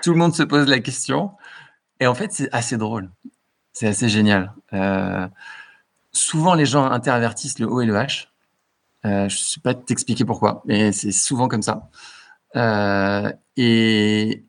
Tout 0.02 0.12
le 0.12 0.18
monde 0.18 0.34
se 0.34 0.42
pose 0.42 0.68
la 0.68 0.80
question. 0.80 1.32
Et 2.00 2.06
en 2.06 2.14
fait, 2.14 2.32
c'est 2.32 2.52
assez 2.52 2.76
drôle. 2.76 3.10
C'est 3.72 3.88
assez 3.88 4.08
génial. 4.08 4.52
souvent, 6.12 6.54
les 6.54 6.66
gens 6.66 6.84
intervertissent 6.90 7.58
le 7.58 7.66
O 7.66 7.80
et 7.80 7.86
le 7.86 7.94
H. 7.94 8.28
je 9.04 9.24
ne 9.24 9.28
sais 9.28 9.60
pas 9.60 9.74
t'expliquer 9.74 10.24
pourquoi, 10.24 10.62
mais 10.66 10.92
c'est 10.92 11.12
souvent 11.12 11.48
comme 11.48 11.62
ça. 11.62 11.88
et 13.56 14.44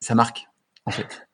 ça 0.00 0.14
marque, 0.14 0.48
en 0.86 0.90
fait. 0.90 1.28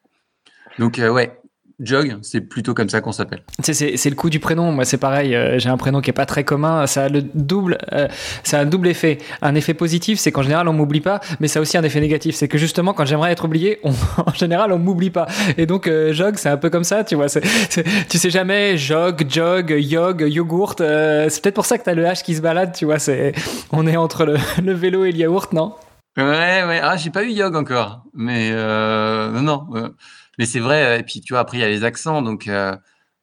Donc, 0.78 0.98
ouais, 0.98 1.40
Jog, 1.80 2.18
c'est 2.22 2.40
plutôt 2.40 2.74
comme 2.74 2.88
ça 2.88 3.00
qu'on 3.00 3.12
s'appelle. 3.12 3.42
C'est 3.62 4.10
le 4.10 4.16
coup 4.16 4.30
du 4.30 4.40
prénom. 4.40 4.72
Moi, 4.72 4.84
c'est 4.84 4.96
pareil. 4.98 5.36
Euh, 5.36 5.60
j'ai 5.60 5.68
un 5.68 5.76
prénom 5.76 6.00
qui 6.00 6.10
est 6.10 6.12
pas 6.12 6.26
très 6.26 6.42
commun. 6.42 6.88
Ça 6.88 7.04
a 7.04 7.08
le 7.08 7.22
double, 7.22 7.78
euh, 7.92 8.08
ça 8.42 8.58
a 8.58 8.62
un 8.62 8.66
double 8.66 8.88
effet. 8.88 9.18
Un 9.42 9.54
effet 9.54 9.74
positif, 9.74 10.18
c'est 10.18 10.32
qu'en 10.32 10.42
général, 10.42 10.66
on 10.66 10.72
m'oublie 10.72 11.00
pas, 11.00 11.20
mais 11.38 11.46
ça 11.46 11.60
a 11.60 11.62
aussi 11.62 11.78
un 11.78 11.84
effet 11.84 12.00
négatif. 12.00 12.34
C'est 12.34 12.48
que 12.48 12.58
justement, 12.58 12.94
quand 12.94 13.04
j'aimerais 13.04 13.30
être 13.30 13.44
oublié, 13.44 13.78
en 13.84 14.32
général, 14.34 14.72
on 14.72 14.78
m'oublie 14.78 15.10
pas. 15.10 15.26
Et 15.56 15.66
donc, 15.66 15.86
euh, 15.86 16.12
Jog, 16.12 16.34
c'est 16.36 16.48
un 16.48 16.56
peu 16.56 16.68
comme 16.68 16.82
ça, 16.82 17.04
tu 17.04 17.14
vois. 17.14 17.26
tu 17.28 18.18
sais 18.18 18.30
jamais, 18.30 18.76
Jog, 18.76 19.24
Jog, 19.28 19.70
Yog, 19.78 20.22
Yogourt. 20.28 20.74
c'est 20.78 21.42
peut-être 21.42 21.54
pour 21.54 21.66
ça 21.66 21.78
que 21.78 21.84
tu 21.84 21.90
as 21.90 21.94
le 21.94 22.04
H 22.04 22.24
qui 22.24 22.34
se 22.34 22.42
balade, 22.42 22.74
tu 22.74 22.86
vois. 22.86 22.98
C'est, 22.98 23.32
on 23.70 23.86
est 23.86 23.96
entre 23.96 24.24
le, 24.24 24.36
le 24.64 24.72
vélo 24.72 25.04
et 25.04 25.12
le 25.12 25.18
yaourt, 25.18 25.52
non? 25.52 25.74
Ouais, 26.16 26.24
ouais. 26.24 26.80
Ah, 26.82 26.96
j'ai 26.96 27.10
pas 27.10 27.22
eu 27.22 27.30
Yog 27.30 27.54
encore, 27.54 28.02
mais 28.14 28.50
non, 28.50 29.42
non. 29.42 29.92
Mais 30.38 30.46
c'est 30.46 30.60
vrai, 30.60 31.00
et 31.00 31.02
puis 31.02 31.20
tu 31.20 31.32
vois, 31.32 31.40
après, 31.40 31.58
il 31.58 31.60
y 31.60 31.64
a 31.64 31.68
les 31.68 31.84
accents. 31.84 32.22
Donc, 32.22 32.46
euh, 32.46 32.76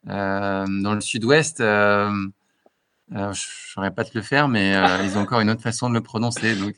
euh, 0.08 0.66
dans 0.82 0.94
le 0.94 1.00
sud-ouest, 1.00 1.60
euh, 1.60 2.10
je 3.10 3.16
ne 3.18 3.32
saurais 3.34 3.90
pas 3.90 4.04
te 4.04 4.10
le 4.14 4.22
faire, 4.22 4.48
mais 4.48 4.74
ils 5.04 5.16
ont 5.16 5.22
encore 5.22 5.40
une 5.40 5.50
autre 5.50 5.62
façon 5.62 5.88
de 5.88 5.94
le 5.94 6.02
prononcer. 6.02 6.54
Donc, 6.56 6.76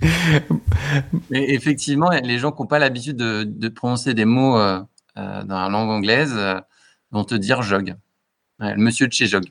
effectivement, 1.30 2.10
les 2.10 2.38
gens 2.38 2.52
qui 2.52 2.62
n'ont 2.62 2.68
pas 2.68 2.78
l'habitude 2.78 3.16
de, 3.16 3.68
prononcer 3.68 4.14
des 4.14 4.24
mots 4.24 4.58
dans 5.16 5.46
la 5.48 5.68
langue 5.68 5.90
anglaise 5.90 6.34
vont 7.10 7.24
te 7.24 7.34
dire 7.34 7.62
jog. 7.62 7.94
le 8.58 8.76
monsieur 8.76 9.06
de 9.06 9.12
chez 9.12 9.26
Jog. 9.26 9.44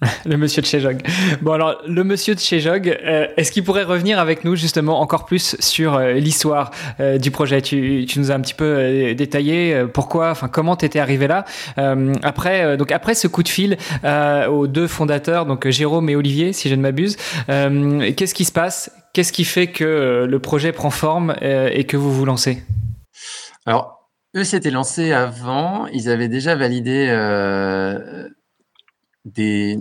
le 0.26 0.36
monsieur 0.36 0.60
de 0.60 0.66
chez 0.66 0.80
Jog. 0.80 1.00
Bon 1.40 1.52
alors, 1.52 1.80
le 1.86 2.04
monsieur 2.04 2.34
de 2.34 2.40
chez 2.40 2.60
Jog, 2.60 2.88
euh, 2.88 3.26
est-ce 3.36 3.50
qu'il 3.50 3.64
pourrait 3.64 3.82
revenir 3.82 4.18
avec 4.18 4.44
nous 4.44 4.54
justement 4.54 5.00
encore 5.00 5.24
plus 5.24 5.56
sur 5.58 5.94
euh, 5.94 6.12
l'histoire 6.14 6.70
euh, 7.00 7.16
du 7.16 7.30
projet? 7.30 7.62
Tu, 7.62 8.04
tu, 8.06 8.18
nous 8.18 8.30
as 8.30 8.34
un 8.34 8.40
petit 8.40 8.54
peu 8.54 9.14
détaillé 9.14 9.84
pourquoi, 9.92 10.30
enfin 10.30 10.48
comment 10.48 10.76
t'étais 10.76 10.98
arrivé 10.98 11.26
là. 11.26 11.44
après, 12.22 12.76
donc 12.76 12.92
après 12.92 13.14
ce 13.14 13.26
coup 13.26 13.42
de 13.42 13.48
fil 13.48 13.76
aux 14.48 14.66
deux 14.66 14.86
fondateurs, 14.86 15.46
donc 15.46 15.68
Jérôme 15.68 16.08
et 16.08 16.16
Olivier, 16.16 16.52
si 16.52 16.68
je 16.68 16.74
ne 16.74 16.82
m'abuse, 16.82 17.16
qu'est-ce 17.46 18.34
qui 18.34 18.44
se 18.44 18.52
passe? 18.52 18.90
Qu'est-ce 19.12 19.32
qui 19.32 19.44
fait 19.44 19.68
que 19.68 20.26
le 20.28 20.38
projet 20.38 20.72
prend 20.72 20.90
forme 20.90 21.34
et 21.40 21.84
que 21.84 21.96
vous 21.96 22.12
vous 22.12 22.24
lancez? 22.24 22.62
Alors, 23.64 24.10
eux 24.34 24.44
s'étaient 24.44 24.70
lancés 24.70 25.12
avant. 25.12 25.86
Ils 25.88 26.10
avaient 26.10 26.28
déjà 26.28 26.54
validé 26.54 27.08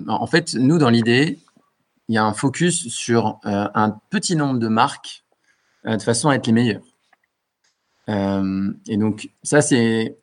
en 0.07 0.27
fait, 0.27 0.55
nous, 0.55 0.77
dans 0.77 0.89
l'idée, 0.89 1.39
il 2.07 2.15
y 2.15 2.17
a 2.17 2.25
un 2.25 2.33
focus 2.33 2.87
sur 2.89 3.39
euh, 3.45 3.67
un 3.73 3.97
petit 4.09 4.35
nombre 4.35 4.59
de 4.59 4.67
marques 4.67 5.23
euh, 5.85 5.97
de 5.97 6.01
façon 6.01 6.29
à 6.29 6.35
être 6.35 6.47
les 6.47 6.53
meilleurs. 6.53 6.81
et 8.07 8.97
donc, 8.97 9.29
ça, 9.43 9.61
c'est 9.61 10.17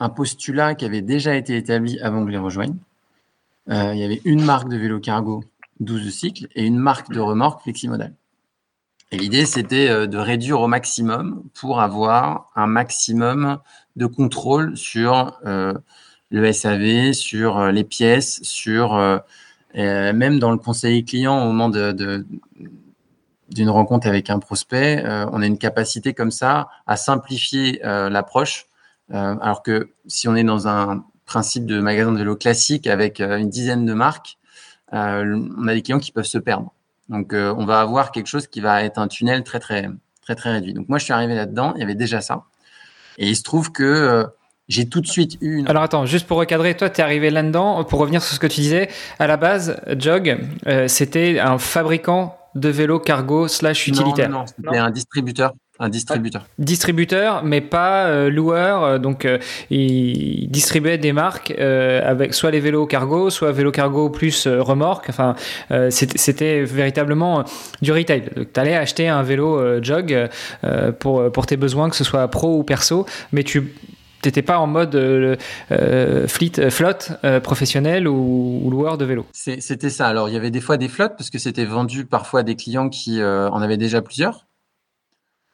un 0.00 0.08
postulat 0.08 0.74
qui 0.74 0.84
avait 0.84 1.02
déjà 1.02 1.36
été 1.36 1.56
établi 1.56 2.00
avant 2.00 2.20
que 2.22 2.28
je 2.28 2.32
les 2.32 2.38
rejoigne. 2.38 2.74
il 3.68 3.98
y 3.98 4.04
avait 4.04 4.22
une 4.24 4.42
marque 4.42 4.68
de 4.68 4.76
vélo 4.76 4.98
cargo 4.98 5.44
12 5.80 6.10
cycles 6.10 6.48
et 6.54 6.64
une 6.64 6.78
marque 6.78 7.12
de 7.12 7.20
remorque 7.20 7.62
fleximodale. 7.62 8.14
Et 9.12 9.18
l'idée, 9.18 9.44
c'était 9.44 10.08
de 10.08 10.18
réduire 10.18 10.62
au 10.62 10.68
maximum 10.68 11.44
pour 11.52 11.80
avoir 11.80 12.50
un 12.56 12.66
maximum 12.66 13.58
de 13.96 14.06
contrôle 14.06 14.74
sur 14.76 15.38
le 16.32 16.52
SAV, 16.52 17.12
sur 17.12 17.70
les 17.70 17.84
pièces, 17.84 18.40
sur 18.42 19.22
même 19.74 20.38
dans 20.38 20.50
le 20.50 20.56
conseil 20.56 21.04
client 21.04 21.42
au 21.42 21.52
moment 21.52 21.68
d'une 21.68 23.70
rencontre 23.70 24.08
avec 24.08 24.30
un 24.30 24.38
prospect, 24.38 25.04
on 25.06 25.42
a 25.42 25.46
une 25.46 25.58
capacité 25.58 26.14
comme 26.14 26.30
ça 26.30 26.68
à 26.86 26.96
simplifier 26.96 27.80
l'approche. 27.82 28.66
alors 29.10 29.62
que 29.62 29.90
si 30.06 30.28
on 30.28 30.34
est 30.34 30.44
dans 30.44 30.68
un 30.68 31.04
principe 31.26 31.66
de 31.66 31.80
magasin 31.80 32.12
de 32.12 32.18
vélo 32.18 32.36
classique 32.36 32.86
avec 32.86 33.20
une 33.20 33.48
dizaine 33.48 33.86
de 33.86 33.94
marques, 33.94 34.38
on 34.90 35.68
a 35.68 35.74
des 35.74 35.82
clients 35.82 36.00
qui 36.00 36.12
peuvent 36.12 36.24
se 36.24 36.38
perdre. 36.38 36.72
Donc, 37.08 37.32
on 37.34 37.64
va 37.64 37.80
avoir 37.80 38.10
quelque 38.10 38.26
chose 38.26 38.46
qui 38.46 38.60
va 38.60 38.84
être 38.84 38.98
un 38.98 39.08
tunnel 39.08 39.44
très, 39.44 39.60
très, 39.60 39.88
très, 40.22 40.34
très 40.34 40.52
réduit. 40.52 40.72
Donc, 40.72 40.88
moi, 40.88 40.98
je 40.98 41.04
suis 41.04 41.12
arrivé 41.12 41.34
là-dedans, 41.34 41.74
il 41.76 41.80
y 41.80 41.82
avait 41.82 41.94
déjà 41.94 42.20
ça. 42.20 42.44
Et 43.18 43.28
il 43.28 43.36
se 43.36 43.42
trouve 43.42 43.72
que 43.72 44.26
j'ai 44.68 44.88
tout 44.88 45.00
de 45.00 45.06
suite 45.06 45.38
eu 45.40 45.58
une... 45.58 45.68
Alors 45.68 45.82
attends, 45.82 46.06
juste 46.06 46.26
pour 46.26 46.38
recadrer, 46.38 46.76
toi, 46.76 46.88
tu 46.88 47.00
es 47.00 47.04
arrivé 47.04 47.30
là-dedans, 47.30 47.84
pour 47.84 47.98
revenir 47.98 48.22
sur 48.22 48.34
ce 48.34 48.40
que 48.40 48.46
tu 48.46 48.60
disais, 48.60 48.88
à 49.18 49.26
la 49.26 49.36
base, 49.36 49.80
Jog, 49.98 50.38
euh, 50.66 50.88
c'était 50.88 51.38
un 51.40 51.58
fabricant 51.58 52.36
de 52.54 52.68
vélos 52.68 53.00
cargo 53.00 53.48
slash 53.48 53.88
utilitaire. 53.88 54.28
Non, 54.28 54.40
non, 54.40 54.44
c'était 54.46 54.78
un 54.78 54.90
distributeur. 54.90 55.52
Un 55.80 55.88
distributeur. 55.88 56.46
Distributeur, 56.58 57.42
mais 57.42 57.60
pas 57.60 58.06
euh, 58.06 58.30
loueur. 58.30 58.84
Euh, 58.84 58.98
donc, 58.98 59.26
il 59.70 60.48
distribuait 60.48 60.98
des 60.98 61.12
marques 61.12 61.50
avec 61.50 62.34
soit 62.34 62.52
les 62.52 62.60
vélos 62.60 62.86
cargo, 62.86 63.30
soit 63.30 63.50
vélos 63.50 63.72
cargo 63.72 64.10
plus 64.10 64.46
remorque. 64.46 65.06
Enfin, 65.08 65.34
c'était 65.88 66.62
véritablement 66.62 67.44
du 67.80 67.90
retail. 67.90 68.30
Tu 68.52 68.60
allais 68.60 68.76
acheter 68.76 69.08
un 69.08 69.22
vélo 69.22 69.82
jog 69.82 70.28
pour, 71.00 71.32
pour 71.32 71.46
tes 71.46 71.56
besoins, 71.56 71.90
que 71.90 71.96
ce 71.96 72.04
soit 72.04 72.28
pro 72.28 72.58
ou 72.58 72.62
perso, 72.62 73.06
mais 73.32 73.42
tu 73.42 73.72
t'étais 74.22 74.42
pas 74.42 74.58
en 74.58 74.66
mode 74.66 74.94
euh, 74.94 75.36
euh, 75.72 76.26
euh, 76.26 76.70
flotte 76.70 77.12
professionnelle 77.42 78.08
ou, 78.08 78.68
loueur 78.70 78.96
de 78.96 79.04
vélo. 79.04 79.26
C'était 79.32 79.90
ça. 79.90 80.06
Alors, 80.06 80.28
il 80.28 80.32
y 80.32 80.36
avait 80.36 80.50
des 80.50 80.60
fois 80.60 80.76
des 80.78 80.88
flottes 80.88 81.14
parce 81.18 81.28
que 81.28 81.38
c'était 81.38 81.64
vendu 81.66 82.06
parfois 82.06 82.40
à 82.40 82.42
des 82.42 82.56
clients 82.56 82.88
qui 82.88 83.22
en 83.22 83.60
avaient 83.60 83.76
déjà 83.76 84.00
plusieurs. 84.00 84.46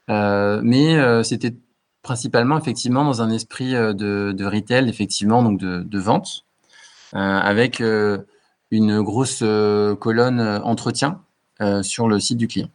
mais 0.08 1.24
c'était 1.24 1.54
principalement 2.02 2.58
effectivement 2.58 3.04
dans 3.04 3.22
un 3.22 3.30
esprit 3.30 3.72
de, 3.72 4.44
retail, 4.44 4.88
effectivement, 4.88 5.42
donc 5.42 5.58
de, 5.58 5.82
de 5.82 5.98
vente, 5.98 6.44
avec 7.12 7.82
une 8.70 9.02
grosse 9.02 9.42
colonne 9.98 10.40
entretien 10.62 11.20
sur 11.82 12.08
le 12.08 12.20
site 12.20 12.38
du 12.38 12.46
client. 12.46 12.68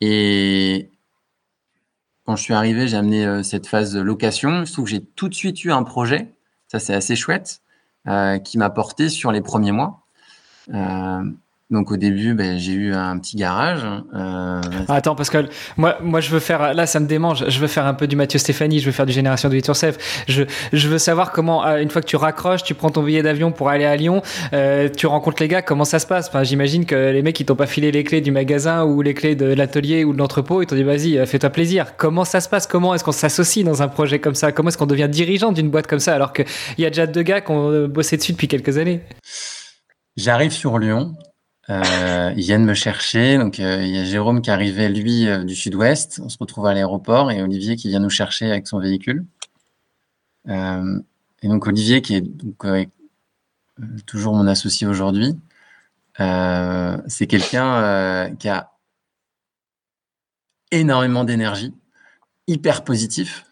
Et, 0.00 0.90
quand 2.24 2.36
je 2.36 2.42
suis 2.42 2.54
arrivé, 2.54 2.86
j'ai 2.86 2.96
amené 2.96 3.26
euh, 3.26 3.42
cette 3.42 3.66
phase 3.66 3.92
de 3.92 4.00
location. 4.00 4.64
Je 4.64 4.72
trouve 4.72 4.84
que 4.84 4.90
j'ai 4.90 5.04
tout 5.04 5.28
de 5.28 5.34
suite 5.34 5.64
eu 5.64 5.72
un 5.72 5.82
projet, 5.82 6.34
ça 6.68 6.78
c'est 6.78 6.94
assez 6.94 7.16
chouette, 7.16 7.62
euh, 8.08 8.38
qui 8.38 8.58
m'a 8.58 8.70
porté 8.70 9.08
sur 9.08 9.32
les 9.32 9.40
premiers 9.40 9.72
mois. 9.72 10.06
Donc 11.72 11.90
au 11.90 11.96
début, 11.96 12.34
ben, 12.34 12.58
j'ai 12.58 12.72
eu 12.72 12.92
un 12.92 13.18
petit 13.18 13.34
garage. 13.34 13.80
Euh... 14.14 14.60
Attends, 14.88 15.14
parce 15.14 15.30
que 15.30 15.48
moi, 15.78 15.96
moi, 16.02 16.20
je 16.20 16.30
veux 16.30 16.38
faire. 16.38 16.74
Là, 16.74 16.86
ça 16.86 17.00
me 17.00 17.06
démange. 17.06 17.48
Je 17.48 17.58
veux 17.60 17.66
faire 17.66 17.86
un 17.86 17.94
peu 17.94 18.06
du 18.06 18.14
Mathieu 18.14 18.38
Stéphanie. 18.38 18.78
Je 18.78 18.84
veux 18.84 18.92
faire 18.92 19.06
du 19.06 19.12
Génération 19.12 19.48
de 19.48 19.56
Yourself. 19.56 20.24
Je, 20.28 20.44
je 20.74 20.88
veux 20.88 20.98
savoir 20.98 21.32
comment, 21.32 21.66
euh, 21.66 21.78
une 21.78 21.88
fois 21.88 22.02
que 22.02 22.06
tu 22.06 22.16
raccroches, 22.16 22.62
tu 22.62 22.74
prends 22.74 22.90
ton 22.90 23.02
billet 23.02 23.22
d'avion 23.22 23.52
pour 23.52 23.70
aller 23.70 23.86
à 23.86 23.96
Lyon, 23.96 24.20
euh, 24.52 24.90
tu 24.94 25.06
rencontres 25.06 25.42
les 25.42 25.48
gars. 25.48 25.62
Comment 25.62 25.86
ça 25.86 25.98
se 25.98 26.06
passe? 26.06 26.28
Enfin, 26.28 26.42
J'imagine 26.42 26.84
que 26.84 27.10
les 27.10 27.22
mecs, 27.22 27.40
ils 27.40 27.46
t'ont 27.46 27.56
pas 27.56 27.66
filé 27.66 27.90
les 27.90 28.04
clés 28.04 28.20
du 28.20 28.32
magasin 28.32 28.84
ou 28.84 29.00
les 29.00 29.14
clés 29.14 29.34
de 29.34 29.46
l'atelier 29.46 30.04
ou 30.04 30.12
de 30.12 30.18
l'entrepôt. 30.18 30.60
Ils 30.60 30.66
t'ont 30.66 30.76
dit, 30.76 30.82
vas-y, 30.82 31.16
euh, 31.16 31.24
fais-toi 31.24 31.48
plaisir. 31.48 31.96
Comment 31.96 32.26
ça 32.26 32.42
se 32.42 32.50
passe? 32.50 32.66
Comment 32.66 32.94
est-ce 32.94 33.02
qu'on 33.02 33.12
s'associe 33.12 33.64
dans 33.64 33.80
un 33.80 33.88
projet 33.88 34.18
comme 34.18 34.34
ça? 34.34 34.52
Comment 34.52 34.68
est-ce 34.68 34.76
qu'on 34.76 34.84
devient 34.84 35.08
dirigeant 35.10 35.52
d'une 35.52 35.70
boîte 35.70 35.86
comme 35.86 36.00
ça? 36.00 36.14
Alors 36.14 36.34
qu'il 36.34 36.44
y 36.76 36.84
a 36.84 36.90
déjà 36.90 37.06
deux 37.06 37.22
gars 37.22 37.40
qui 37.40 37.50
ont 37.50 37.88
bossé 37.88 38.18
dessus 38.18 38.32
depuis 38.32 38.48
quelques 38.48 38.76
années 38.76 39.00
J'arrive 40.18 40.52
sur 40.52 40.78
Lyon. 40.78 41.14
Euh, 41.70 42.32
ils 42.36 42.42
viennent 42.42 42.64
me 42.64 42.74
chercher. 42.74 43.38
Donc, 43.38 43.60
euh, 43.60 43.82
il 43.82 43.94
y 43.94 43.98
a 43.98 44.04
Jérôme 44.04 44.42
qui 44.42 44.50
arrivait, 44.50 44.88
lui, 44.88 45.28
euh, 45.28 45.44
du 45.44 45.54
sud-ouest. 45.54 46.20
On 46.24 46.28
se 46.28 46.38
retrouve 46.38 46.66
à 46.66 46.74
l'aéroport 46.74 47.30
et 47.30 47.42
Olivier 47.42 47.76
qui 47.76 47.88
vient 47.88 48.00
nous 48.00 48.10
chercher 48.10 48.50
avec 48.50 48.66
son 48.66 48.80
véhicule. 48.80 49.24
Euh, 50.48 51.00
et 51.42 51.48
donc, 51.48 51.66
Olivier, 51.66 52.02
qui 52.02 52.16
est 52.16 52.24
toujours 54.06 54.34
mon 54.34 54.46
associé 54.46 54.86
aujourd'hui, 54.86 55.34
c'est 56.18 57.26
quelqu'un 57.26 58.34
qui 58.38 58.48
a 58.48 58.72
énormément 60.70 61.24
d'énergie, 61.24 61.74
hyper 62.46 62.84
positif. 62.84 63.46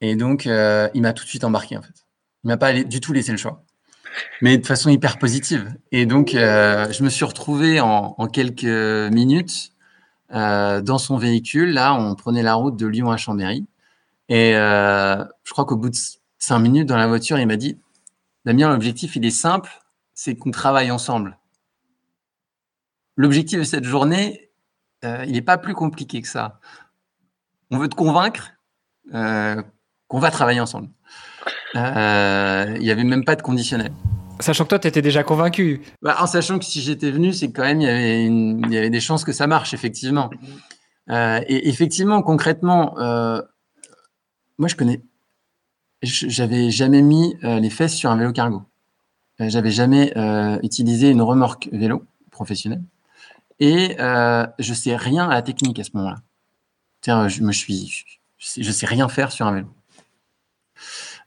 Et 0.00 0.16
donc, 0.16 0.46
il 0.46 1.02
m'a 1.02 1.12
tout 1.12 1.24
de 1.24 1.28
suite 1.28 1.44
embarqué, 1.44 1.76
en 1.76 1.82
fait. 1.82 2.06
Il 2.44 2.48
m'a 2.48 2.56
pas 2.56 2.72
du 2.72 3.00
tout 3.00 3.12
laissé 3.12 3.32
le 3.32 3.38
choix 3.38 3.62
mais 4.40 4.58
de 4.58 4.66
façon 4.66 4.90
hyper 4.90 5.18
positive. 5.18 5.74
Et 5.92 6.06
donc, 6.06 6.34
euh, 6.34 6.90
je 6.92 7.02
me 7.02 7.08
suis 7.08 7.24
retrouvé 7.24 7.80
en, 7.80 8.14
quelques 8.26 8.64
minutes 9.12 9.72
euh, 10.32 10.80
dans 10.80 10.98
son 10.98 11.16
véhicule. 11.16 11.72
Là, 11.72 11.94
on 11.94 12.14
prenait 12.14 12.42
la 12.42 12.54
route 12.54 12.76
de 12.76 12.86
Lyon 12.86 13.10
à 13.10 13.16
Chambéry. 13.16 13.66
Et 14.28 14.54
euh, 14.54 15.24
je 15.44 15.52
crois 15.52 15.64
qu'au 15.64 15.76
bout 15.76 15.90
de 15.90 15.96
cinq 16.38 16.58
minutes 16.58 16.86
dans 16.86 16.96
la 16.96 17.06
voiture, 17.06 17.38
il 17.38 17.46
m'a 17.46 17.56
dit 17.56 17.78
Damien, 18.44 18.70
l'objectif, 18.70 19.16
il 19.16 19.24
est 19.24 19.30
simple 19.30 19.70
c'est 20.12 20.36
qu'on 20.36 20.50
travaille 20.50 20.90
ensemble. 20.90 21.38
L'objectif 23.16 23.58
de 23.58 23.64
cette 23.64 23.84
journée, 23.84 24.50
il 25.02 25.32
n'est 25.32 25.40
pas 25.40 25.56
plus 25.56 25.72
compliqué 25.72 26.20
que 26.20 26.28
ça. 26.28 26.60
On 27.70 27.78
veut 27.78 27.88
te 27.88 27.94
convaincre 27.94 28.52
qu'on 29.10 30.18
va 30.18 30.30
travailler 30.30 30.60
ensemble. 30.60 30.90
Euh, 31.76 32.74
il 32.76 32.82
n'y 32.82 32.90
avait 32.90 33.04
même 33.04 33.24
pas 33.24 33.36
de 33.36 33.42
conditionnel. 33.42 33.92
Sachant 34.40 34.64
que 34.64 34.70
toi, 34.70 34.78
tu 34.78 34.88
étais 34.88 35.02
déjà 35.02 35.22
convaincu. 35.22 35.82
Bah, 36.02 36.16
en 36.20 36.26
sachant 36.26 36.58
que 36.58 36.64
si 36.64 36.80
j'étais 36.80 37.10
venu, 37.10 37.32
c'est 37.32 37.52
quand 37.52 37.62
même, 37.62 37.80
il 37.80 37.84
y, 37.84 37.90
avait 37.90 38.24
il 38.26 38.72
y 38.72 38.78
avait 38.78 38.90
des 38.90 39.00
chances 39.00 39.24
que 39.24 39.32
ça 39.32 39.46
marche, 39.46 39.74
effectivement. 39.74 40.30
Euh, 41.10 41.40
et 41.46 41.68
effectivement, 41.68 42.22
concrètement, 42.22 42.98
euh, 42.98 43.42
moi, 44.58 44.68
je 44.68 44.76
connais. 44.76 45.02
J'avais 46.02 46.70
jamais 46.70 47.02
mis 47.02 47.36
les 47.42 47.68
fesses 47.68 47.94
sur 47.94 48.10
un 48.10 48.16
vélo 48.16 48.32
cargo. 48.32 48.62
J'avais 49.38 49.70
jamais 49.70 50.14
utilisé 50.62 51.10
une 51.10 51.20
remorque 51.20 51.68
vélo 51.72 52.04
professionnelle. 52.30 52.82
Et 53.58 53.96
je 53.98 54.74
sais 54.74 54.96
rien 54.96 55.28
à 55.28 55.34
la 55.34 55.42
technique 55.42 55.78
à 55.78 55.84
ce 55.84 55.90
moment-là. 55.94 57.28
Je 57.28 57.42
me 57.42 57.52
suis, 57.52 58.06
je 58.38 58.70
sais 58.70 58.86
rien 58.86 59.10
faire 59.10 59.30
sur 59.30 59.46
un 59.46 59.52
vélo. 59.52 59.68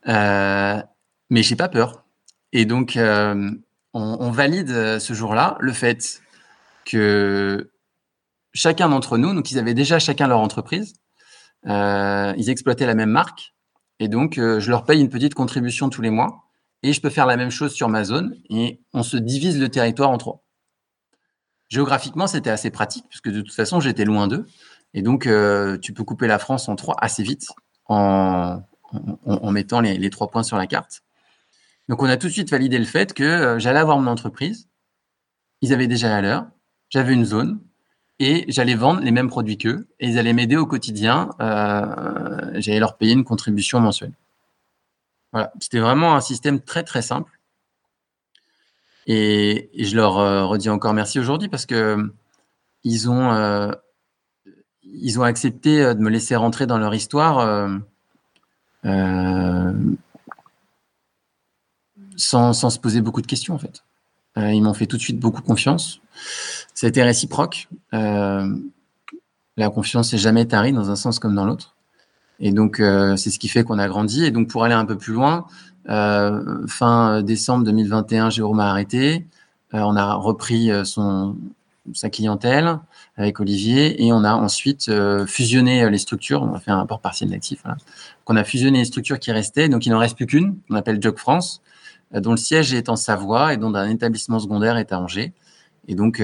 Euh, 0.07 0.81
mais 1.29 1.43
j'ai 1.43 1.55
pas 1.55 1.69
peur. 1.69 2.05
Et 2.51 2.65
donc, 2.65 2.97
euh, 2.97 3.49
on, 3.93 4.31
valide 4.31 4.69
euh, 4.71 4.99
ce 4.99 5.13
jour-là 5.13 5.57
le 5.59 5.73
fait 5.73 6.21
que 6.85 7.71
chacun 8.53 8.89
d'entre 8.89 9.17
nous, 9.17 9.33
donc 9.33 9.51
ils 9.51 9.59
avaient 9.59 9.73
déjà 9.73 9.99
chacun 9.99 10.27
leur 10.27 10.39
entreprise, 10.39 10.93
ils 11.65 12.49
exploitaient 12.49 12.85
la 12.85 12.95
même 12.95 13.09
marque, 13.09 13.53
et 13.99 14.09
donc 14.09 14.35
je 14.35 14.69
leur 14.69 14.83
paye 14.83 14.99
une 14.99 15.09
petite 15.09 15.33
contribution 15.33 15.89
tous 15.89 16.01
les 16.01 16.09
mois, 16.09 16.43
et 16.83 16.91
je 16.91 16.99
peux 16.99 17.09
faire 17.09 17.25
la 17.25 17.37
même 17.37 17.51
chose 17.51 17.73
sur 17.73 17.87
ma 17.87 18.03
zone, 18.03 18.35
et 18.49 18.81
on 18.93 19.01
se 19.01 19.15
divise 19.15 19.59
le 19.59 19.69
territoire 19.69 20.09
en 20.09 20.17
trois. 20.17 20.43
Géographiquement, 21.69 22.27
c'était 22.27 22.49
assez 22.49 22.69
pratique, 22.69 23.05
puisque 23.09 23.29
de 23.29 23.41
toute 23.41 23.53
façon, 23.53 23.79
j'étais 23.79 24.03
loin 24.03 24.27
d'eux, 24.27 24.45
et 24.93 25.01
donc 25.01 25.21
tu 25.81 25.93
peux 25.93 26.03
couper 26.03 26.27
la 26.27 26.37
France 26.37 26.67
en 26.67 26.75
trois 26.75 26.97
assez 26.99 27.23
vite, 27.23 27.47
en, 27.85 28.61
en, 29.25 29.51
mettant 29.51 29.82
les, 29.82 30.09
trois 30.09 30.30
points 30.30 30.43
sur 30.43 30.57
la 30.57 30.67
carte. 30.67 31.03
Donc, 31.89 32.01
on 32.01 32.05
a 32.05 32.17
tout 32.17 32.28
de 32.28 32.32
suite 32.32 32.49
validé 32.49 32.78
le 32.78 32.86
fait 32.86 33.13
que 33.13 33.24
euh, 33.24 33.59
j'allais 33.59 33.80
avoir 33.80 33.97
mon 33.99 34.09
entreprise, 34.09 34.70
ils 35.61 35.74
avaient 35.74 35.88
déjà 35.88 36.09
la 36.09 36.22
leur, 36.22 36.45
j'avais 36.89 37.13
une 37.13 37.26
zone, 37.26 37.59
et 38.20 38.45
j'allais 38.47 38.76
vendre 38.76 39.01
les 39.01 39.11
mêmes 39.11 39.30
produits 39.30 39.57
qu'eux, 39.57 39.88
et 39.99 40.07
ils 40.07 40.20
allaient 40.20 40.34
m'aider 40.34 40.55
au 40.55 40.65
quotidien, 40.65 41.30
euh, 41.41 42.51
j'allais 42.55 42.80
leur 42.80 42.97
payer 42.97 43.13
une 43.13 43.24
contribution 43.24 43.80
mensuelle. 43.80 44.13
Voilà, 45.34 45.51
c'était 45.59 45.80
vraiment 45.80 46.15
un 46.15 46.22
système 46.22 46.61
très 46.61 46.84
très 46.84 47.01
simple. 47.01 47.39
Et, 49.07 49.72
je 49.78 49.95
leur 49.95 50.17
euh, 50.20 50.45
redis 50.45 50.70
encore 50.70 50.93
merci 50.93 51.20
aujourd'hui 51.20 51.49
parce 51.49 51.65
que 51.65 51.97
ils 52.84 53.09
ont, 53.09 53.74
ils 54.84 55.20
ont 55.20 55.24
accepté 55.24 55.95
de 55.95 55.99
me 55.99 56.09
laisser 56.09 56.36
rentrer 56.36 56.67
dans 56.67 56.78
leur 56.78 56.93
histoire 56.93 57.70
sans, 62.15 62.53
sans, 62.53 62.69
se 62.69 62.79
poser 62.79 63.01
beaucoup 63.01 63.21
de 63.21 63.27
questions 63.27 63.55
en 63.55 63.59
fait. 63.59 63.84
Euh, 64.38 64.51
ils 64.51 64.61
m'ont 64.61 64.73
fait 64.73 64.88
tout 64.88 64.97
de 64.97 65.01
suite 65.01 65.19
beaucoup 65.19 65.41
confiance. 65.41 66.01
Été 66.81 67.01
réciproque. 67.01 67.69
Euh, 67.93 68.47
La 69.55 69.69
confiance 69.69 70.11
n'est 70.11 70.19
jamais 70.19 70.45
tarie 70.45 70.73
dans 70.73 70.89
un 70.91 70.97
sens 70.97 71.17
comme 71.17 71.34
dans 71.34 71.45
l'autre. 71.45 71.75
Et 72.39 72.51
donc, 72.51 72.79
euh, 72.79 73.15
c'est 73.15 73.29
ce 73.29 73.39
qui 73.39 73.47
fait 73.47 73.63
qu'on 73.63 73.79
a 73.79 73.88
grandi. 73.88 74.25
Et 74.25 74.31
donc, 74.31 74.49
pour 74.49 74.65
aller 74.65 74.73
un 74.73 74.86
peu 74.86 74.97
plus 74.97 75.13
loin, 75.13 75.45
euh, 75.89 76.67
fin 76.67 77.21
décembre 77.21 77.63
2021, 77.63 78.29
Jérôme 78.31 78.59
a 78.59 78.69
arrêté. 78.69 79.25
Euh, 79.73 79.79
on 79.79 79.95
a 79.95 80.13
repris 80.15 80.71
son, 80.84 81.38
sa 81.93 82.09
clientèle 82.09 82.79
avec 83.16 83.39
Olivier 83.39 84.05
et 84.05 84.11
on 84.11 84.24
a 84.24 84.34
ensuite 84.34 84.91
fusionné 85.28 85.89
les 85.89 85.97
structures. 85.97 86.41
On 86.41 86.53
a 86.53 86.59
fait 86.59 86.72
un 86.72 86.78
rapport 86.78 86.99
partiel 86.99 87.30
d'actifs. 87.30 87.61
Voilà. 87.64 87.78
on 88.28 88.36
a 88.36 88.43
fusionné 88.43 88.80
les 88.80 88.86
structures 88.86 89.20
qui 89.20 89.32
restaient. 89.32 89.70
Donc, 89.70 89.86
il 89.86 89.91
n'en 89.91 89.99
reste 89.99 90.16
plus 90.16 90.26
qu'une, 90.26 90.57
qu'on 90.68 90.76
appelle 90.76 90.99
Jog 91.01 91.18
France, 91.18 91.61
dont 92.11 92.32
le 92.32 92.38
siège 92.38 92.74
est 92.74 92.89
en 92.89 92.95
Savoie 92.95 93.53
et 93.53 93.57
dont 93.57 93.74
un 93.76 93.89
établissement 93.89 94.39
secondaire 94.39 94.78
est 94.78 94.91
à 94.91 94.99
Angers. 94.99 95.32
Et 95.88 95.93
donc, 95.93 96.24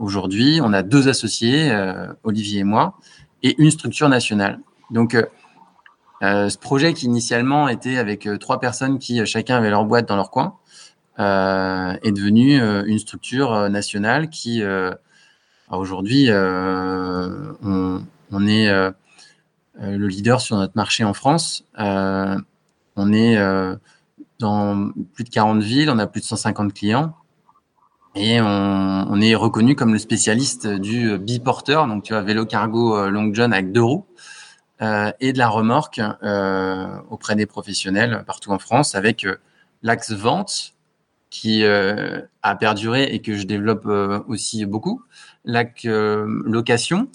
aujourd'hui, 0.00 0.58
on 0.62 0.72
a 0.72 0.82
deux 0.82 1.08
associés, 1.08 1.72
Olivier 2.24 2.60
et 2.60 2.64
moi, 2.64 2.98
et 3.42 3.54
une 3.58 3.70
structure 3.70 4.08
nationale. 4.08 4.60
Donc, 4.90 5.14
euh, 5.14 5.24
euh, 6.22 6.48
ce 6.48 6.58
projet 6.58 6.94
qui 6.94 7.06
initialement 7.06 7.68
était 7.68 7.98
avec 7.98 8.26
euh, 8.26 8.38
trois 8.38 8.58
personnes 8.58 8.98
qui 8.98 9.24
chacun 9.26 9.56
avait 9.56 9.70
leur 9.70 9.84
boîte 9.84 10.08
dans 10.08 10.16
leur 10.16 10.30
coin 10.30 10.56
est 11.18 12.12
devenu 12.12 12.60
une 12.60 12.98
structure 12.98 13.70
nationale 13.70 14.28
qui 14.28 14.62
aujourd'hui 15.70 16.28
on, 16.30 18.46
est 18.46 18.70
le 19.80 20.06
leader 20.06 20.40
sur 20.40 20.56
notre 20.56 20.76
marché 20.76 21.04
en 21.04 21.14
France. 21.14 21.64
on 21.76 23.12
est 23.12 23.36
dans 24.38 24.90
plus 25.14 25.24
de 25.24 25.30
40 25.30 25.62
villes, 25.62 25.90
on 25.90 25.98
a 25.98 26.06
plus 26.06 26.20
de 26.20 26.26
150 26.26 26.74
clients. 26.74 27.14
Et 28.14 28.40
on, 28.40 28.46
on, 28.46 29.20
est 29.20 29.34
reconnu 29.34 29.76
comme 29.76 29.92
le 29.92 29.98
spécialiste 29.98 30.66
du 30.66 31.18
biporteur, 31.18 31.86
donc 31.86 32.02
tu 32.02 32.14
vois, 32.14 32.22
vélo 32.22 32.46
cargo 32.46 33.10
long 33.10 33.32
john 33.34 33.52
avec 33.52 33.72
deux 33.72 33.82
roues. 33.82 34.06
Euh, 34.82 35.10
et 35.20 35.32
de 35.32 35.38
la 35.38 35.48
remorque 35.48 36.02
euh, 36.22 36.98
auprès 37.08 37.34
des 37.34 37.46
professionnels 37.46 38.24
partout 38.26 38.50
en 38.50 38.58
France 38.58 38.94
avec 38.94 39.24
euh, 39.24 39.36
l'axe 39.82 40.12
vente 40.12 40.74
qui 41.30 41.66
a 41.66 42.54
perduré 42.54 43.04
et 43.04 43.20
que 43.20 43.36
je 43.36 43.42
développe 43.42 43.84
aussi 44.26 44.64
beaucoup, 44.64 45.02
l'axe 45.46 45.84
location 45.86 47.08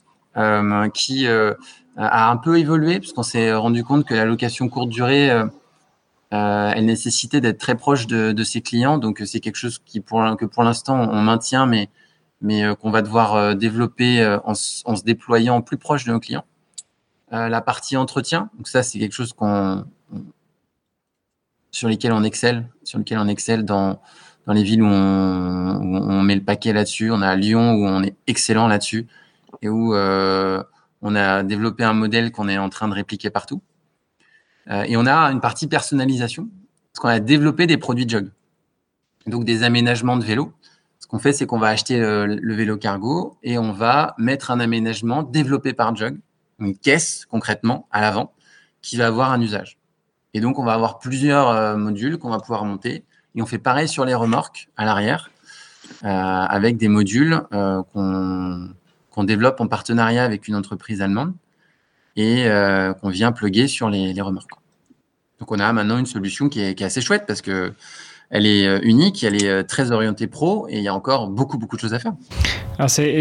qui 0.94 1.28
a 1.28 2.32
un 2.32 2.38
peu 2.38 2.58
évolué 2.58 3.00
puisqu'on 3.00 3.24
s'est 3.24 3.54
rendu 3.54 3.84
compte 3.84 4.06
que 4.06 4.16
la 4.16 4.26
location 4.26 4.68
courte 4.70 4.90
durée 4.90 5.30
elle 6.32 6.86
nécessitait 6.86 7.42
d'être 7.42 7.60
très 7.60 7.76
proche 7.76 8.08
de, 8.08 8.32
de, 8.32 8.44
ses 8.44 8.62
clients. 8.62 8.98
Donc, 8.98 9.22
c'est 9.26 9.42
quelque 9.42 9.58
chose 9.58 9.80
qui, 9.84 10.00
pour, 10.00 10.24
que 10.38 10.46
pour 10.46 10.64
l'instant, 10.64 10.98
on 10.98 11.22
maintient, 11.22 11.66
mais, 11.66 11.90
mais 12.40 12.64
qu'on 12.78 12.90
va 12.90 13.02
devoir 13.02 13.54
développer 13.56 14.26
en, 14.46 14.54
en, 14.86 14.96
se 14.96 15.04
déployant 15.04 15.62
plus 15.62 15.78
proche 15.78 16.06
de 16.06 16.14
nos 16.14 16.22
clients. 16.22 16.46
Euh, 17.34 17.48
la 17.48 17.62
partie 17.62 17.96
entretien. 17.96 18.50
Donc 18.58 18.68
ça, 18.68 18.84
c'est 18.84 19.00
quelque 19.00 19.14
chose 19.14 19.32
qu'on 19.32 19.86
sur 21.72 21.88
lesquels 21.88 22.12
on 22.12 22.24
excelle, 22.24 22.70
sur 22.84 23.00
lequel 23.00 23.18
on 23.20 23.30
excelle 23.30 23.64
dans, 23.64 24.02
dans 24.46 24.52
les 24.52 24.64
villes 24.64 24.84
où 24.84 24.88
on, 24.88 25.51
met 25.82 26.36
le 26.36 26.44
paquet 26.44 26.74
là-dessus. 26.74 27.12
On 27.12 27.22
a 27.22 27.36
Lyon 27.36 27.74
où 27.74 27.86
on 27.86 28.04
est 28.04 28.16
excellent 28.28 28.68
là-dessus 28.68 29.08
et 29.62 29.70
où 29.70 29.94
euh, 29.94 30.64
on 31.02 31.16
a 31.16 31.44
développé 31.44 31.84
un 31.84 31.94
modèle 31.94 32.32
qu'on 32.32 32.48
est 32.48 32.58
en 32.58 32.70
train 32.70 32.88
de 32.88 32.94
répliquer 32.94 33.30
partout. 33.30 33.62
Euh, 34.70 34.84
et 34.84 34.96
on 34.98 35.06
a 35.06 35.32
une 35.32 35.42
partie 35.42 35.68
personnalisation, 35.68 36.50
parce 36.94 37.02
qu'on 37.02 37.10
a 37.10 37.20
développé 37.20 37.68
des 37.68 37.78
produits 37.78 38.08
jog, 38.08 38.30
donc 39.28 39.44
des 39.44 39.64
aménagements 39.64 40.18
de 40.18 40.24
vélo. 40.24 40.54
Ce 41.00 41.08
qu'on 41.08 41.20
fait, 41.20 41.34
c'est 41.34 41.46
qu'on 41.46 41.60
va 41.60 41.68
acheter 41.68 42.00
le 42.00 42.54
vélo 42.54 42.78
cargo 42.78 43.38
et 43.44 43.58
on 43.58 43.72
va 43.72 44.14
mettre 44.18 44.52
un 44.52 44.60
aménagement 44.60 45.24
développé 45.24 45.74
par 45.74 45.96
Jog 45.96 46.18
une 46.62 46.78
caisse 46.78 47.26
concrètement 47.26 47.88
à 47.92 48.02
l'avant 48.02 48.34
qui 48.82 48.98
va 48.98 49.08
avoir 49.08 49.32
un 49.32 49.42
usage. 49.42 49.78
Et 50.34 50.40
donc, 50.40 50.60
on 50.60 50.64
va 50.64 50.74
avoir 50.74 51.00
plusieurs 51.00 51.50
euh, 51.50 51.76
modules 51.76 52.18
qu'on 52.18 52.30
va 52.30 52.40
pouvoir 52.40 52.64
monter. 52.66 53.04
Et 53.36 53.42
on 53.42 53.46
fait 53.46 53.58
pareil 53.58 53.88
sur 53.88 54.06
les 54.06 54.14
remorques 54.14 54.70
à 54.78 54.86
l'arrière 54.86 55.32
avec 56.04 56.78
des 56.78 56.88
modules 56.88 57.42
euh, 57.54 57.84
qu'on 57.94 59.24
développe 59.24 59.60
en 59.60 59.68
partenariat 59.68 60.24
avec 60.24 60.48
une 60.48 60.56
entreprise 60.56 61.02
allemande 61.02 61.34
et 62.16 62.48
qu'on 63.02 63.10
vient 63.10 63.32
plugger 63.32 63.68
sur 63.68 63.90
les, 63.90 64.20
remorques. 64.22 64.52
Donc, 65.40 65.52
on 65.52 65.60
a 65.60 65.72
maintenant 65.74 65.98
une 65.98 66.06
solution 66.06 66.50
qui 66.50 66.62
est 66.62 66.82
assez 66.82 67.02
chouette 67.02 67.24
parce 67.26 67.42
que 67.42 67.74
elle 68.32 68.46
est 68.46 68.66
euh, 68.66 68.80
unique, 68.82 69.26
elle 69.26 69.36
est 69.44 69.48
euh, 69.48 69.62
très 69.62 69.92
orientée 69.92 70.26
pro 70.26 70.66
et 70.70 70.78
il 70.78 70.84
y 70.84 70.88
a 70.88 70.96
encore 70.96 71.28
beaucoup, 71.28 71.58
beaucoup 71.58 71.76
de 71.76 71.82
choses 71.82 71.94
à 71.94 72.00
faire. 72.00 72.14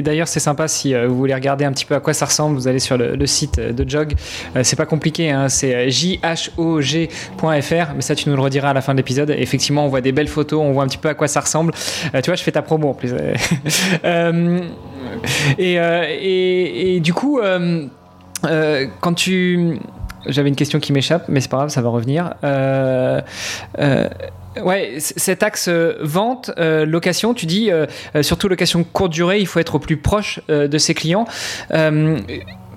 D'ailleurs, 0.03 0.29
c'est 0.29 0.39
sympa 0.41 0.69
si 0.69 0.95
euh, 0.95 1.09
vous 1.09 1.17
voulez 1.17 1.35
regarder 1.35 1.65
un 1.65 1.73
petit 1.73 1.85
peu 1.85 1.97
à 1.97 2.01
quoi 2.01 2.15
ça 2.15 2.27
ressemble, 2.27 2.55
vous 2.55 2.69
allez 2.69 2.79
sur 2.79 2.97
le, 2.97 3.27
site 3.27 3.59
de 3.61 3.89
Jog. 3.89 4.15
c'est 4.63 4.77
pas 4.77 4.87
compliqué, 4.87 5.31
hein, 5.31 5.49
c'est 5.49 5.91
jhog.fr, 5.91 7.45
mais 7.95 8.01
ça, 8.01 8.15
tu 8.15 8.29
nous 8.29 8.37
le 8.37 8.43
rediras 8.43 8.71
à 8.71 8.73
la 8.73 8.81
fin 8.81 8.93
de 8.93 8.99
l'épisode. 8.99 9.31
Effectivement, 9.31 9.85
on 9.85 9.89
voit 9.89 10.01
des 10.01 10.13
belles 10.13 10.29
photos, 10.29 10.61
on 10.63 10.73
voit 10.73 10.85
un 10.85 10.87
petit 10.87 10.99
peu 10.99 11.09
à 11.09 11.15
quoi 11.15 11.29
ça 11.29 11.41
ressemble. 11.41 11.73
tu 11.75 12.23
vois, 12.27 12.37
je 12.37 12.43
fais 12.43 12.53
ta 12.53 12.63
promo 12.63 12.91
en 12.91 12.95
plus. 12.95 13.13
et, 15.59 15.75
et, 15.75 16.97
et, 16.97 17.01
du 17.01 17.13
coup, 17.13 17.41
quand 18.43 19.15
tu. 19.15 19.79
J'avais 20.27 20.51
une 20.51 20.57
question 20.57 20.81
qui 20.81 20.93
m'échappe, 20.93 21.25
mais 21.29 21.41
c'est 21.41 21.51
pas 21.51 21.57
grave, 21.57 21.71
ça 21.71 21.81
va 21.81 21.89
revenir. 21.89 22.35
Ouais, 24.57 24.97
cet 24.99 25.43
axe 25.43 25.69
euh, 25.69 25.97
vente, 26.01 26.51
euh, 26.59 26.85
location, 26.85 27.35
tu 27.35 27.47
dis 27.47 27.71
euh, 27.71 27.87
surtout 28.23 28.49
location 28.49 28.85
courte 28.85 29.13
durée, 29.13 29.39
il 29.39 29.47
faut 29.47 29.61
être 29.61 29.77
au 29.77 29.79
plus 29.79 29.97
proche 29.97 30.41
de 30.49 30.79
ses 30.79 30.95
clients. 30.95 31.27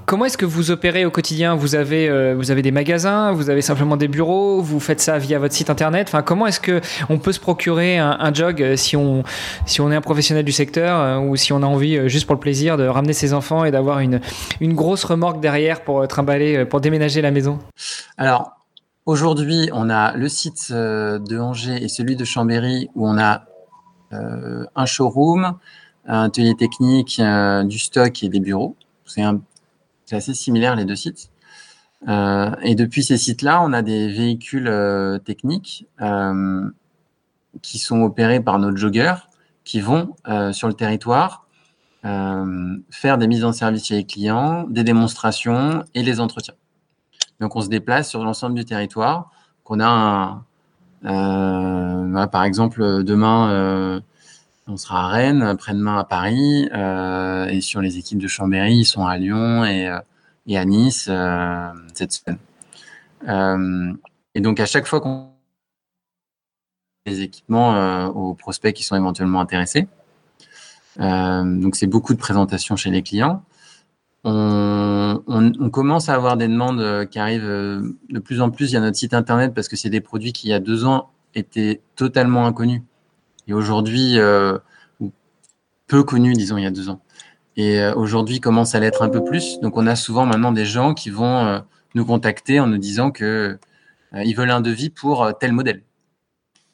Comment 0.06 0.26
est-ce 0.26 0.38
que 0.38 0.46
vous 0.46 0.70
opérez 0.70 1.06
au 1.06 1.12
quotidien? 1.12 1.56
Vous 1.56 1.76
avez, 1.76 2.34
vous 2.34 2.52
avez 2.52 2.62
des 2.62 2.72
magasins, 2.72 3.32
vous 3.32 3.50
avez 3.50 3.62
simplement 3.62 3.96
des 3.96 4.10
bureaux, 4.10 4.62
vous 4.62 4.82
faites 4.82 5.00
ça 5.00 5.18
via 5.18 5.40
votre 5.40 5.54
site 5.54 5.70
internet? 5.70 6.08
Enfin, 6.10 6.22
comment 6.22 6.46
est-ce 6.46 6.60
que 6.60 6.82
on 7.08 7.20
peut 7.20 7.32
se 7.32 7.40
procurer 7.40 7.98
un, 8.00 8.34
jog 8.34 8.76
si 8.76 8.98
on, 8.98 9.24
si 9.66 9.80
on 9.80 9.90
est 9.94 9.96
un 9.96 10.02
professionnel 10.02 10.44
du 10.44 10.52
secteur 10.52 11.24
ou 11.24 11.38
si 11.38 11.54
on 11.54 11.64
a 11.64 11.66
envie 11.66 12.10
juste 12.10 12.26
pour 12.26 12.36
le 12.36 12.42
plaisir 12.42 12.76
de 12.76 12.86
ramener 12.86 13.14
ses 13.14 13.34
enfants 13.34 13.64
et 13.64 13.72
d'avoir 13.72 14.00
une, 14.00 14.20
une 14.60 14.74
grosse 14.74 15.06
remorque 15.06 15.40
derrière 15.40 15.82
pour 15.86 16.06
trimballer, 16.06 16.66
pour 16.66 16.82
déménager 16.82 17.22
la 17.22 17.32
maison? 17.32 17.60
Alors, 18.18 18.63
Aujourd'hui, 19.06 19.70
on 19.74 19.90
a 19.90 20.16
le 20.16 20.30
site 20.30 20.70
euh, 20.72 21.20
de 21.20 21.38
Angers 21.38 21.84
et 21.84 21.90
celui 21.90 22.16
de 22.16 22.24
Chambéry 22.24 22.90
où 22.96 23.06
on 23.06 23.18
a 23.18 23.44
euh, 24.14 24.66
un 24.78 24.86
showroom, 24.86 25.58
un 26.06 26.24
atelier 26.24 26.56
technique, 26.56 27.20
euh, 27.20 27.66
du 27.66 27.80
stock 27.80 28.24
et 28.24 28.30
des 28.30 28.40
bureaux. 28.40 28.78
C'est 29.06 29.26
assez 30.16 30.34
similaire 30.34 30.78
les 30.78 30.86
deux 30.86 30.96
sites. 30.96 31.32
et 32.08 32.76
depuis 32.76 33.04
ces 33.04 33.18
sites-là, 33.18 33.62
on 33.62 33.74
a 33.74 33.82
des 33.82 34.08
véhicules 34.08 34.72
techniques 35.26 35.86
qui 37.62 37.80
sont 37.80 38.02
opérés 38.02 38.40
par 38.40 38.58
nos 38.58 38.76
joggers 38.76 39.16
qui 39.66 39.82
vont 39.82 40.16
sur 40.52 40.68
le 40.68 40.74
territoire 40.74 41.46
faire 42.04 43.18
des 43.18 43.28
mises 43.28 43.44
en 43.44 43.54
service 43.54 43.86
chez 43.86 43.96
les 43.96 44.06
clients, 44.06 44.66
des 44.70 44.84
démonstrations 44.84 45.84
et 45.94 46.04
les 46.04 46.20
entretiens. 46.20 46.56
Donc 47.44 47.58
on 47.58 47.62
se 47.62 47.68
déplace 47.68 48.10
sur 48.10 48.24
l'ensemble 48.24 48.56
du 48.56 48.64
territoire. 48.64 49.30
Qu'on 49.66 49.82
a 49.82 50.46
euh, 51.04 52.28
par 52.28 52.46
exemple 52.46 53.04
demain 53.04 53.52
euh, 53.52 54.00
on 54.66 54.78
sera 54.78 55.08
à 55.08 55.08
Rennes, 55.10 55.42
après-demain 55.42 56.00
à 56.00 56.06
Paris, 56.06 56.70
euh, 56.74 57.46
et 57.48 57.60
sur 57.60 57.82
les 57.82 57.98
équipes 57.98 58.20
de 58.20 58.30
Chambéry, 58.30 58.78
ils 58.78 58.86
sont 58.86 59.06
à 59.06 59.18
Lyon 59.18 59.66
et, 59.66 59.90
à 59.90 60.66
Nice 60.66 61.12
cette 61.94 62.14
semaine. 62.14 63.98
et 64.34 64.40
donc 64.40 64.62
à 64.62 64.66
chaque 64.66 64.88
fois 64.88 65.02
qu'on 65.02 65.28
les 67.06 67.20
équipements 67.20 68.08
aux 68.08 68.36
prospects 68.36 68.74
qui 68.74 68.86
sont 68.86 68.96
éventuellement 68.96 69.42
intéressés. 69.42 69.90
donc 70.98 71.76
c'est 71.76 71.88
beaucoup 71.88 72.14
de 72.14 72.20
présentations 72.20 72.78
chez 72.78 72.90
les 72.90 73.04
clients 73.04 73.44
on, 74.26 75.70
commence 75.72 76.10
à 76.10 76.16
avoir 76.16 76.38
des 76.38 76.48
demandes 76.48 76.80
euh, 76.80 77.06
qui 77.06 77.20
arrivent 77.20 77.46
euh, 77.46 77.96
de 78.10 78.20
plus 78.20 78.42
en 78.42 78.50
plus. 78.50 78.72
Il 78.72 78.74
y 78.74 78.78
a 78.78 78.80
notre 78.80 78.98
site 78.98 79.14
internet 79.14 79.54
parce 79.54 79.68
que 79.68 79.76
c'est 79.76 79.90
des 79.90 80.02
produits 80.02 80.34
qui, 80.34 80.48
il 80.48 80.52
y 80.52 80.54
a 80.54 80.60
deux 80.60 80.86
ans, 80.86 81.10
étaient 81.36 81.82
totalement 81.96 82.46
inconnus. 82.46 82.82
Et 83.48 83.54
aujourd'hui, 83.54 84.18
euh, 84.20 84.58
peu 85.88 86.04
connus, 86.04 86.34
disons, 86.34 86.58
il 86.58 86.64
y 86.64 86.68
a 86.68 86.72
deux 86.72 86.90
ans. 86.90 87.02
Et 87.56 87.86
aujourd'hui, 87.96 88.40
commence 88.40 88.74
à 88.74 88.80
l'être 88.80 89.04
un 89.04 89.10
peu 89.10 89.24
plus. 89.24 89.60
Donc, 89.60 89.78
on 89.78 89.86
a 89.86 89.96
souvent 89.96 90.26
maintenant 90.26 90.52
des 90.52 90.66
gens 90.66 90.96
qui 90.96 91.12
vont 91.12 91.62
nous 91.94 92.04
contacter 92.04 92.60
en 92.60 92.66
nous 92.66 92.80
disant 92.80 93.12
que 93.12 93.60
ils 94.16 94.34
veulent 94.34 94.50
un 94.50 94.62
devis 94.62 94.90
pour 94.90 95.32
tel 95.40 95.52
modèle. 95.52 95.84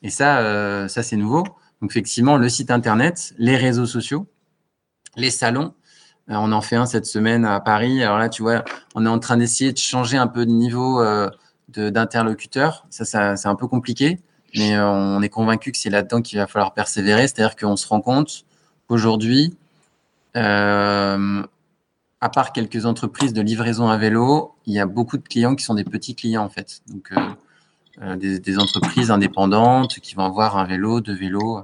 Et 0.03 0.09
ça, 0.09 0.87
ça 0.87 1.03
c'est 1.03 1.17
nouveau. 1.17 1.43
Donc, 1.81 1.91
effectivement, 1.91 2.37
le 2.37 2.47
site 2.47 2.71
internet, 2.71 3.33
les 3.37 3.57
réseaux 3.57 3.85
sociaux, 3.85 4.27
les 5.17 5.31
salons, 5.31 5.73
euh, 5.73 5.78
on 6.37 6.51
en 6.51 6.61
fait 6.61 6.75
un 6.75 6.85
cette 6.85 7.05
semaine 7.05 7.45
à 7.45 7.59
Paris. 7.59 8.03
Alors 8.03 8.19
là, 8.19 8.29
tu 8.29 8.41
vois, 8.43 8.63
on 8.95 9.05
est 9.05 9.09
en 9.09 9.19
train 9.19 9.37
d'essayer 9.37 9.73
de 9.73 9.77
changer 9.77 10.17
un 10.17 10.27
peu 10.27 10.45
de 10.45 10.51
niveau 10.51 11.01
euh, 11.01 11.29
d'interlocuteur. 11.69 12.85
Ça, 12.89 13.05
ça 13.05 13.35
c'est 13.35 13.47
un 13.47 13.55
peu 13.55 13.67
compliqué, 13.67 14.19
mais 14.55 14.75
euh, 14.75 14.87
on 14.87 15.21
est 15.21 15.29
convaincu 15.29 15.71
que 15.71 15.77
c'est 15.77 15.89
là-dedans 15.89 16.21
qu'il 16.21 16.37
va 16.37 16.47
falloir 16.47 16.73
persévérer. 16.73 17.27
C'est-à-dire 17.27 17.55
qu'on 17.55 17.75
se 17.75 17.87
rend 17.87 18.01
compte 18.01 18.45
qu'aujourd'hui, 18.87 19.55
à 20.35 22.29
part 22.31 22.53
quelques 22.53 22.85
entreprises 22.85 23.33
de 23.33 23.41
livraison 23.41 23.89
à 23.89 23.97
vélo, 23.97 24.53
il 24.65 24.73
y 24.73 24.79
a 24.79 24.85
beaucoup 24.85 25.17
de 25.17 25.27
clients 25.27 25.55
qui 25.55 25.63
sont 25.63 25.73
des 25.73 25.83
petits 25.83 26.15
clients 26.15 26.43
en 26.43 26.49
fait. 26.49 26.81
Donc 26.87 27.11
des, 28.17 28.59
entreprises 28.59 29.11
indépendantes 29.11 29.99
qui 29.99 30.15
vont 30.15 30.23
avoir 30.23 30.57
un 30.57 30.65
vélo, 30.65 31.01
deux 31.01 31.15
vélos. 31.15 31.63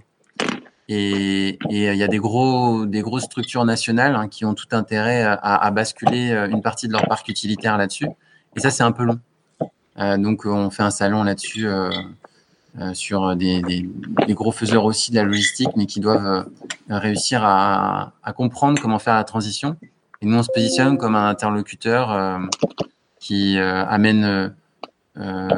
Et, 0.88 1.58
il 1.70 1.96
y 1.96 2.04
a 2.04 2.08
des 2.08 2.20
gros, 2.20 2.86
des 2.86 3.02
grosses 3.02 3.24
structures 3.24 3.66
nationales 3.66 4.16
hein, 4.16 4.28
qui 4.28 4.46
ont 4.46 4.54
tout 4.54 4.68
intérêt 4.72 5.24
à, 5.24 5.72
basculer 5.72 6.32
une 6.52 6.62
partie 6.62 6.88
de 6.88 6.94
leur 6.94 7.08
parc 7.08 7.28
utilitaire 7.28 7.78
là-dessus. 7.78 8.08
Et 8.56 8.60
ça, 8.60 8.70
c'est 8.70 8.84
un 8.84 8.92
peu 8.92 9.04
long. 9.04 9.20
donc, 10.18 10.46
on 10.46 10.70
fait 10.70 10.84
un 10.84 10.92
salon 10.92 11.24
là-dessus 11.24 11.68
euh, 12.78 12.94
sur 12.94 13.38
des, 13.38 13.62
gros 14.32 14.52
faiseurs 14.52 14.84
aussi 14.84 15.12
de 15.12 15.16
la 15.16 15.24
logistique, 15.24 15.70
mais 15.78 15.86
qui 15.86 16.02
doivent 16.02 16.26
euh, 16.26 16.44
réussir 16.90 17.42
à, 17.46 18.12
comprendre 18.36 18.82
comment 18.82 19.00
faire 19.00 19.16
la 19.16 19.24
transition. 19.24 19.78
Et 20.22 20.26
nous, 20.26 20.38
on 20.38 20.44
se 20.44 20.52
positionne 20.54 20.98
comme 20.98 21.16
un 21.16 21.30
interlocuteur 21.30 22.12
euh, 22.12 22.40
qui 23.22 23.58
amène 23.58 24.54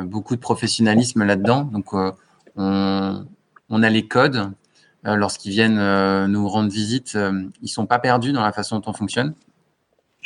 beaucoup 0.03 0.36
de 0.36 0.39
professionnalisme 0.39 1.23
là-dedans. 1.23 1.63
Donc, 1.63 1.93
on, 1.93 3.25
on, 3.69 3.84
a 3.84 3.89
les 3.89 4.07
codes. 4.07 4.51
Lorsqu'ils 5.08 5.51
viennent 5.51 6.26
nous 6.28 6.47
rendre 6.47 6.70
visite, 6.70 7.18
ils 7.62 7.70
sont 7.70 7.86
pas 7.86 7.97
perdus 7.97 8.34
dans 8.34 8.43
la 8.43 8.51
façon 8.51 8.80
dont 8.80 8.91
on 8.91 8.93
fonctionne. 8.93 9.34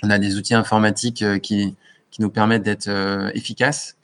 On 0.03 0.09
a 0.09 0.17
des 0.17 0.37
outils 0.37 0.55
informatiques 0.55 1.23
qui, 1.41 1.75
nous 2.19 2.29
permettent 2.29 2.63
d'être 2.63 2.89
efficaces 3.33 3.95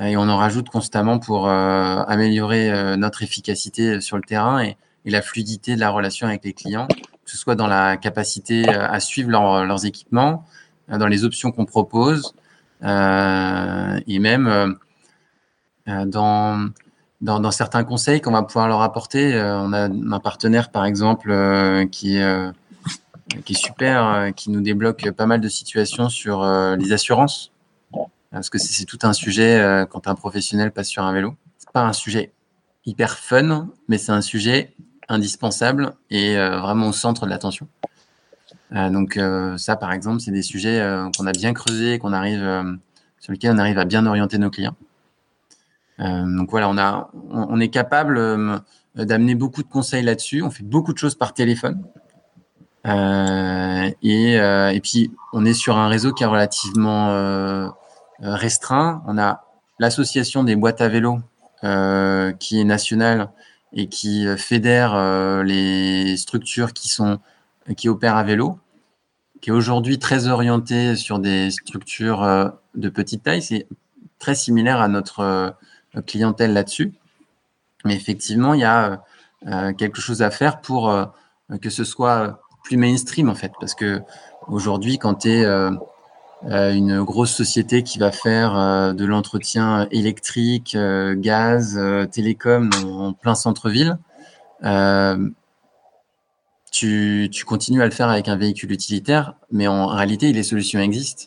et 0.00 0.16
on 0.16 0.28
en 0.28 0.36
rajoute 0.36 0.68
constamment 0.68 1.18
pour 1.18 1.48
euh, 1.48 2.02
améliorer 2.06 2.70
euh, 2.70 2.96
notre 2.96 3.22
efficacité 3.22 4.00
sur 4.00 4.16
le 4.16 4.22
terrain 4.22 4.62
et, 4.62 4.76
la 5.04 5.22
fluidité 5.22 5.74
de 5.74 5.80
la 5.80 5.88
relation 5.88 6.26
avec 6.26 6.44
les 6.44 6.52
clients, 6.52 6.86
que 6.86 7.30
ce 7.30 7.38
soit 7.38 7.54
dans 7.54 7.66
la 7.66 7.96
capacité 7.96 8.68
euh, 8.68 8.86
à 8.86 9.00
suivre 9.00 9.30
leurs 9.30 9.86
équipements, 9.86 10.44
dans 10.90 11.06
les 11.06 11.24
options 11.24 11.50
qu'on 11.50 11.64
propose, 11.64 12.34
et 12.82 14.18
même 14.18 14.76
dans, 15.86 16.68
dans, 17.20 17.50
certains 17.50 17.84
conseils 17.84 18.20
qu'on 18.20 18.32
va 18.32 18.42
pouvoir 18.42 18.68
leur 18.68 18.82
apporter. 18.82 19.34
on 19.40 19.72
a 19.72 19.88
un 19.88 20.20
partenaire, 20.20 20.70
par 20.70 20.84
exemple, 20.84 21.30
qui 21.90 22.16
est, 22.16 22.52
qui 23.44 23.52
est 23.52 23.56
super, 23.56 24.32
qui 24.36 24.50
nous 24.50 24.60
débloque 24.60 25.10
pas 25.10 25.26
mal 25.26 25.40
de 25.40 25.48
situations 25.48 26.08
sur 26.08 26.44
les 26.76 26.92
assurances 26.92 27.52
parce 28.30 28.50
que 28.50 28.58
c'est 28.58 28.84
tout 28.84 28.98
un 29.02 29.12
sujet 29.12 29.58
euh, 29.58 29.86
quand 29.86 30.06
un 30.06 30.14
professionnel 30.14 30.72
passe 30.72 30.88
sur 30.88 31.02
un 31.02 31.12
vélo. 31.12 31.34
C'est 31.58 31.70
pas 31.70 31.84
un 31.84 31.92
sujet 31.92 32.32
hyper 32.84 33.18
fun, 33.18 33.68
mais 33.88 33.98
c'est 33.98 34.12
un 34.12 34.20
sujet 34.20 34.74
indispensable 35.08 35.94
et 36.10 36.36
euh, 36.36 36.60
vraiment 36.60 36.88
au 36.88 36.92
centre 36.92 37.24
de 37.24 37.30
l'attention. 37.30 37.68
Euh, 38.72 38.90
donc 38.90 39.18
ça, 39.58 39.76
par 39.76 39.92
exemple, 39.92 40.20
c'est 40.20 40.30
des 40.30 40.42
sujets 40.42 40.84
qu'on 41.16 41.26
a 41.26 41.32
bien 41.32 41.54
creusés, 41.54 41.98
qu'on 41.98 42.12
arrive 42.12 42.78
sur 43.18 43.32
lesquels 43.32 43.52
on 43.52 43.58
arrive 43.58 43.78
à 43.78 43.84
bien 43.84 44.04
orienter 44.06 44.38
nos 44.38 44.50
clients. 44.50 44.76
Donc 45.98 46.50
voilà, 46.50 46.68
on 46.68 46.78
a, 46.78 47.10
on, 47.30 47.58
est 47.60 47.68
capable 47.68 48.62
d'amener 48.94 49.34
beaucoup 49.34 49.62
de 49.62 49.68
conseils 49.68 50.04
là-dessus. 50.04 50.42
On 50.42 50.50
fait 50.50 50.62
beaucoup 50.62 50.92
de 50.92 50.98
choses 50.98 51.16
par 51.16 51.34
téléphone. 51.34 51.82
et, 52.84 54.34
et 54.34 54.80
puis, 54.80 55.10
on 55.32 55.44
est 55.44 55.54
sur 55.54 55.76
un 55.76 55.88
réseau 55.88 56.12
qui 56.12 56.22
est 56.22 56.26
relativement 56.26 57.68
euh, 58.22 58.34
restreint. 58.34 59.02
On 59.06 59.16
a 59.16 59.44
l'association 59.78 60.42
des 60.42 60.56
boîtes 60.56 60.80
à 60.80 60.88
vélo 60.88 61.20
euh, 61.62 62.32
qui 62.32 62.60
est 62.60 62.64
nationale 62.64 63.30
et 63.72 63.88
qui 63.88 64.26
euh, 64.26 64.36
fédère 64.36 64.96
les 65.44 66.16
structures 66.16 66.72
qui 66.72 66.88
sont 66.88 67.20
qui 67.76 67.88
opèrent 67.88 68.16
à 68.16 68.24
vélo, 68.24 68.58
qui 69.40 69.50
est 69.50 69.52
aujourd'hui 69.52 69.98
très 69.98 70.26
orientée 70.26 70.96
sur 70.96 71.18
des 71.18 71.50
structures 71.50 72.50
de 72.74 72.88
petite 72.88 73.22
taille. 73.22 73.42
C'est 73.42 73.66
très 74.18 74.34
similaire 74.34 74.80
à 74.80 74.88
notre 74.88 75.54
clientèle 76.06 76.52
là-dessus. 76.52 76.92
Mais 77.84 77.94
effectivement, 77.94 78.54
il 78.54 78.60
y 78.60 78.64
a 78.64 79.02
quelque 79.78 80.00
chose 80.00 80.22
à 80.22 80.30
faire 80.30 80.60
pour 80.60 80.92
que 81.62 81.70
ce 81.70 81.84
soit 81.84 82.40
plus 82.64 82.76
mainstream 82.76 83.28
en 83.28 83.34
fait, 83.34 83.52
parce 83.60 83.74
que 83.74 84.00
aujourd'hui, 84.48 84.98
quand 84.98 85.14
tu 85.14 85.30
es 85.30 85.46
euh, 86.46 86.72
une 86.72 87.02
grosse 87.02 87.34
société 87.34 87.82
qui 87.82 87.98
va 87.98 88.12
faire 88.12 88.56
euh, 88.56 88.92
de 88.92 89.04
l'entretien 89.04 89.88
électrique, 89.90 90.76
euh, 90.76 91.16
gaz, 91.16 91.80
télécom 92.12 92.70
en 92.84 93.12
plein 93.12 93.34
centre-ville. 93.34 93.98
Tu, 96.70 97.30
continues 97.44 97.82
à 97.82 97.86
le 97.86 97.90
faire 97.90 98.08
avec 98.08 98.28
un 98.28 98.36
véhicule 98.36 98.70
utilitaire, 98.70 99.34
mais 99.50 99.66
en 99.66 99.86
réalité, 99.86 100.32
les 100.32 100.42
solutions 100.42 100.80
existent. 100.80 101.24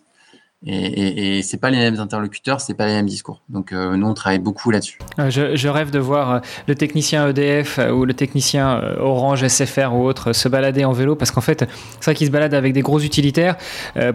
Et, 0.64 0.76
et, 0.76 1.38
et 1.38 1.42
c'est 1.42 1.58
pas 1.58 1.72
les 1.72 1.78
mêmes 1.78 2.00
interlocuteurs, 2.00 2.62
c'est 2.62 2.76
pas 2.76 2.86
les 2.86 2.94
mêmes 2.94 3.08
discours. 3.08 3.42
Donc 3.50 3.72
euh, 3.72 3.96
nous 3.96 4.06
on 4.06 4.14
travaille 4.14 4.38
beaucoup 4.38 4.70
là-dessus. 4.70 5.00
Euh, 5.18 5.32
je, 5.32 5.68
rêve 5.68 5.90
de 5.90 5.98
voir 5.98 6.32
euh, 6.32 6.40
le 6.68 6.76
technicien 6.76 7.28
EDF 7.28 7.80
ou 7.92 8.06
le 8.06 8.14
technicien 8.14 8.80
Orange 9.00 9.48
SFR 9.48 9.92
ou 9.94 10.06
autre 10.06 10.34
se 10.34 10.48
balader 10.48 10.86
en 10.86 10.92
vélo 10.92 11.16
parce 11.16 11.32
qu'en 11.32 11.42
fait 11.42 11.66
c'est 12.00 12.06
vrai 12.06 12.14
qu'ils 12.14 12.28
se 12.28 12.32
baladent 12.32 12.54
avec 12.54 12.74
des 12.74 12.82
gros 12.82 13.00
utilitaires 13.00 13.56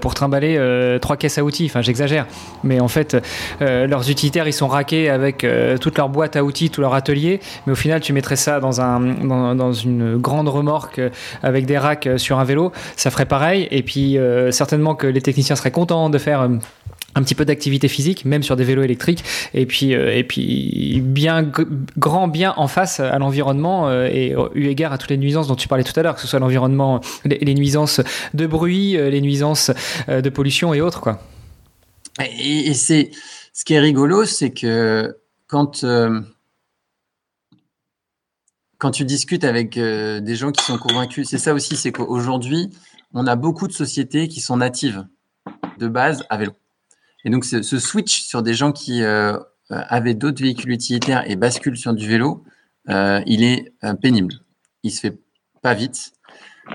pour 0.00 0.14
trimballer 0.14 0.98
trois 1.00 1.16
caisses 1.16 1.38
à 1.38 1.44
outils. 1.44 1.66
Enfin 1.66 1.82
j'exagère, 1.82 2.26
mais 2.62 2.78
en 2.80 2.88
fait 2.88 3.16
leurs 3.60 4.10
utilitaires 4.10 4.46
ils 4.46 4.52
sont 4.52 4.68
raqués 4.68 5.08
avec 5.08 5.46
toute 5.80 5.98
leur 5.98 6.08
boîte 6.08 6.36
à 6.36 6.44
outils, 6.44 6.70
tout 6.70 6.80
leur 6.80 6.94
atelier. 6.94 7.40
Mais 7.66 7.72
au 7.72 7.76
final 7.76 8.00
tu 8.00 8.12
mettrais 8.12 8.36
ça 8.36 8.60
dans 8.60 8.80
un 8.80 9.00
dans 9.54 9.72
une 9.72 10.16
grande 10.16 10.48
remorque 10.48 11.00
avec 11.42 11.66
des 11.66 11.78
racks 11.78 12.08
sur 12.18 12.38
un 12.38 12.44
vélo, 12.44 12.72
ça 12.96 13.10
ferait 13.10 13.26
pareil. 13.26 13.66
Et 13.70 13.82
puis 13.82 14.18
certainement 14.50 14.94
que 14.94 15.06
les 15.06 15.22
techniciens 15.22 15.56
seraient 15.56 15.70
contents 15.70 16.10
de 16.10 16.18
faire 16.18 16.35
euh, 16.42 16.58
un 17.14 17.22
petit 17.22 17.34
peu 17.34 17.46
d'activité 17.46 17.88
physique, 17.88 18.26
même 18.26 18.42
sur 18.42 18.56
des 18.56 18.64
vélos 18.64 18.82
électriques, 18.82 19.24
et 19.54 19.64
puis, 19.64 19.94
euh, 19.94 20.14
et 20.14 20.22
puis 20.22 21.00
bien 21.02 21.50
grand 21.96 22.28
bien 22.28 22.52
en 22.58 22.68
face 22.68 23.00
à 23.00 23.18
l'environnement 23.18 23.88
euh, 23.88 24.06
et 24.12 24.34
eu 24.54 24.66
égard 24.66 24.92
à 24.92 24.98
toutes 24.98 25.08
les 25.08 25.16
nuisances 25.16 25.48
dont 25.48 25.54
tu 25.54 25.66
parlais 25.66 25.84
tout 25.84 25.98
à 25.98 26.02
l'heure, 26.02 26.14
que 26.14 26.20
ce 26.20 26.26
soit 26.26 26.40
l'environnement, 26.40 27.00
les, 27.24 27.54
nuisances 27.54 28.02
de 28.34 28.46
bruit, 28.46 28.98
les 28.98 29.22
nuisances 29.22 29.70
de 30.08 30.28
pollution 30.28 30.74
et 30.74 30.82
autres, 30.82 31.00
quoi. 31.00 31.22
Et, 32.20 32.74
c'est 32.74 33.10
ce 33.54 33.64
qui 33.64 33.72
est 33.72 33.80
rigolo, 33.80 34.26
c'est 34.26 34.50
que 34.50 35.16
quand 35.46 35.86
quand 38.78 38.90
tu 38.90 39.06
discutes 39.06 39.44
avec 39.44 39.78
des 39.78 40.36
gens 40.36 40.52
qui 40.52 40.62
sont 40.62 40.76
convaincus, 40.76 41.28
c'est 41.30 41.38
ça 41.38 41.54
aussi, 41.54 41.76
c'est 41.76 41.92
qu'aujourd'hui, 41.92 42.68
on 43.14 43.26
a 43.26 43.36
beaucoup 43.36 43.66
de 43.68 43.72
sociétés 43.72 44.28
qui 44.28 44.40
sont 44.42 44.58
natives 44.58 45.06
de 45.78 45.88
base 45.88 46.24
à 46.30 46.36
vélo. 46.36 46.52
Et 47.24 47.30
donc, 47.30 47.44
ce, 47.44 47.60
switch 47.78 48.22
sur 48.22 48.42
des 48.42 48.54
gens 48.54 48.70
qui 48.70 49.02
euh, 49.02 49.36
avaient 49.70 50.14
d'autres 50.14 50.40
véhicules 50.40 50.70
utilitaires 50.70 51.28
et 51.28 51.34
basculent 51.34 51.76
sur 51.76 51.92
du 51.92 52.06
vélo, 52.06 52.44
euh, 52.88 53.20
il 53.26 53.42
est 53.42 53.72
euh, 53.82 53.94
pénible. 53.94 54.34
Il 54.84 54.92
se 54.92 55.00
fait 55.00 55.18
pas 55.60 55.74
vite, 55.74 56.12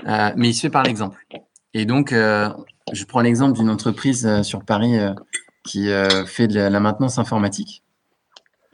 mais 0.04 0.50
il 0.50 0.54
se 0.54 0.60
fait 0.60 0.70
par 0.70 0.82
l'exemple. 0.82 1.24
Et 1.72 1.86
donc, 1.86 2.10
je 2.12 3.04
prends 3.08 3.22
l'exemple 3.22 3.56
d'une 3.56 3.70
entreprise 3.70 4.42
sur 4.42 4.62
Paris 4.62 4.98
qui 5.64 5.88
fait 6.26 6.46
de 6.46 6.60
la, 6.60 6.80
maintenance 6.80 7.18
informatique. 7.18 7.82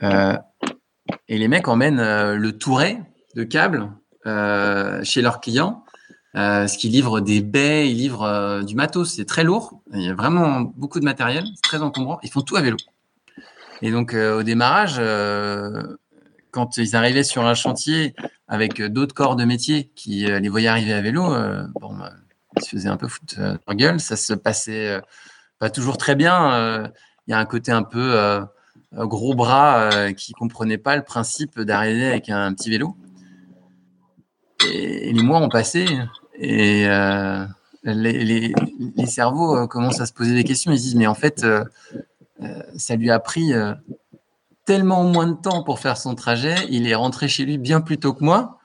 et 0.03 1.39
les 1.39 1.47
mecs 1.47 1.69
emmènent 1.69 2.35
le 2.35 2.59
touret 2.59 3.01
de 3.37 3.45
câbles 3.45 3.93
chez 5.05 5.23
leurs 5.23 5.41
clients 5.41 5.85
euh, 6.39 6.69
ce 6.69 6.79
qui 6.79 6.89
livre 6.89 7.21
des 7.21 7.41
baies, 7.41 7.91
ils 7.91 7.97
livrent 7.97 8.23
euh, 8.23 8.63
du 8.63 8.77
matos, 8.77 9.15
c'est 9.15 9.25
très 9.25 9.43
lourd. 9.43 9.81
Il 9.93 10.03
y 10.03 10.09
a 10.09 10.15
vraiment 10.15 10.61
beaucoup 10.61 11.01
de 11.01 11.05
matériel, 11.05 11.45
c'est 11.55 11.63
très 11.63 11.83
encombrant. 11.83 12.21
Ils 12.23 12.31
font 12.31 12.43
tout 12.43 12.55
à 12.55 12.61
vélo. 12.61 12.77
Et 13.83 13.91
donc 13.91 14.15
euh, 14.15 14.39
au 14.39 14.43
démarrage, 14.45 15.01
quand 16.53 16.77
ils 16.77 16.95
arrivaient 16.95 17.25
sur 17.25 17.45
un 17.45 17.55
chantier 17.55 18.15
avec 18.47 18.81
d'autres 18.81 19.15
corps 19.15 19.35
de 19.35 19.45
métier 19.45 19.91
qui 19.97 20.27
les 20.27 20.49
voyaient 20.49 20.69
arriver 20.69 20.93
à 20.93 21.01
vélo, 21.01 21.23
bon, 21.81 21.95
bah, 21.95 22.13
ils 22.57 22.63
se 22.63 22.71
faisaient 22.71 22.89
un 22.89 22.97
peu 22.97 23.09
foutre 23.09 23.37
leur 23.39 23.77
gueule. 23.77 24.01
Ça 24.01 24.17
se 24.17 24.33
passait 24.33 25.01
pas 25.59 25.71
toujours 25.71 25.99
très 25.99 26.15
bien. 26.15 26.91
Il 27.27 27.33
y 27.33 27.35
a 27.35 27.39
un 27.39 27.45
côté 27.45 27.73
un 27.73 27.83
peu 27.83 28.41
gros 28.93 29.35
bras 29.35 30.13
qui 30.15 30.33
comprenait 30.33 30.79
pas 30.79 30.97
le 30.97 31.03
principe 31.03 31.61
d'arriver 31.61 32.09
avec 32.09 32.31
un 32.31 32.53
petit 32.55 32.71
vélo. 32.71 32.97
Et 34.67 35.13
les 35.13 35.23
mois 35.23 35.41
ont 35.41 35.49
passé 35.49 35.87
et 36.39 36.87
euh, 36.89 37.45
les, 37.85 38.53
cerveaux 39.07 39.57
euh, 39.57 39.67
commencent 39.67 40.01
à 40.01 40.07
se 40.07 40.13
poser 40.13 40.35
des 40.35 40.45
questions. 40.45 40.73
Ils 40.73 40.79
se 40.79 40.83
disent, 40.85 40.95
mais 40.95 41.07
en 41.07 41.15
fait, 41.15 41.45
euh, 41.45 41.65
ça 42.77 42.97
lui 42.97 43.11
a 43.11 43.19
pris 43.19 43.53
tellement 44.65 45.05
moins 45.05 45.27
de 45.27 45.35
temps 45.35 45.63
pour 45.65 45.81
faire 45.81 45.97
son 45.97 46.15
trajet. 46.15 46.55
Il 46.71 46.87
est 46.87 46.95
rentré 46.95 47.29
chez 47.29 47.45
lui 47.45 47.59
bien 47.59 47.81
plus 47.81 47.99
tôt 47.99 48.13
que 48.13 48.23
moi. 48.25 48.59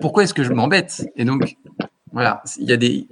Pourquoi 0.00 0.24
est-ce 0.24 0.34
que 0.34 0.42
je 0.42 0.52
m'embête? 0.52 1.08
Et 1.14 1.24
donc, 1.24 1.56
voilà, 2.12 2.42
il 2.58 2.68
y 2.68 2.72
a 2.72 2.76
des, 2.76 3.06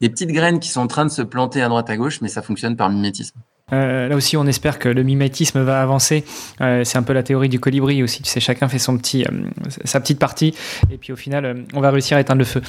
des 0.00 0.10
petites 0.10 0.32
graines 0.32 0.60
qui 0.60 0.68
sont 0.68 0.82
en 0.82 0.86
train 0.86 1.06
de 1.06 1.10
se 1.10 1.22
planter 1.22 1.62
à 1.62 1.68
droite 1.68 1.88
à 1.88 1.96
gauche, 1.96 2.20
mais 2.20 2.28
ça 2.28 2.42
fonctionne 2.42 2.76
par 2.76 2.90
mimétisme. 2.90 3.40
Euh, 3.72 4.08
là 4.08 4.16
aussi, 4.16 4.36
on 4.36 4.46
espère 4.46 4.78
que 4.78 4.88
le 4.88 5.02
mimétisme 5.02 5.60
va 5.62 5.82
avancer. 5.82 6.24
Euh, 6.60 6.84
c'est 6.84 6.98
un 6.98 7.02
peu 7.02 7.12
la 7.12 7.22
théorie 7.22 7.48
du 7.48 7.60
colibri 7.60 8.02
aussi. 8.02 8.22
Tu 8.22 8.30
sais, 8.30 8.40
chacun 8.40 8.68
fait 8.68 8.78
son 8.78 8.96
petit, 8.96 9.24
euh, 9.24 9.48
sa 9.84 10.00
petite 10.00 10.18
partie, 10.18 10.54
et 10.90 10.96
puis 10.96 11.12
au 11.12 11.16
final, 11.16 11.64
on 11.74 11.80
va 11.80 11.90
réussir 11.90 12.16
à 12.16 12.20
éteindre 12.20 12.40
le 12.40 12.44
feu. 12.44 12.62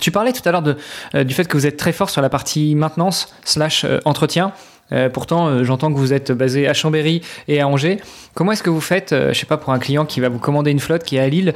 Tu 0.00 0.10
parlais 0.10 0.32
tout 0.32 0.48
à 0.48 0.52
l'heure 0.52 0.62
du 0.62 1.34
fait 1.34 1.46
que 1.46 1.56
vous 1.56 1.66
êtes 1.66 1.76
très 1.76 1.92
fort 1.92 2.08
sur 2.08 2.22
la 2.22 2.30
partie 2.30 2.74
maintenance 2.74 3.34
slash 3.44 3.84
entretien. 4.04 4.52
Euh, 4.92 5.08
pourtant, 5.08 5.48
euh, 5.48 5.64
j'entends 5.64 5.92
que 5.92 5.98
vous 5.98 6.12
êtes 6.12 6.32
basé 6.32 6.68
à 6.68 6.74
Chambéry 6.74 7.22
et 7.48 7.60
à 7.60 7.68
Angers. 7.68 7.98
Comment 8.34 8.52
est-ce 8.52 8.62
que 8.62 8.70
vous 8.70 8.80
faites, 8.80 9.12
euh, 9.12 9.32
je 9.32 9.38
sais 9.38 9.46
pas, 9.46 9.56
pour 9.56 9.72
un 9.72 9.78
client 9.78 10.04
qui 10.04 10.20
va 10.20 10.28
vous 10.28 10.38
commander 10.38 10.70
une 10.70 10.80
flotte 10.80 11.04
qui 11.04 11.16
est 11.16 11.20
à 11.20 11.28
Lille 11.28 11.54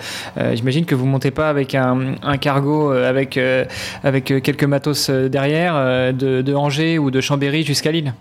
J'imagine 0.52 0.84
que 0.84 0.94
vous 0.94 1.06
montez 1.06 1.30
pas 1.30 1.48
avec 1.48 1.74
un, 1.74 2.16
cargo 2.40 2.90
avec, 2.90 3.38
avec 4.02 4.24
quelques 4.24 4.64
matos 4.64 5.10
derrière, 5.10 5.74
de, 6.12 6.42
de 6.42 6.54
Angers 6.54 6.98
ou 6.98 7.10
de 7.10 7.20
Chambéry 7.20 7.62
jusqu'à 7.62 7.92
Lille? 7.92 8.14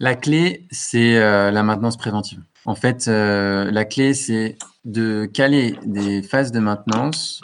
La 0.00 0.14
clé, 0.14 0.66
c'est 0.70 1.18
la 1.18 1.62
maintenance 1.62 1.96
préventive. 1.96 2.40
En 2.64 2.74
fait, 2.74 3.06
la 3.06 3.84
clé, 3.84 4.14
c'est 4.14 4.56
de 4.84 5.26
caler 5.26 5.76
des 5.84 6.22
phases 6.22 6.52
de 6.52 6.60
maintenance 6.60 7.40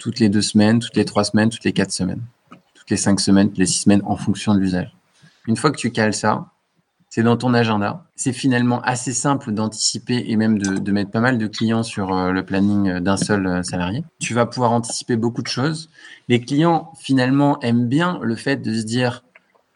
toutes 0.00 0.20
les 0.20 0.28
deux 0.28 0.42
semaines, 0.42 0.78
toutes 0.78 0.96
les 0.96 1.04
trois 1.04 1.24
semaines, 1.24 1.50
toutes 1.50 1.64
les 1.64 1.72
quatre 1.72 1.92
semaines, 1.92 2.22
toutes 2.74 2.90
les 2.90 2.96
cinq 2.96 3.20
semaines, 3.20 3.48
toutes 3.48 3.58
les 3.58 3.66
six 3.66 3.82
semaines 3.82 4.02
en 4.04 4.16
fonction 4.16 4.54
de 4.54 4.60
l'usage. 4.60 4.97
Une 5.48 5.56
fois 5.56 5.70
que 5.70 5.78
tu 5.78 5.90
cales 5.90 6.12
ça, 6.12 6.52
c'est 7.08 7.22
dans 7.22 7.38
ton 7.38 7.54
agenda. 7.54 8.04
C'est 8.16 8.34
finalement 8.34 8.82
assez 8.82 9.14
simple 9.14 9.52
d'anticiper 9.52 10.26
et 10.28 10.36
même 10.36 10.58
de, 10.58 10.92
mettre 10.92 11.10
pas 11.10 11.20
mal 11.20 11.38
de 11.38 11.46
clients 11.46 11.82
sur 11.82 12.14
euh, 12.14 12.32
le 12.32 12.44
planning 12.44 12.98
d'un 13.00 13.16
seul 13.16 13.46
euh, 13.46 13.62
salarié. 13.62 14.04
Tu 14.20 14.34
vas 14.34 14.44
pouvoir 14.44 14.72
anticiper 14.72 15.16
beaucoup 15.16 15.40
de 15.40 15.48
choses. 15.48 15.88
Les 16.28 16.42
clients, 16.42 16.92
finalement, 16.98 17.58
aiment 17.60 17.88
bien 17.88 18.20
le 18.22 18.36
fait 18.36 18.56
de 18.56 18.74
se 18.74 18.82
dire, 18.82 19.24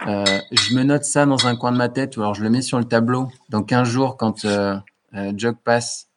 euh, 0.07 0.25
je 0.51 0.75
me 0.75 0.83
note 0.83 1.05
ça 1.05 1.25
dans 1.25 1.47
un 1.47 1.57
coin 1.57 1.73
de 1.73 1.79
ma 1.79 1.89
tête 1.89 2.19
ou 2.19 2.21
alors 2.21 2.35
je 2.35 2.43
le 2.43 2.51
mets 2.51 2.61
sur 2.61 2.79
le 2.79 2.85
tableau. 2.85 3.31
Dans 3.49 3.63
15 3.63 3.89
jours, 3.89 4.19
quand 4.19 4.47
Jog 5.37 5.57
passe, 5.65 6.09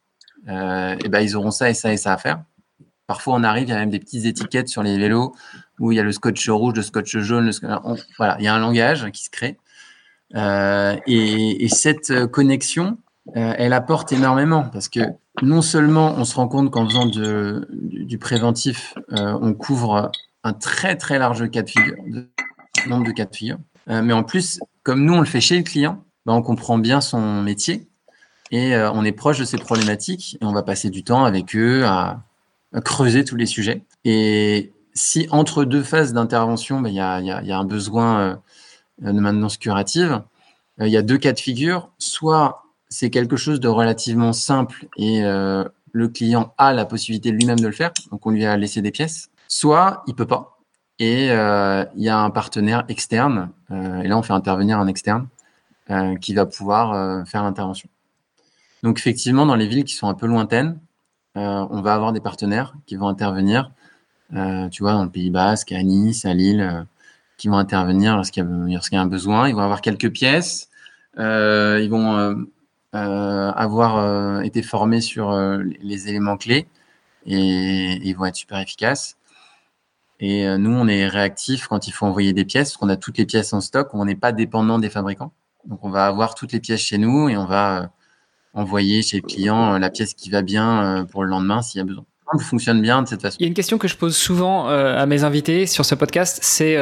et 0.48 1.10
ben, 1.10 1.22
ils 1.22 1.38
auront 1.38 1.52
ça 1.52 1.70
et 1.70 1.74
ça 1.74 1.94
et 1.94 1.98
ça 1.98 2.12
à 2.12 2.18
faire. 2.18 2.44
Parfois, 3.08 3.36
on 3.36 3.44
arrive, 3.44 3.70
il 3.70 3.72
y 3.72 3.74
a 3.74 3.78
même 3.78 3.90
des 3.90 4.00
petites 4.00 4.26
étiquettes 4.26 4.68
sur 4.68 4.84
les 4.84 4.98
vélos 4.98 5.34
où 5.80 5.92
il 5.92 5.96
y 5.96 6.00
a 6.00 6.04
le 6.04 6.12
scotch 6.12 6.50
rouge, 6.50 6.74
le 6.76 6.82
scotch 6.82 7.18
jaune. 7.18 7.52
voilà, 8.18 8.38
il 8.40 8.46
y 8.46 8.48
a 8.48 8.56
un 8.56 8.60
langage 8.60 9.10
qui 9.12 9.24
se 9.24 9.30
crée. 9.30 9.58
Euh, 10.36 10.96
et, 11.08 11.68
cette 11.70 12.28
connexion, 12.28 12.98
euh, 13.36 13.54
elle 13.58 13.74
apporte 13.74 14.12
énormément 14.12 14.64
parce 14.72 14.90
que 14.90 15.00
non 15.42 15.62
seulement 15.62 16.16
on 16.18 16.26
se 16.26 16.36
rend 16.36 16.48
compte 16.48 16.72
qu'en 16.72 16.88
faisant 16.88 17.06
du, 17.06 18.18
préventif, 18.18 18.96
euh, 19.12 19.38
on 19.42 19.54
couvre 19.54 20.12
un 20.44 20.54
très 20.54 20.96
très 20.96 21.20
large 21.20 21.50
cas 21.52 21.62
de 21.62 21.70
figure, 21.70 21.96
nombre 22.88 23.06
de 23.06 23.12
cas 23.12 23.26
de 23.26 23.36
figure, 23.36 23.58
mais 23.88 24.14
en 24.14 24.24
plus, 24.24 24.60
comme 24.84 25.04
nous 25.06 25.14
on 25.14 25.20
le 25.20 25.26
fait 25.26 25.42
chez 25.42 25.58
le 25.58 25.64
client, 25.64 26.04
ben, 26.26 26.34
on 26.34 26.42
comprend 26.42 26.78
bien 26.78 27.02
son 27.02 27.42
métier 27.42 27.88
et 28.52 28.76
on 28.76 29.04
est 29.04 29.12
proche 29.12 29.40
de 29.40 29.46
ses 29.46 29.58
problématiques 29.58 30.38
et 30.42 30.46
on 30.46 30.54
va 30.54 30.64
passer 30.64 30.90
du 30.90 31.04
temps 31.04 31.26
avec 31.26 31.56
eux 31.56 31.86
à, 31.86 32.24
creuser 32.84 33.24
tous 33.24 33.38
les 33.38 33.46
sujets. 33.46 33.84
Et 34.04 34.74
si 34.96 35.28
entre 35.30 35.66
deux 35.66 35.84
phases 35.84 36.14
d'intervention, 36.14 36.80
ben, 36.80 36.90
il 36.90 36.96
y, 36.96 37.00
a, 37.00 37.58
un 37.60 37.66
besoin 37.66 38.42
euh, 39.04 39.12
de 39.12 39.20
maintenance 39.20 39.58
curative, 39.58 40.24
euh, 40.82 40.88
il 40.88 40.94
y 40.94 40.98
a 40.98 41.02
deux 41.02 41.18
cas 41.18 41.34
de 41.34 41.40
figure. 41.40 41.92
Soit 42.00 42.64
c'est 42.88 43.10
quelque 43.10 43.36
chose 43.36 43.60
de 43.60 43.68
relativement 43.68 44.32
simple 44.32 44.88
et 44.98 45.24
euh, 45.24 45.66
le 45.92 46.08
client 46.08 46.54
a 46.58 46.74
la 46.74 46.86
possibilité 46.86 47.32
lui-même 47.32 47.60
de 47.60 47.68
le 47.68 47.74
faire, 47.74 47.92
donc 48.12 48.26
on 48.26 48.32
lui 48.32 48.46
a 48.46 48.56
laissé 48.58 48.82
des 48.82 48.92
pièces. 48.92 49.30
Soit 49.48 50.04
il 50.08 50.16
peut 50.16 50.26
pas 50.26 50.52
et 50.98 51.26
il 51.26 52.04
y 52.04 52.10
a 52.10 52.20
un 52.20 52.30
partenaire 52.30 52.86
externe, 52.88 53.50
et 53.70 54.08
là 54.08 54.18
on 54.18 54.22
fait 54.22 54.32
intervenir 54.32 54.80
un 54.80 54.88
externe 54.88 55.28
qui 56.22 56.34
va 56.34 56.46
pouvoir 56.46 57.28
faire 57.28 57.44
l'intervention. 57.44 57.90
Donc 58.82 58.98
effectivement, 58.98 59.46
dans 59.46 59.56
les 59.56 59.68
villes 59.68 59.84
qui 59.84 59.94
sont 59.94 60.08
un 60.08 60.14
peu 60.14 60.26
lointaines, 60.26 60.80
on 61.36 61.82
va 61.82 61.94
avoir 61.94 62.14
des 62.14 62.22
partenaires 62.22 62.76
qui 62.86 62.96
vont 62.96 63.10
intervenir, 63.10 63.72
euh, 64.34 64.70
tu 64.70 64.84
vois, 64.84 64.94
dans 64.94 65.04
le 65.04 65.10
Pays 65.10 65.30
Basque, 65.30 65.72
à 65.72 65.84
Nice, 65.84 66.26
à 66.26 66.34
Lille, 66.34 66.62
euh, 66.62 66.84
qui 67.38 67.48
vont 67.48 67.58
intervenir 67.58 68.16
lorsqu'il 68.16 68.44
y, 68.68 68.96
a 68.96 69.02
un 69.02 69.06
besoin. 69.08 69.48
Ils 69.50 69.56
vont 69.56 69.62
avoir 69.62 69.82
quelques 69.82 70.12
pièces. 70.12 70.70
ils 71.18 71.88
vont 71.90 72.46
avoir 72.94 74.42
été 74.44 74.62
formés 74.64 75.02
sur 75.02 75.38
les 75.82 76.08
éléments 76.10 76.38
clés 76.38 76.68
et, 77.26 78.00
ils 78.04 78.14
vont 78.14 78.26
être 78.26 78.36
super 78.38 78.60
efficaces. 78.60 79.18
Et 80.22 80.48
nous, 80.58 80.72
on 80.72 80.88
est 80.88 81.08
réactifs 81.08 81.68
quand 81.68 81.88
il 81.88 81.92
faut 81.92 82.06
envoyer 82.06 82.34
des 82.34 82.46
pièces, 82.46 82.70
parce 82.70 82.78
qu'on 82.78 82.90
a 82.90 82.96
toutes 82.98 83.18
les 83.18 83.26
pièces 83.26 83.52
en 83.54 83.62
stock, 83.62 83.90
on 83.94 84.06
n'est 84.06 84.16
pas 84.16 84.32
dépendant 84.32 84.80
des 84.80 84.90
fabricants. 84.90 85.34
Donc, 85.66 85.84
on 85.84 85.90
va 85.90 86.08
avoir 86.08 86.36
toutes 86.36 86.54
les 86.54 86.62
pièces 86.62 86.82
chez 86.82 86.98
nous 86.98 87.28
et 87.28 87.36
on 87.38 87.46
va 87.46 87.92
envoyer 88.56 89.04
chez 89.04 89.18
le 89.18 89.28
client 89.28 89.74
euh, 89.74 89.80
la 89.80 89.90
pièce 89.90 90.14
qui 90.14 90.30
va 90.30 90.42
bien 90.42 91.02
euh, 91.02 91.04
pour 91.04 91.24
le 91.24 91.30
lendemain 91.30 91.62
s'il 91.62 91.80
y 91.80 91.82
a 91.82 91.86
besoin 91.86 92.06
fonctionne 92.40 92.82
bien. 92.82 93.04
Il 93.40 93.42
y 93.42 93.44
a 93.46 93.48
une 93.48 93.54
question 93.54 93.78
que 93.78 93.88
je 93.88 93.96
pose 93.96 94.16
souvent 94.16 94.70
euh, 94.70 94.98
à 94.98 95.06
mes 95.06 95.24
invités 95.24 95.66
sur 95.66 95.86
ce 95.86 95.96
podcast, 95.96 96.40
c'est 96.42 96.78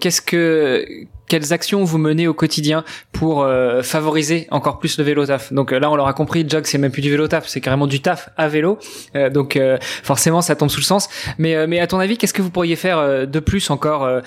qu'est-ce 0.00 0.20
que 0.20 1.06
quelles 1.30 1.52
actions 1.52 1.84
vous 1.84 1.96
menez 1.96 2.26
au 2.26 2.34
quotidien 2.34 2.84
pour 3.12 3.44
euh, 3.44 3.82
favoriser 3.82 4.48
encore 4.50 4.80
plus 4.80 4.98
le 4.98 5.04
vélo 5.04 5.24
taf? 5.24 5.52
Donc 5.52 5.72
euh, 5.72 5.78
là, 5.78 5.88
on 5.88 5.94
l'aura 5.94 6.12
compris, 6.12 6.44
jog 6.46 6.66
c'est 6.66 6.76
même 6.76 6.90
plus 6.90 7.02
du 7.02 7.10
vélo 7.10 7.28
taf, 7.28 7.46
c'est 7.46 7.60
carrément 7.60 7.86
du 7.86 8.00
taf 8.00 8.30
à 8.36 8.48
vélo. 8.48 8.80
Euh, 9.14 9.30
donc 9.30 9.58
forcément, 10.02 10.42
ça 10.42 10.56
tombe 10.56 10.70
sous 10.70 10.80
le 10.80 10.84
sens. 10.84 11.08
Mais 11.38 11.78
à 11.78 11.86
ton 11.86 12.00
avis, 12.00 12.18
qu'est-ce 12.18 12.34
que 12.34 12.42
vous 12.42 12.50
pourriez 12.50 12.74
faire 12.74 13.28
de 13.28 13.40
plus 13.40 13.70
encore 13.70 14.02
Ouais, 14.02 14.20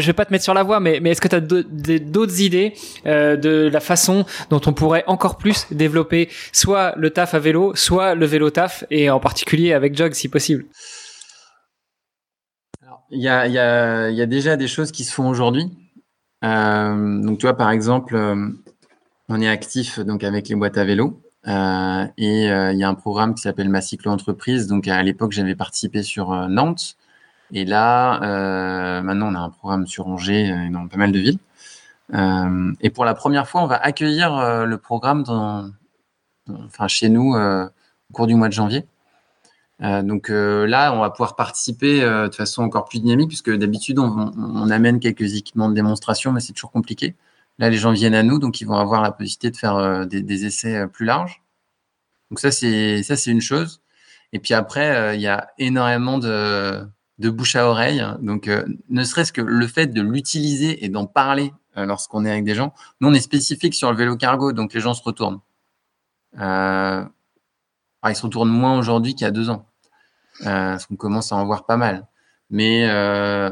je 0.00 0.06
vais 0.06 0.14
pas 0.14 0.24
te 0.24 0.32
mettre 0.32 0.44
sur 0.44 0.54
la 0.54 0.62
voie, 0.62 0.80
mais 0.80 1.00
mais 1.02 1.10
est-ce 1.10 1.20
que 1.20 1.28
tu 1.28 1.36
as 1.36 1.40
d'autres 1.40 2.40
idées 2.40 2.72
de 3.04 3.68
la 3.70 3.80
façon 3.80 4.24
dont 4.48 4.60
on 4.66 4.72
pourrait 4.72 5.04
encore 5.06 5.36
plus 5.36 5.66
développer 5.70 6.30
soit 6.52 6.94
le 6.96 7.10
taf 7.10 7.34
à 7.34 7.38
vélo, 7.38 7.72
soit 7.74 8.14
le 8.14 8.24
vélo 8.24 8.48
taf 8.48 8.84
et 8.90 9.10
en 9.10 9.20
particulier 9.20 9.74
avec 9.74 9.94
jog 9.94 10.14
si 10.14 10.28
possible? 10.28 10.64
Il 13.10 13.20
y 13.20 13.28
a, 13.28 14.26
déjà 14.26 14.56
des 14.56 14.68
choses 14.68 14.92
qui 14.92 15.04
se 15.04 15.12
font 15.12 15.28
aujourd'hui. 15.28 15.70
Euh, 16.44 17.22
donc, 17.22 17.38
tu 17.38 17.46
vois, 17.46 17.56
par 17.56 17.70
exemple, 17.70 18.14
euh, 18.16 18.48
on 19.28 19.40
est 19.40 19.48
actif 19.48 19.98
donc 20.00 20.24
avec 20.24 20.48
les 20.48 20.54
boîtes 20.54 20.78
à 20.78 20.84
vélo. 20.84 21.20
Euh, 21.48 22.06
et 22.18 22.44
il 22.44 22.78
y 22.78 22.84
a 22.84 22.88
un 22.88 22.94
programme 22.94 23.34
qui 23.34 23.42
s'appelle 23.42 23.68
Ma 23.68 23.80
Cyclo 23.80 24.12
Entreprise. 24.12 24.66
Donc, 24.66 24.88
à 24.88 25.02
l'époque, 25.02 25.32
j'avais 25.32 25.54
participé 25.54 26.02
sur 26.02 26.30
Nantes. 26.48 26.96
Et 27.52 27.64
là, 27.64 28.20
maintenant, 29.02 29.32
on 29.32 29.34
a 29.34 29.40
un 29.40 29.50
programme 29.50 29.86
sur 29.86 30.06
Angers 30.06 30.48
et 30.48 30.70
dans 30.70 30.86
pas 30.86 30.96
mal 30.96 31.12
de 31.12 31.18
villes. 31.18 31.38
et 32.80 32.90
pour 32.90 33.04
la 33.04 33.14
première 33.14 33.48
fois, 33.48 33.62
on 33.62 33.66
va 33.66 33.76
accueillir 33.76 34.66
le 34.66 34.78
programme 34.78 35.24
chez 36.86 37.08
nous 37.08 37.34
au 37.34 38.12
cours 38.12 38.26
du 38.28 38.34
mois 38.34 38.48
de 38.48 38.52
janvier. 38.52 38.84
Euh, 39.82 40.02
donc 40.02 40.30
euh, 40.30 40.66
là, 40.66 40.92
on 40.94 41.00
va 41.00 41.10
pouvoir 41.10 41.36
participer 41.36 42.02
euh, 42.02 42.28
de 42.28 42.34
façon 42.34 42.62
encore 42.62 42.84
plus 42.84 43.00
dynamique, 43.00 43.28
puisque 43.28 43.50
d'habitude, 43.50 43.98
on, 43.98 44.70
amène 44.70 45.00
quelques 45.00 45.34
équipements 45.36 45.68
de 45.68 45.74
démonstration, 45.74 46.32
mais 46.32 46.40
c'est 46.40 46.52
toujours 46.52 46.70
compliqué. 46.70 47.16
Là, 47.58 47.70
les 47.70 47.78
gens 47.78 47.92
viennent 47.92 48.14
à 48.14 48.22
nous, 48.22 48.38
donc 48.38 48.60
ils 48.60 48.66
vont 48.66 48.76
avoir 48.76 49.02
la 49.02 49.12
possibilité 49.12 49.50
de 49.50 49.56
faire 49.56 50.06
des, 50.06 50.46
essais 50.46 50.86
plus 50.88 51.06
larges. 51.06 51.42
Donc 52.30 52.40
ça, 52.40 52.50
c'est 52.50 53.02
ça, 53.02 53.16
c'est 53.16 53.30
une 53.30 53.40
chose. 53.40 53.80
Et 54.32 54.38
puis 54.38 54.54
après, 54.54 55.16
il 55.16 55.20
y 55.20 55.26
a 55.28 55.48
énormément 55.58 56.18
de, 56.18 56.80
de 57.18 57.30
bouche 57.30 57.56
à 57.56 57.68
oreille. 57.68 58.04
Donc, 58.22 58.48
ne 58.88 59.04
serait-ce 59.04 59.32
que 59.32 59.42
le 59.42 59.66
fait 59.66 59.88
de 59.88 60.00
l'utiliser 60.02 60.84
et 60.84 60.88
d'en 60.88 61.06
parler 61.06 61.52
lorsqu'on 61.76 62.24
est 62.24 62.30
avec 62.30 62.44
des 62.44 62.54
gens. 62.54 62.72
Nous, 63.00 63.08
on 63.08 63.14
est 63.14 63.20
spécifique 63.20 63.74
sur 63.74 63.90
le 63.90 63.96
vélo 63.96 64.16
cargo, 64.16 64.52
donc 64.52 64.72
les 64.74 64.80
gens 64.80 64.94
se 64.94 65.02
retournent. 65.02 65.40
Ils 66.34 67.08
se 68.14 68.22
retournent 68.22 68.50
moins 68.50 68.78
aujourd'hui 68.78 69.14
qu'il 69.14 69.24
y 69.24 69.28
a 69.28 69.32
deux 69.32 69.50
ans. 69.50 69.69
Euh, 70.42 70.70
parce 70.72 70.86
qu'on 70.86 70.96
commence 70.96 71.32
à 71.32 71.36
en 71.36 71.44
voir 71.44 71.66
pas 71.66 71.76
mal. 71.76 72.06
Mais 72.50 72.88
euh, 72.88 73.50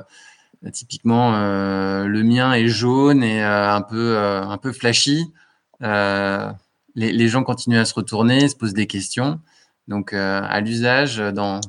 typiquement, 0.72 1.34
euh, 1.34 2.06
le 2.06 2.22
mien 2.22 2.52
est 2.54 2.68
jaune 2.68 3.22
et 3.22 3.42
un 3.42 3.82
peu 3.82 4.16
un 4.18 4.58
peu 4.58 4.72
flashy. 4.72 5.32
Les, 5.80 7.28
gens 7.28 7.44
continuent 7.44 7.78
à 7.78 7.84
se 7.84 7.94
retourner, 7.94 8.48
se 8.48 8.56
posent 8.56 8.74
des 8.74 8.86
questions. 8.86 9.40
Donc, 9.86 10.12
à 10.12 10.60
l'usage, 10.60 11.18
dans 11.18 11.60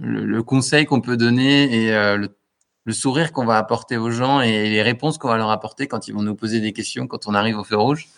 le, 0.00 0.42
conseil 0.42 0.86
qu'on 0.86 1.00
peut 1.00 1.16
donner 1.16 1.86
et 1.86 2.16
le, 2.16 2.92
sourire 2.92 3.32
qu'on 3.32 3.46
va 3.46 3.56
apporter 3.56 3.96
aux 3.96 4.10
gens 4.10 4.40
et 4.40 4.68
les 4.68 4.82
réponses 4.82 5.16
qu'on 5.18 5.28
va 5.28 5.38
leur 5.38 5.50
apporter 5.50 5.86
quand 5.86 6.06
ils 6.08 6.12
vont 6.12 6.22
nous 6.22 6.34
poser 6.34 6.60
des 6.60 6.72
questions 6.72 7.06
quand 7.06 7.26
on 7.26 7.34
arrive 7.34 7.58
au 7.58 7.64
feu 7.64 7.76
rouge. 7.76 8.08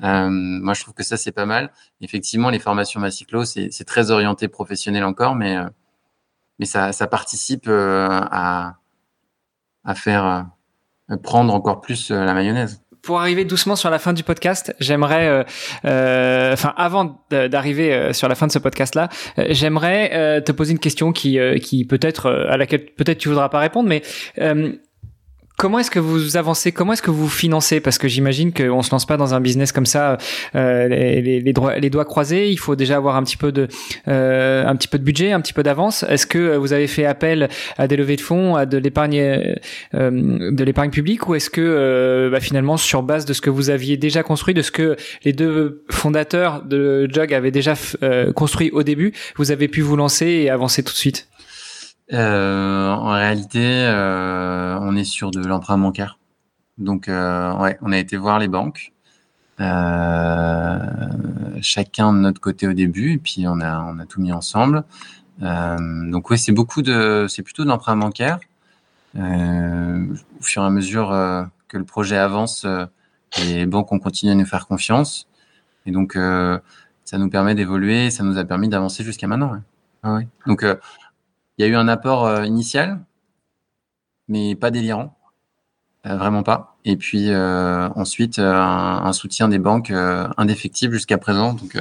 moi, 0.00 0.74
je 0.74 0.82
trouve 0.82 0.94
que 0.94 1.04
ça, 1.04 1.16
c'est 1.16 1.32
pas 1.32 1.46
mal. 1.46 1.70
Effectivement, 2.00 2.50
les 2.50 2.58
formations 2.58 3.00
Macyclo, 3.00 3.44
c'est 3.44 3.84
très 3.86 4.10
orienté 4.10 4.48
professionnel 4.48 5.04
encore, 5.04 5.36
mais 5.36 5.56
mais 6.60 6.66
ça, 6.66 7.06
participe 7.06 7.64
euh, 7.68 8.06
à, 8.10 8.74
à 9.82 9.94
faire 9.94 10.46
euh, 11.10 11.16
prendre 11.16 11.52
encore 11.54 11.80
plus 11.80 12.10
euh, 12.10 12.22
la 12.24 12.34
mayonnaise. 12.34 12.82
Pour 13.02 13.18
arriver 13.18 13.46
doucement 13.46 13.76
sur 13.76 13.88
la 13.88 13.98
fin 13.98 14.12
du 14.12 14.22
podcast, 14.22 14.76
j'aimerais, 14.78 15.46
enfin 15.82 16.74
avant 16.76 17.24
d'arriver 17.30 18.12
sur 18.12 18.28
la 18.28 18.34
fin 18.34 18.46
de 18.46 18.52
ce 18.52 18.58
podcast-là, 18.58 19.08
j'aimerais 19.38 20.42
te 20.42 20.52
poser 20.52 20.72
une 20.72 20.78
question 20.78 21.10
qui, 21.10 21.38
qui 21.62 21.86
peut-être 21.86 22.30
à 22.30 22.58
laquelle 22.58 22.84
peut-être 22.84 23.16
tu 23.16 23.30
voudras 23.30 23.48
pas 23.48 23.58
répondre, 23.58 23.88
mais 23.88 24.02
Comment 25.60 25.78
est-ce 25.78 25.90
que 25.90 25.98
vous 25.98 26.38
avancez? 26.38 26.72
Comment 26.72 26.94
est-ce 26.94 27.02
que 27.02 27.10
vous 27.10 27.28
financez? 27.28 27.80
Parce 27.80 27.98
que 27.98 28.08
j'imagine 28.08 28.50
qu'on 28.50 28.80
se 28.80 28.90
lance 28.92 29.04
pas 29.04 29.18
dans 29.18 29.34
un 29.34 29.42
business 29.42 29.72
comme 29.72 29.84
ça, 29.84 30.16
euh, 30.54 30.88
les, 30.88 31.52
doigts 31.90 32.04
croisés. 32.06 32.48
Il 32.48 32.58
faut 32.58 32.76
déjà 32.76 32.96
avoir 32.96 33.16
un 33.16 33.22
petit 33.24 33.36
peu 33.36 33.52
de, 33.52 33.68
euh, 34.08 34.74
budget, 34.98 35.32
un 35.32 35.40
petit 35.42 35.52
peu 35.52 35.62
d'avance. 35.62 36.02
Est-ce 36.08 36.26
que 36.26 36.56
vous 36.56 36.72
avez 36.72 36.86
fait 36.86 37.04
appel 37.04 37.50
à 37.76 37.88
des 37.88 37.98
levées 37.98 38.16
de 38.16 38.22
fonds, 38.22 38.56
à 38.56 38.64
de 38.64 38.78
l'épargne, 38.78 39.20
euh, 39.20 40.50
l'épargne 40.58 40.88
publique, 40.88 41.28
ou 41.28 41.34
est-ce 41.34 41.50
que 41.50 41.60
euh, 41.60 42.30
bah, 42.30 42.40
finalement, 42.40 42.78
sur 42.78 43.02
base 43.02 43.26
de 43.26 43.34
ce 43.34 43.42
que 43.42 43.50
vous 43.50 43.68
aviez 43.68 43.98
déjà 43.98 44.22
construit, 44.22 44.54
de 44.54 44.62
ce 44.62 44.70
que 44.70 44.96
les 45.26 45.34
deux 45.34 45.84
fondateurs 45.90 46.62
de 46.62 47.06
Jog 47.12 47.34
avaient 47.34 47.50
déjà 47.50 47.74
euh, 48.02 48.32
construit 48.32 48.70
au 48.70 48.82
début, 48.82 49.12
vous 49.36 49.50
avez 49.50 49.68
pu 49.68 49.82
vous 49.82 49.96
lancer 49.96 50.24
et 50.24 50.48
avancer 50.48 50.82
tout 50.82 50.94
de 50.94 50.98
suite? 50.98 51.28
Euh, 52.12 52.88
en 52.88 53.10
réalité, 53.12 53.84
euh, 53.86 54.76
on 54.80 54.96
est 54.96 55.04
sur 55.04 55.30
de 55.30 55.40
l'emprunt 55.40 55.78
bancaire. 55.78 56.18
Donc, 56.78 57.08
euh, 57.08 57.54
ouais, 57.56 57.78
on 57.82 57.92
a 57.92 57.98
été 57.98 58.16
voir 58.16 58.38
les 58.38 58.48
banques, 58.48 58.92
chacun 61.62 62.12
de 62.12 62.18
notre 62.18 62.40
côté 62.40 62.66
au 62.66 62.72
début, 62.72 63.12
et 63.14 63.18
puis 63.18 63.46
on 63.46 63.60
a, 63.60 63.80
on 63.80 63.98
a 63.98 64.06
tout 64.06 64.20
mis 64.20 64.32
ensemble. 64.32 64.84
donc, 65.40 66.30
oui, 66.30 66.38
c'est 66.38 66.52
beaucoup 66.52 66.82
de, 66.82 67.26
c'est 67.28 67.42
plutôt 67.42 67.64
de 67.64 67.68
l'emprunt 67.68 67.96
bancaire. 67.96 68.40
au 69.14 70.42
fur 70.42 70.62
et 70.62 70.66
à 70.66 70.70
mesure 70.70 71.10
que 71.68 71.76
le 71.78 71.84
projet 71.84 72.16
avance, 72.16 72.66
les 73.38 73.66
banques 73.66 73.92
ont 73.92 73.98
continué 73.98 74.32
à 74.32 74.36
nous 74.36 74.46
faire 74.46 74.66
confiance. 74.66 75.28
Et 75.86 75.92
donc, 75.92 76.14
ça 77.04 77.18
nous 77.18 77.28
permet 77.28 77.54
d'évoluer, 77.54 78.10
ça 78.10 78.24
nous 78.24 78.38
a 78.38 78.44
permis 78.44 78.68
d'avancer 78.68 79.04
jusqu'à 79.04 79.26
maintenant. 79.26 79.52
Ouais. 79.52 79.60
Ah 80.02 80.14
ouais. 80.14 80.28
Donc, 80.46 80.64
il 81.60 81.64
y 81.64 81.66
a 81.66 81.68
eu 81.68 81.76
un 81.76 81.88
apport 81.88 82.24
euh, 82.24 82.46
initial, 82.46 83.04
mais 84.28 84.54
pas 84.54 84.70
délirant. 84.70 85.14
Euh, 86.06 86.16
vraiment 86.16 86.42
pas. 86.42 86.78
Et 86.86 86.96
puis 86.96 87.28
euh, 87.28 87.90
ensuite, 87.96 88.38
un, 88.38 89.12
soutien 89.12 89.46
des 89.46 89.58
banques 89.58 89.90
indéfectible 89.90 90.94
jusqu'à 90.94 91.18
présent. 91.18 91.52
Donc, 91.52 91.78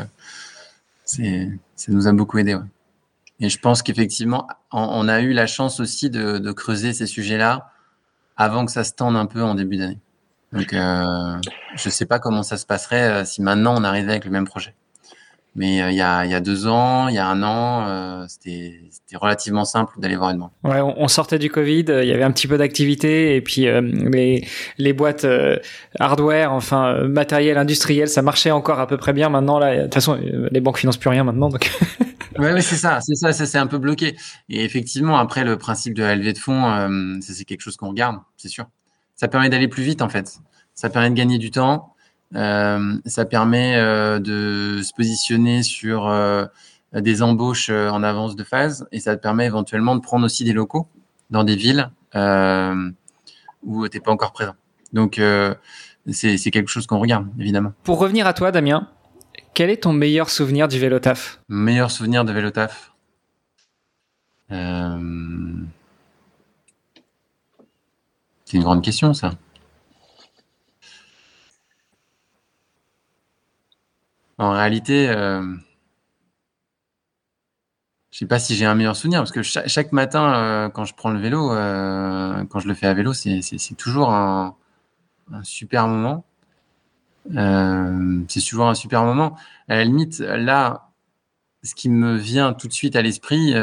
ça 1.06 1.22
nous 1.88 2.08
a 2.08 2.12
beaucoup 2.12 2.40
aidé. 2.40 2.58
Et 3.40 3.48
je 3.48 3.58
pense 3.58 3.82
qu'effectivement, 3.82 4.50
on, 4.74 5.08
a 5.08 5.22
eu 5.22 5.32
la 5.32 5.48
chance 5.48 5.80
aussi 5.80 6.10
de, 6.10 6.52
creuser 6.52 6.92
ces 6.92 7.08
sujets-là 7.08 7.72
avant 8.36 8.66
que 8.66 8.74
ça 8.74 8.84
se 8.84 8.92
tende 8.92 9.16
un 9.16 9.28
peu 9.28 9.42
en 9.42 9.56
début 9.56 9.78
d'année. 9.78 10.00
Donc, 10.52 10.72
je 10.72 11.38
ne 11.86 11.90
sais 11.90 12.06
pas 12.06 12.20
comment 12.20 12.44
ça 12.44 12.58
se 12.58 12.66
passerait 12.66 13.24
si 13.24 13.42
maintenant 13.42 13.80
on 13.80 13.86
arrivait 13.86 14.12
avec 14.12 14.26
le 14.26 14.32
même 14.32 14.46
projet. 14.46 14.76
Mais 15.56 15.82
euh, 15.82 15.92
il, 15.92 15.98
y 15.98 16.02
a, 16.02 16.26
y 16.26 16.34
a 16.34 16.40
deux 16.40 16.68
ans, 16.68 17.08
il 17.08 17.16
y 17.16 17.18
a 17.18 17.28
un 17.28 17.42
an, 17.42 17.88
euh, 17.88 18.26
c'était 18.28 18.80
relativement 19.16 19.66
simple 19.66 20.00
d'aller 20.00 20.16
voir 20.16 20.30
une 20.30 20.38
banque. 20.38 20.52
Ouais, 20.64 20.80
on, 20.82 21.08
sortait 21.08 21.40
du 21.40 21.50
Covid, 21.50 21.86
il 21.88 22.06
y 22.06 22.12
avait 22.12 22.24
un 22.24 22.32
petit 22.32 22.48
peu 22.48 22.58
d'activité 22.58 23.36
et 23.36 23.42
puis 23.42 23.68
euh, 23.68 23.82
les, 23.82 24.48
les 24.78 24.94
boîtes 24.94 25.26
hardware, 26.00 26.54
enfin 26.54 27.08
matériel 27.08 27.58
industriel, 27.58 28.08
ça 28.08 28.22
marchait 28.22 28.52
encore 28.52 28.80
à 28.80 28.88
peu 28.88 28.98
près 28.98 29.12
bien. 29.12 29.30
Maintenant, 29.30 29.60
là, 29.60 29.76
de 29.76 29.84
toute 29.84 29.96
façon, 29.96 30.20
les 30.52 30.62
banques 30.62 30.78
financent 30.78 30.98
plus 30.98 31.10
rien 31.10 31.24
maintenant, 31.24 31.50
donc. 31.50 31.72
ouais, 32.38 32.54
ouais 32.54 32.62
c'est 32.62 32.76
ça, 32.76 33.02
c'est 33.02 33.16
ça, 33.16 33.34
ça 33.34 33.46
c'est 33.46 33.58
un 33.58 33.68
peu 33.68 33.80
bloqué. 33.80 34.16
Et 34.50 34.64
effectivement, 34.64 35.18
après 35.18 35.44
le 35.44 35.58
principe 35.58 35.96
de 35.96 36.04
la 36.04 36.16
levée 36.16 36.34
de 36.34 36.38
fonds, 36.38 37.20
c'est 37.22 37.44
quelque 37.46 37.62
chose 37.62 37.76
qu'on 37.76 37.90
regarde, 37.90 38.18
c'est 38.38 38.50
sûr. 38.50 38.68
Ça 39.16 39.28
permet 39.28 39.50
d'aller 39.50 39.68
plus 39.68 39.84
vite 39.84 40.02
en 40.02 40.10
fait. 40.10 40.38
Ça 40.76 40.90
permet 40.90 41.10
de 41.10 41.16
gagner 41.16 41.40
du 41.40 41.52
temps. 41.52 41.96
Euh, 42.36 42.98
ça 43.06 43.26
permet 43.26 43.76
euh, 43.76 44.20
de 44.20 44.82
se 44.84 44.94
positionner 44.94 45.64
sur 45.64 46.08
euh, 46.08 46.46
des 46.94 47.24
embauches 47.24 47.70
en 47.70 48.04
avance 48.04 48.36
de 48.36 48.44
phase 48.44 48.88
et 48.92 49.00
ça 49.00 49.16
te 49.16 49.22
permet 49.22 49.46
éventuellement 49.46 49.96
de 49.96 50.02
prendre 50.02 50.26
aussi 50.26 50.44
des 50.44 50.54
locaux 50.54 50.88
dans 51.30 51.44
des 51.44 51.56
villes 51.56 51.90
où 53.64 53.88
tu 53.88 53.98
n'es 53.98 54.02
pas 54.02 54.12
encore 54.12 54.32
présent. 54.32 54.56
Donc, 54.94 55.22
c'est 56.12 56.52
quelque 56.52 56.70
chose 56.70 56.88
qu'on 56.88 57.00
regarde, 57.00 57.28
évidemment. 57.40 57.74
Pour 57.84 58.00
revenir 58.00 58.26
à 58.26 58.34
toi, 58.34 58.52
Damien, 58.52 58.88
quel 59.54 59.70
est 59.70 59.84
ton 59.84 59.94
meilleur 59.94 60.32
souvenir 60.32 60.68
du 60.68 60.80
vélo 60.80 61.00
taf? 61.00 61.42
Meilleur 61.48 61.92
souvenir 61.92 62.26
de 62.26 62.32
vélo 62.32 62.50
taf? 62.50 62.94
C'est 64.50 64.58
une 68.58 68.64
grande 68.64 68.84
question, 68.84 69.14
ça. 69.14 69.34
En 74.40 74.52
réalité, 74.52 75.10
euh, 75.10 75.44
je 78.10 78.20
sais 78.20 78.26
pas 78.26 78.40
si 78.40 78.56
j'ai 78.56 78.66
un 78.66 78.74
meilleur 78.74 78.96
souvenir 78.96 79.20
parce 79.20 79.34
que 79.34 79.42
chaque, 79.44 79.92
matin, 79.92 80.34
euh, 80.34 80.70
quand 80.70 80.86
je 80.86 80.96
prends 80.96 81.10
le 81.12 81.20
vélo, 81.20 81.52
euh, 81.52 82.46
quand 82.46 82.60
je 82.60 82.70
le 82.70 82.74
fais 82.74 82.88
à 82.88 82.94
vélo, 82.94 83.12
c'est 83.14 83.76
toujours 83.78 84.14
un, 84.14 84.56
super 85.44 85.90
moment. 85.90 86.24
c'est 87.30 88.42
toujours 88.50 88.70
un 88.70 88.76
super 88.76 89.04
moment. 89.04 89.36
À 89.68 89.76
la 89.76 89.84
limite, 89.84 90.20
là, 90.20 90.90
ce 91.64 91.76
qui 91.76 91.90
me 91.90 92.16
vient 92.16 92.54
tout 92.54 92.70
de 92.70 92.74
suite 92.74 92.96
à 92.96 93.02
l'esprit, 93.02 93.54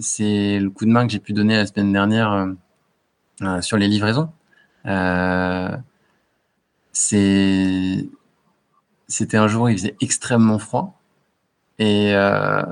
c'est 0.00 0.58
le 0.58 0.70
coup 0.70 0.86
de 0.86 0.90
main 0.90 1.06
que 1.06 1.12
j'ai 1.12 1.20
pu 1.20 1.34
donner 1.34 1.56
la 1.56 1.66
semaine 1.66 1.92
dernière 1.92 2.46
sur 3.60 3.76
les 3.76 3.86
livraisons. 3.86 4.30
c'est 6.92 8.08
c'était 9.08 9.36
un 9.36 9.48
jour 9.48 9.64
où 9.64 9.68
il 9.68 9.76
faisait 9.78 9.96
extrêmement 10.00 10.58
froid. 10.58 11.00
Et, 11.78 12.14
euh, 12.14 12.62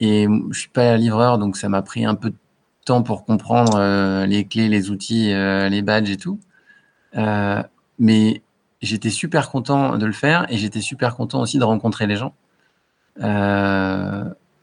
et 0.00 0.26
je 0.50 0.58
suis 0.58 0.68
pas 0.68 0.96
livreur, 0.96 1.38
donc 1.38 1.56
ça 1.56 1.68
m'a 1.68 1.82
pris 1.82 2.04
un 2.04 2.14
peu 2.14 2.30
de 2.30 2.36
temps 2.84 3.02
pour 3.02 3.24
comprendre 3.24 3.76
euh, 3.76 4.26
les 4.26 4.46
clés, 4.46 4.68
les 4.68 4.90
outils, 4.90 5.32
euh, 5.32 5.68
les 5.68 5.82
badges 5.82 6.10
et 6.10 6.16
tout. 6.16 6.38
Euh, 7.16 7.62
mais 7.98 8.42
j'étais 8.82 9.10
super 9.10 9.50
content 9.50 9.96
de 9.98 10.06
le 10.06 10.12
faire 10.12 10.46
et 10.50 10.58
j'étais 10.58 10.80
super 10.80 11.16
content 11.16 11.40
aussi 11.40 11.58
de 11.58 11.64
rencontrer 11.64 12.06
les 12.06 12.16
gens. 12.16 12.34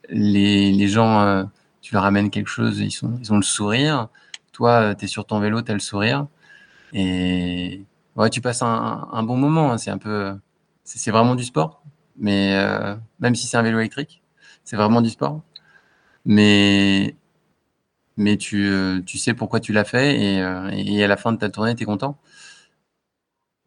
les, 0.08 0.72
les 0.72 0.88
gens, 0.88 1.48
tu 1.80 1.94
leur 1.94 2.04
amènes 2.04 2.30
quelque 2.30 2.48
chose, 2.48 2.78
ils, 2.80 2.90
sont, 2.90 3.16
ils 3.20 3.32
ont 3.32 3.36
le 3.36 3.42
sourire. 3.42 4.08
Toi, 4.52 4.94
tu 4.94 5.06
es 5.06 5.08
sur 5.08 5.24
ton 5.26 5.40
vélo, 5.40 5.62
tu 5.62 5.70
as 5.70 5.74
le 5.74 5.80
sourire. 5.80 6.26
Et, 6.92 7.84
ouais, 8.16 8.30
tu 8.30 8.40
passes 8.40 8.62
un, 8.62 9.22
bon 9.22 9.36
moment. 9.36 9.72
Hein. 9.72 9.78
C'est 9.78 9.90
un 9.90 9.98
peu, 9.98 10.34
c'est 10.84 11.10
vraiment 11.10 11.34
du 11.34 11.44
sport. 11.44 11.82
Mais 12.16 12.54
euh, 12.56 12.96
même 13.20 13.34
si 13.34 13.46
c'est 13.46 13.56
un 13.56 13.62
vélo 13.62 13.78
électrique, 13.78 14.22
c'est 14.64 14.76
vraiment 14.76 15.00
du 15.00 15.10
sport. 15.10 15.42
Mais 16.24 17.16
mais 18.16 18.36
tu, 18.36 18.66
euh, 18.66 19.00
tu 19.06 19.18
sais 19.18 19.34
pourquoi 19.34 19.60
tu 19.60 19.72
l'as 19.72 19.84
fait 19.84 20.20
et, 20.20 20.42
euh, 20.42 20.68
et, 20.72 21.02
à 21.02 21.08
la 21.08 21.16
fin 21.16 21.32
de 21.32 21.38
ta 21.38 21.48
tournée, 21.50 21.74
tu 21.74 21.82
es 21.84 21.86
content. 21.86 22.18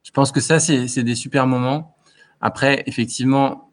Je 0.04 0.12
pense 0.12 0.32
que 0.32 0.40
ça, 0.40 0.60
c'est 0.60 1.04
des 1.04 1.16
super 1.16 1.48
moments. 1.48 1.98
Après, 2.42 2.84
effectivement, 2.86 3.72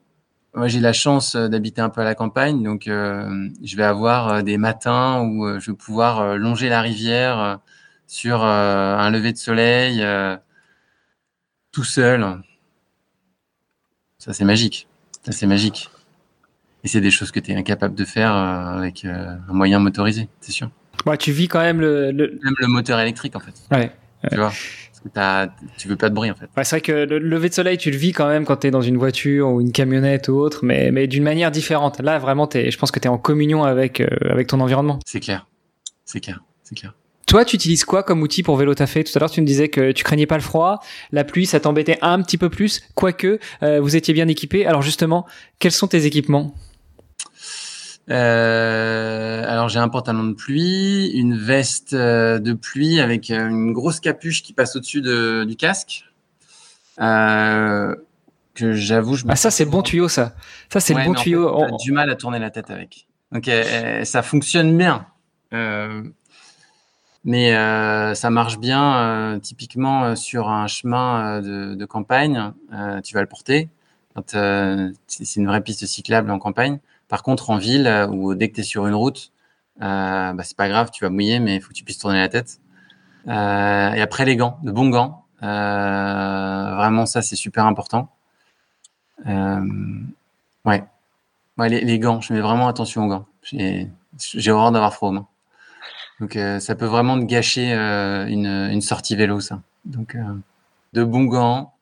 moi, 0.55 0.69
j'ai 0.69 0.81
la 0.81 0.93
chance 0.93 1.37
d'habiter 1.37 1.83
un 1.83 1.91
peu 1.91 2.01
à 2.01 2.05
la 2.05 2.15
campagne, 2.15 2.63
donc 2.63 2.85
je 2.87 3.77
vais 3.77 3.85
avoir 3.85 4.43
des 4.43 4.59
matins 4.59 5.23
où 5.23 5.61
je 5.61 5.71
vais 5.71 5.77
pouvoir 5.77 6.37
longer 6.39 6.69
la 6.69 6.81
rivière 6.81 7.61
sur 8.07 8.43
un 8.43 9.11
lever 9.11 9.33
de 9.33 9.39
soleil 9.39 10.05
tout 11.73 11.85
seul. 11.85 12.25
Ça, 14.19 14.33
c'est 14.33 14.45
magique. 14.45 14.87
Ça, 15.25 15.33
c'est 15.33 15.47
magique. 15.47 15.91
Et 16.85 16.89
c'est 16.89 17.01
des 17.01 17.11
choses 17.11 17.31
que 17.31 17.41
tu 17.41 17.53
es 17.53 17.57
incapable 17.57 17.95
de 17.95 18.05
faire 18.05 18.33
euh, 18.35 18.79
avec 18.79 19.05
euh, 19.05 19.37
un 19.49 19.53
moyen 19.53 19.79
motorisé, 19.79 20.29
c'est 20.41 20.53
sûr. 20.53 20.71
Bah, 21.07 21.17
tu 21.17 21.33
vis 21.33 21.49
quand 21.49 21.61
même 21.61 21.81
le, 21.81 22.13
Même 22.13 22.55
le 22.59 22.67
moteur 22.67 23.01
électrique, 23.01 23.37
en 23.37 23.41
fait. 23.41 23.55
Ouais. 23.71 23.93
Tu 24.31 24.37
vois 24.37 24.53
Parce 24.53 25.01
que 25.01 25.49
tu 25.79 25.89
veux 25.89 25.97
pas 25.97 26.09
de 26.09 26.15
bruit, 26.15 26.31
en 26.31 26.35
fait. 26.35 26.49
Ouais, 26.57 26.65
c'est 26.65 26.77
vrai 26.77 26.81
que 26.81 26.93
le 26.93 27.19
lever 27.19 27.49
de 27.49 27.55
soleil, 27.55 27.79
tu 27.79 27.91
le 27.91 27.97
vis 27.97 28.13
quand 28.13 28.29
même 28.29 28.45
quand 28.45 28.59
tu 28.59 28.67
es 28.69 28.71
dans 28.71 28.83
une 28.83 28.97
voiture 28.97 29.49
ou 29.49 29.61
une 29.61 29.73
camionnette 29.73 30.29
ou 30.29 30.35
autre, 30.35 30.65
mais, 30.65 30.91
mais 30.91 31.07
d'une 31.07 31.25
manière 31.25 31.51
différente. 31.51 32.01
Là, 32.01 32.19
vraiment, 32.19 32.49
es, 32.51 32.71
je 32.71 32.79
pense 32.79 32.91
que 32.91 33.01
tu 33.01 33.07
es 33.07 33.11
en 33.11 33.19
communion 33.19 33.65
avec, 33.65 34.01
euh, 34.01 34.09
avec 34.29 34.49
ton 34.49 34.61
environnement. 34.61 34.99
C'est 35.07 35.21
clair. 35.21 35.47
C'est 36.05 36.21
clair. 36.21 36.43
C'est 36.63 36.77
clair. 36.77 36.95
Toi, 37.27 37.45
tu 37.45 37.57
utilises 37.57 37.85
quoi 37.85 38.03
comme 38.03 38.21
outil 38.23 38.43
pour 38.43 38.57
vélo 38.57 38.75
tafé 38.75 39.05
Tout 39.05 39.13
à 39.15 39.19
l'heure, 39.21 39.31
tu 39.31 39.41
me 39.41 39.47
disais 39.47 39.69
que 39.69 39.93
tu 39.93 40.05
craignais 40.05 40.27
pas 40.27 40.37
le 40.37 40.43
froid, 40.43 40.81
la 41.13 41.25
pluie, 41.25 41.47
ça 41.47 41.61
t'embêtait 41.61 41.99
un 42.03 42.21
petit 42.23 42.37
peu 42.37 42.51
plus, 42.51 42.83
quoique 42.95 43.39
euh, 43.63 43.81
vous 43.81 43.97
étiez 43.97 44.13
bien 44.13 44.29
équipé. 44.29 44.67
Alors 44.67 44.83
justement, 44.83 45.27
quels 45.59 45.73
sont 45.73 45.87
tes 45.87 46.05
équipements? 46.07 46.55
Euh, 48.11 49.45
alors 49.47 49.69
j'ai 49.69 49.79
un 49.79 49.89
pantalon 49.89 50.25
de 50.25 50.35
pluie, 50.35 51.13
une 51.15 51.37
veste 51.37 51.93
euh, 51.93 52.41
de 52.41 52.53
pluie 52.53 53.01
avec 53.01 53.31
une 53.31 53.73
grosse 53.73 54.01
capuche 54.01 54.43
qui 54.43 54.53
passe 54.53 54.75
au-dessus 54.75 55.01
de, 55.01 55.45
du 55.45 55.55
casque. 55.55 56.05
que 56.99 57.97
j'avoue, 58.73 59.15
je 59.15 59.25
ah 59.29 59.37
ça 59.37 59.53
c'est 59.53 59.65
bon 59.65 59.83
tuyau 59.83 60.09
ça. 60.09 60.35
Ça 60.69 60.81
c'est 60.81 60.95
le 60.95 61.05
bon 61.05 61.15
tuyau. 61.15 61.49
On 61.55 61.75
a 61.75 61.77
du 61.79 61.93
mal 61.93 62.11
à 62.11 62.17
tourner 62.17 62.41
la 62.41 62.51
tête 62.51 62.71
avec. 62.71 63.07
Donc 63.31 63.49
ça 64.03 64.23
fonctionne 64.23 64.77
bien. 64.77 65.07
Mais 67.25 67.55
euh, 67.55 68.15
ça 68.15 68.31
marche 68.31 68.59
bien, 68.59 68.97
euh, 68.97 69.39
typiquement 69.39 70.05
euh, 70.05 70.15
sur 70.17 70.49
un 70.49 70.67
chemin 70.67 71.41
de, 71.41 71.85
campagne, 71.85 72.53
tu 73.05 73.15
vas 73.15 73.21
le 73.21 73.27
porter. 73.29 73.69
c'est 74.27 75.37
une 75.37 75.47
vraie 75.47 75.61
piste 75.63 75.87
cyclable 75.87 76.31
en 76.31 76.39
campagne. 76.39 76.81
Par 77.09 77.23
contre, 77.23 77.51
en 77.51 77.59
ville, 77.59 77.89
ou 78.11 78.35
dès 78.35 78.49
que 78.49 78.57
tu 78.57 78.61
es 78.63 78.65
sur 78.65 78.87
une 78.87 78.95
route, 78.95 79.33
bah, 79.79 80.35
c'est 80.43 80.57
pas 80.57 80.69
grave, 80.69 80.91
tu 80.93 81.05
vas 81.05 81.11
mouiller, 81.11 81.39
mais 81.41 81.57
il 81.57 81.61
faut 81.61 81.69
que 81.69 81.75
tu 81.75 81.85
puisses 81.85 81.99
tourner 81.99 82.19
la 82.21 82.29
tête. 82.29 82.61
et 83.27 83.31
après 83.31 84.25
les 84.25 84.37
gants, 84.37 84.59
de 84.63 84.73
bons 84.73 84.89
gants. 84.91 85.25
vraiment, 85.41 87.07
ça 87.07 87.23
c'est 87.23 87.37
super 87.37 87.67
important. 87.67 88.09
ouais. 89.27 90.85
ouais 91.59 91.69
les, 91.69 91.81
les, 91.83 91.99
gants, 91.99 92.21
je 92.21 92.33
mets 92.33 92.41
vraiment 92.41 92.69
attention 92.69 93.05
aux 93.05 93.09
gants. 93.09 93.27
J'ai 93.43 94.51
horreur 94.51 94.73
d'avoir 94.73 94.95
froid 94.95 95.11
aux 95.11 95.13
mains. 95.13 95.29
Donc 96.23 96.39
ça 96.61 96.77
peut 96.77 96.87
vraiment 96.87 97.19
te 97.19 97.25
gâcher 97.25 97.73
une, 97.73 98.47
une, 98.47 98.81
sortie 98.81 99.17
vélo, 99.17 99.41
ça. 99.41 99.61
Donc 99.85 100.17
de 100.93 101.03
bons 101.05 101.25
gants, 101.25 101.75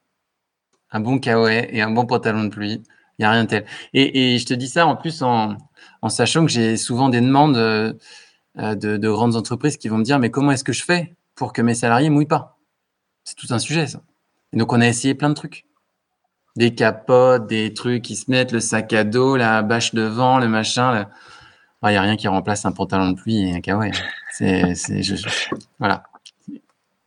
un 0.93 1.01
bon 1.01 1.19
kawaii 1.19 1.67
et 1.71 1.83
un 1.83 1.91
bon 1.91 2.07
pantalon 2.07 2.45
de 2.45 2.49
pluie. 2.49 2.83
Il 3.19 3.23
n'y 3.23 3.27
a 3.27 3.31
rien 3.33 3.45
de 3.45 3.49
tel. 3.49 3.67
Et, 3.93 4.39
je 4.39 4.47
te 4.47 4.55
dis 4.55 4.69
ça 4.69 4.87
en 4.87 4.97
plus 4.97 5.23
en, 5.23 5.59
sachant 6.09 6.47
que 6.47 6.51
j'ai 6.51 6.77
souvent 6.77 7.11
des 7.11 7.21
demandes 7.21 7.57
euh, 7.57 7.93
de, 8.57 8.97
de, 8.97 9.11
grandes 9.11 9.37
entreprises 9.37 9.77
qui 9.77 9.89
vont 9.89 9.99
me 9.99 10.05
dire 10.05 10.19
mais 10.19 10.31
comment 10.31 10.53
est-ce 10.53 10.65
que 10.65 10.73
je 10.73 10.85
fais 10.85 11.15
pour 11.35 11.53
que 11.53 11.61
mes 11.61 11.75
salariés 11.75 12.09
mouillent 12.09 12.27
pas? 12.27 12.59
C'est 13.25 13.37
tout 13.37 13.49
un 13.51 13.59
sujet 13.59 13.87
ça. 13.87 14.01
Et 14.53 14.57
donc 14.57 14.73
on 14.73 14.81
a 14.81 14.87
essayé 14.87 15.15
plein 15.15 15.29
de 15.29 15.35
trucs. 15.35 15.67
Des 16.57 16.75
capotes, 16.75 17.47
des 17.47 17.75
trucs 17.75 18.03
qui 18.03 18.17
se 18.17 18.31
mettent, 18.31 18.53
le 18.53 18.61
sac 18.61 18.93
à 18.93 19.05
dos, 19.05 19.37
la 19.37 19.63
bâche 19.63 19.95
de 19.95 20.03
vent, 20.03 20.39
le 20.39 20.49
machin. 20.49 21.07
Il 21.83 21.91
n'y 21.91 21.97
a 21.97 22.03
rien 22.03 22.17
qui 22.17 22.27
remplace 22.27 22.65
un 22.65 22.73
pantalon 22.73 23.11
de 23.11 23.17
pluie 23.17 23.49
et 23.49 23.55
un 23.55 23.61
kawaii. 23.61 23.93
C'est, 24.33 24.75
c'est, 24.75 25.01
voilà. 25.79 26.05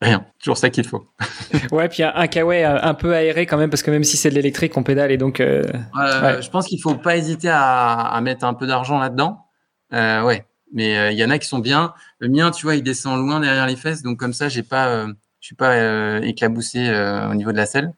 Rien, 0.01 0.25
toujours 0.37 0.57
ça 0.57 0.69
qu'il 0.69 0.85
faut. 0.85 1.07
ouais, 1.71 1.87
puis 1.87 2.03
un, 2.03 2.27
kawaii 2.27 2.63
un 2.63 2.93
peu 2.93 3.15
aéré 3.15 3.45
quand 3.45 3.57
même, 3.57 3.69
parce 3.69 3.81
que 3.83 3.89
même 3.89 4.03
si 4.03 4.17
c'est 4.17 4.29
de 4.29 4.35
l'électrique, 4.35 4.75
on 4.75 4.83
pédale 4.83 5.11
et 5.11 5.17
donc. 5.17 5.39
Euh, 5.39 5.63
Je 5.95 6.49
pense 6.49 6.67
qu'il 6.67 6.81
faut 6.81 6.95
pas 6.95 7.15
hésiter 7.15 7.47
à, 7.49 7.99
à 7.99 8.21
mettre 8.21 8.43
un 8.43 8.53
peu 8.53 8.67
d'argent 8.67 8.99
là-dedans. 8.99 9.45
Euh, 9.93 10.21
ouais, 10.23 10.45
mais 10.73 10.97
euh, 10.97 11.11
il 11.11 11.17
y 11.17 11.23
en 11.23 11.29
a 11.29 11.39
qui 11.39 11.47
sont 11.47 11.59
bien. 11.59 11.93
Le 12.19 12.27
mien, 12.27 12.51
tu 12.51 12.65
vois, 12.65 12.75
il 12.75 12.83
descend 12.83 13.17
loin 13.17 13.39
derrière 13.39 13.65
les 13.65 13.77
fesses, 13.77 14.01
donc 14.01 14.19
comme 14.19 14.33
ça, 14.33 14.49
j'ai 14.49 14.63
pas, 14.63 15.05
je 15.05 15.13
suis 15.39 15.55
pas 15.55 16.19
éclaboussé 16.19 16.89
au 17.29 17.35
niveau 17.35 17.53
de 17.53 17.57
la 17.57 17.65
selle. 17.65 17.93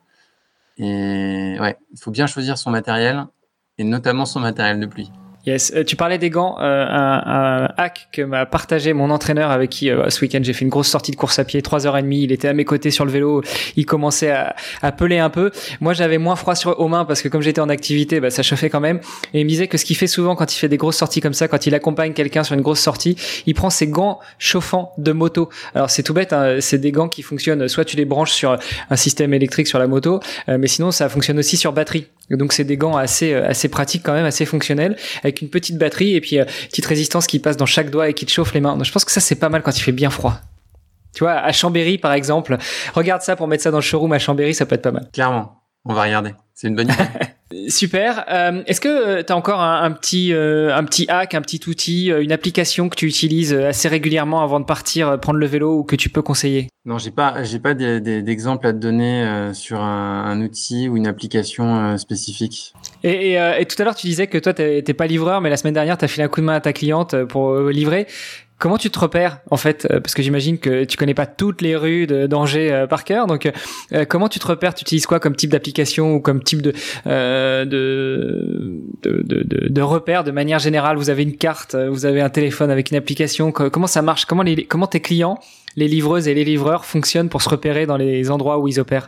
Et 0.77 1.57
ouais, 1.59 1.77
il 1.91 1.99
faut 1.99 2.11
bien 2.11 2.27
choisir 2.27 2.57
son 2.57 2.69
matériel 2.69 3.25
et 3.77 3.83
notamment 3.83 4.25
son 4.25 4.41
matériel 4.41 4.79
de 4.79 4.85
pluie. 4.85 5.11
Yes, 5.45 5.73
euh, 5.75 5.83
tu 5.83 5.95
parlais 5.95 6.17
des 6.17 6.31
gants, 6.31 6.57
euh, 6.59 6.85
un, 6.89 7.21
un, 7.67 7.69
hack 7.77 8.07
que 8.11 8.23
m'a 8.23 8.47
partagé 8.47 8.93
mon 8.93 9.11
entraîneur 9.11 9.51
avec 9.51 9.69
qui 9.69 9.91
euh, 9.91 10.09
ce 10.09 10.21
week-end 10.21 10.39
j'ai 10.41 10.53
fait 10.53 10.65
une 10.65 10.69
grosse 10.69 10.87
sortie 10.87 11.11
de 11.11 11.15
course 11.15 11.37
à 11.37 11.45
pied, 11.45 11.61
3h30, 11.61 12.11
il 12.11 12.31
était 12.31 12.47
à 12.47 12.53
mes 12.53 12.65
côtés 12.65 12.89
sur 12.89 13.05
le 13.05 13.11
vélo, 13.11 13.43
il 13.75 13.85
commençait 13.85 14.31
à, 14.31 14.55
à 14.81 14.91
peler 14.91 15.19
un 15.19 15.29
peu. 15.29 15.51
Moi 15.81 15.93
j'avais 15.93 16.17
moins 16.17 16.35
froid 16.35 16.55
sur, 16.55 16.79
aux 16.79 16.87
mains 16.87 17.05
parce 17.05 17.21
que 17.21 17.27
comme 17.27 17.41
j'étais 17.41 17.61
en 17.61 17.69
activité, 17.69 18.19
bah, 18.19 18.31
ça 18.31 18.41
chauffait 18.41 18.71
quand 18.71 18.79
même. 18.79 18.99
Et 19.35 19.41
il 19.41 19.43
me 19.43 19.49
disait 19.49 19.67
que 19.67 19.77
ce 19.77 19.85
qu'il 19.85 19.95
fait 19.95 20.07
souvent 20.07 20.35
quand 20.35 20.51
il 20.51 20.57
fait 20.57 20.69
des 20.69 20.77
grosses 20.77 20.97
sorties 20.97 21.21
comme 21.21 21.35
ça, 21.35 21.47
quand 21.47 21.67
il 21.67 21.75
accompagne 21.75 22.13
quelqu'un 22.13 22.43
sur 22.43 22.55
une 22.55 22.61
grosse 22.61 22.79
sortie, 22.79 23.15
il 23.45 23.53
prend 23.53 23.69
ses 23.69 23.85
gants 23.85 24.19
chauffants 24.39 24.93
de 24.97 25.11
moto. 25.11 25.49
Alors 25.75 25.91
c'est 25.91 26.01
tout 26.01 26.15
bête, 26.15 26.33
hein, 26.33 26.57
c'est 26.59 26.79
des 26.79 26.91
gants 26.91 27.07
qui 27.07 27.21
fonctionnent, 27.21 27.67
soit 27.67 27.85
tu 27.85 27.97
les 27.97 28.05
branches 28.05 28.31
sur 28.31 28.57
un 28.89 28.95
système 28.95 29.31
électrique 29.31 29.67
sur 29.67 29.77
la 29.77 29.85
moto, 29.85 30.19
mais 30.47 30.67
sinon 30.67 30.89
ça 30.89 31.07
fonctionne 31.07 31.37
aussi 31.37 31.55
sur 31.55 31.71
batterie. 31.71 32.07
Donc 32.29 32.53
c'est 32.53 32.63
des 32.63 32.77
gants 32.77 32.97
assez 32.97 33.33
assez 33.33 33.69
pratiques 33.69 34.03
quand 34.03 34.13
même, 34.13 34.25
assez 34.25 34.45
fonctionnels, 34.45 34.97
avec 35.23 35.41
une 35.41 35.49
petite 35.49 35.77
batterie 35.77 36.15
et 36.15 36.21
puis 36.21 36.39
euh, 36.39 36.45
petite 36.69 36.85
résistance 36.85 37.27
qui 37.27 37.39
passe 37.39 37.57
dans 37.57 37.65
chaque 37.65 37.89
doigt 37.89 38.09
et 38.09 38.13
qui 38.13 38.25
te 38.25 38.31
chauffe 38.31 38.53
les 38.53 38.61
mains. 38.61 38.75
Donc, 38.75 38.85
je 38.85 38.91
pense 38.91 39.05
que 39.05 39.11
ça 39.11 39.21
c'est 39.21 39.35
pas 39.35 39.49
mal 39.49 39.61
quand 39.61 39.77
il 39.77 39.81
fait 39.81 39.91
bien 39.91 40.09
froid. 40.09 40.39
Tu 41.13 41.23
vois, 41.23 41.33
à 41.33 41.51
Chambéry 41.51 41.97
par 41.97 42.13
exemple, 42.13 42.57
regarde 42.93 43.21
ça 43.21 43.35
pour 43.35 43.47
mettre 43.47 43.63
ça 43.63 43.71
dans 43.71 43.77
le 43.77 43.83
showroom 43.83 44.11
à 44.13 44.19
Chambéry, 44.19 44.53
ça 44.53 44.65
peut 44.65 44.75
être 44.75 44.81
pas 44.81 44.91
mal. 44.91 45.07
Clairement, 45.13 45.61
on 45.85 45.93
va 45.93 46.03
regarder. 46.03 46.33
C'est 46.53 46.67
une 46.67 46.75
bonne 46.75 46.89
idée. 46.89 46.95
Super. 47.67 48.25
Euh, 48.29 48.63
est-ce 48.65 48.81
que 48.81 48.87
euh, 48.87 49.23
tu 49.23 49.31
as 49.31 49.35
encore 49.35 49.61
un, 49.61 49.91
petit 49.91 50.33
un 50.33 50.83
petit 50.83 51.05
hack, 51.09 51.35
un 51.35 51.41
petit 51.41 51.61
outil, 51.67 52.07
une 52.07 52.31
application 52.31 52.89
que 52.89 52.95
tu 52.95 53.07
utilises 53.07 53.53
assez 53.53 53.87
régulièrement 53.87 54.41
avant 54.41 54.59
de 54.59 54.65
partir 54.65 55.19
prendre 55.19 55.39
le 55.39 55.45
vélo 55.45 55.77
ou 55.77 55.83
que 55.83 55.95
tu 55.95 56.09
peux 56.09 56.21
conseiller? 56.21 56.69
Non, 56.85 56.97
j'ai 56.97 57.11
pas 57.11 57.43
j'ai 57.43 57.59
pas 57.59 57.73
d'exemple 57.73 58.67
à 58.67 58.73
te 58.73 58.77
donner 58.77 59.51
sur 59.53 59.79
un, 59.79 60.41
outil 60.41 60.89
ou 60.89 60.97
une 60.97 61.07
application 61.07 61.97
spécifique. 61.97 62.73
Et, 63.03 63.33
et, 63.33 63.65
tout 63.65 63.81
à 63.81 63.85
l'heure, 63.85 63.95
tu 63.95 64.07
disais 64.07 64.27
que 64.27 64.37
toi, 64.37 64.53
t'es 64.53 64.81
pas 64.93 65.07
livreur, 65.07 65.41
mais 65.41 65.49
la 65.49 65.57
semaine 65.57 65.73
dernière, 65.73 65.97
tu 65.97 66.05
as 66.05 66.07
filé 66.07 66.23
un 66.23 66.27
coup 66.27 66.41
de 66.41 66.45
main 66.45 66.55
à 66.55 66.61
ta 66.61 66.73
cliente 66.73 67.23
pour 67.25 67.55
livrer. 67.69 68.07
Comment 68.65 68.79
tu 68.79 68.89
te 68.89 68.97
repères 68.97 69.41
en 69.51 69.57
fait 69.57 69.87
Parce 69.87 70.15
que 70.15 70.23
j'imagine 70.23 70.57
que 70.57 70.85
tu 70.85 70.97
connais 70.97 71.13
pas 71.13 71.27
toutes 71.27 71.61
les 71.61 71.75
rues 71.75 72.07
d'Angers 72.07 72.87
par 72.89 73.03
cœur. 73.03 73.27
Donc, 73.27 73.47
comment 74.09 74.27
tu 74.27 74.39
te 74.39 74.47
repères? 74.47 74.73
Tu 74.73 74.81
utilises 74.81 75.05
quoi 75.05 75.19
comme 75.19 75.35
type 75.35 75.51
d'application 75.51 76.15
ou 76.15 76.19
comme 76.19 76.41
type 76.41 76.63
de, 76.63 76.73
euh, 77.05 77.63
de, 77.65 78.81
de, 79.03 79.21
de, 79.21 79.67
de, 79.69 80.31
manière 80.31 80.57
générale? 80.57 80.97
Vous 80.97 81.11
avez 81.11 81.21
une 81.21 81.37
carte, 81.37 81.75
vous 81.75 82.07
avez 82.07 82.21
un 82.21 82.31
téléphone 82.31 82.71
avec 82.71 82.89
une 82.89 82.97
application. 82.97 83.51
Comment 83.51 83.85
ça 83.85 84.01
marche? 84.01 84.25
Comment 84.25 84.41
les, 84.41 84.65
comment 84.65 84.87
tes 84.87 84.99
clients, 84.99 85.37
les 85.75 85.87
livreuses 85.87 86.27
et 86.27 86.33
les 86.33 86.43
livreurs 86.43 86.85
fonctionnent 86.85 87.29
pour 87.29 87.43
se 87.43 87.49
repérer 87.49 87.85
dans 87.85 87.97
les 87.97 88.31
endroits 88.31 88.57
où 88.57 88.67
ils 88.67 88.79
opèrent? 88.79 89.07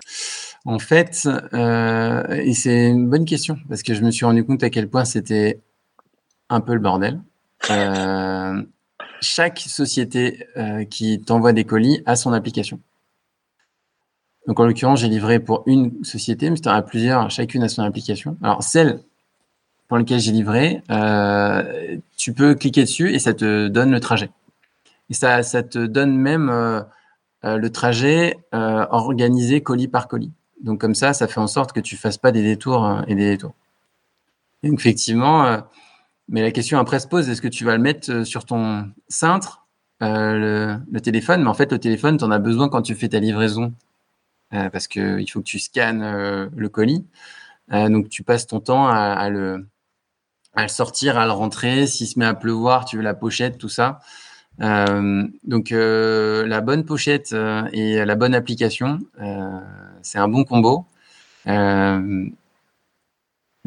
En 0.65 0.77
fait, 0.77 1.27
euh, 1.55 2.43
c'est 2.53 2.89
une 2.89 3.09
bonne 3.09 3.25
question 3.25 3.57
parce 3.67 3.81
que 3.81 3.95
je 3.95 4.03
me 4.03 4.11
suis 4.11 4.23
rendu 4.23 4.43
compte 4.45 4.61
à 4.61 4.69
quel 4.69 4.87
point 4.87 5.03
c'était 5.03 5.61
un 6.47 6.61
peu 6.61 6.75
le 6.75 6.79
bordel. 6.79 7.21
Euh, 7.71 8.61
chaque 9.21 9.59
société 9.59 10.47
euh, 10.57 10.85
qui 10.85 11.19
t'envoie 11.21 11.53
des 11.53 11.63
colis 11.63 12.01
a 12.05 12.15
son 12.15 12.33
application. 12.33 12.79
Donc 14.47 14.59
en 14.59 14.65
l'occurrence, 14.65 15.01
j'ai 15.01 15.09
livré 15.09 15.39
pour 15.39 15.63
une 15.65 16.03
société, 16.03 16.49
mais 16.49 16.55
c'était 16.55 16.69
à 16.69 16.81
plusieurs, 16.81 17.29
chacune 17.29 17.63
a 17.63 17.69
son 17.69 17.83
application. 17.83 18.37
Alors 18.41 18.63
celle 18.63 19.01
pour 19.87 19.97
laquelle 19.97 20.19
j'ai 20.19 20.31
livré, 20.31 20.81
tu 22.17 22.33
peux 22.33 22.55
cliquer 22.55 22.81
dessus 22.81 23.13
et 23.13 23.19
ça 23.19 23.33
te 23.33 23.67
donne 23.67 23.91
le 23.91 23.99
trajet. 24.01 24.29
Et 25.09 25.13
ça, 25.13 25.43
ça 25.43 25.63
te 25.63 25.85
donne 25.85 26.17
même 26.17 26.49
le 27.43 27.67
trajet 27.69 28.37
organisé 28.51 29.61
colis 29.61 29.87
par 29.87 30.09
colis. 30.09 30.31
Donc 30.61 30.81
comme 30.81 30.95
ça, 30.95 31.13
ça 31.13 31.27
fait 31.27 31.39
en 31.39 31.47
sorte 31.47 31.71
que 31.71 31.79
tu 31.79 31.95
fasses 31.95 32.17
pas 32.17 32.31
des 32.31 32.43
détours 32.43 32.85
euh, 32.85 33.01
et 33.07 33.15
des 33.15 33.29
détours. 33.29 33.53
donc 34.63 34.79
effectivement, 34.79 35.45
euh, 35.45 35.59
mais 36.29 36.41
la 36.41 36.51
question 36.51 36.79
après 36.79 36.99
se 36.99 37.07
pose, 37.07 37.29
est-ce 37.29 37.41
que 37.41 37.47
tu 37.47 37.65
vas 37.65 37.75
le 37.75 37.81
mettre 37.81 38.11
euh, 38.11 38.23
sur 38.25 38.45
ton 38.45 38.89
cintre, 39.07 39.65
le, 40.01 40.99
téléphone? 40.99 41.43
Mais 41.43 41.49
en 41.49 41.53
fait, 41.53 41.71
le 41.71 41.79
téléphone, 41.79 42.17
tu 42.17 42.23
en 42.23 42.31
as 42.31 42.39
besoin 42.39 42.69
quand 42.69 42.81
tu 42.81 42.95
fais 42.95 43.09
ta 43.09 43.19
livraison, 43.19 43.73
parce 44.51 44.87
qu'il 44.87 45.29
faut 45.29 45.39
que 45.39 45.45
tu 45.45 45.59
scannes 45.59 46.49
le 46.55 46.69
colis. 46.69 47.05
donc 47.71 48.09
tu 48.09 48.23
passes 48.23 48.47
ton 48.47 48.59
temps 48.59 48.87
à, 48.87 49.29
le, 49.29 49.67
à 50.55 50.61
le 50.61 50.67
sortir, 50.67 51.17
à 51.17 51.25
le 51.25 51.31
rentrer. 51.31 51.87
S'il 51.87 52.07
se 52.07 52.19
met 52.19 52.25
à 52.25 52.33
pleuvoir, 52.33 52.85
tu 52.85 52.97
veux 52.97 53.03
la 53.03 53.13
pochette, 53.13 53.57
tout 53.57 53.69
ça. 53.69 53.99
Euh, 54.61 55.27
donc 55.43 55.71
euh, 55.71 56.47
la 56.47 56.61
bonne 56.61 56.83
pochette 56.83 57.33
euh, 57.33 57.67
et 57.73 58.03
la 58.03 58.15
bonne 58.15 58.33
application, 58.33 58.99
c'est 60.01 60.17
un 60.17 60.27
bon 60.27 60.43
combo. 60.43 60.85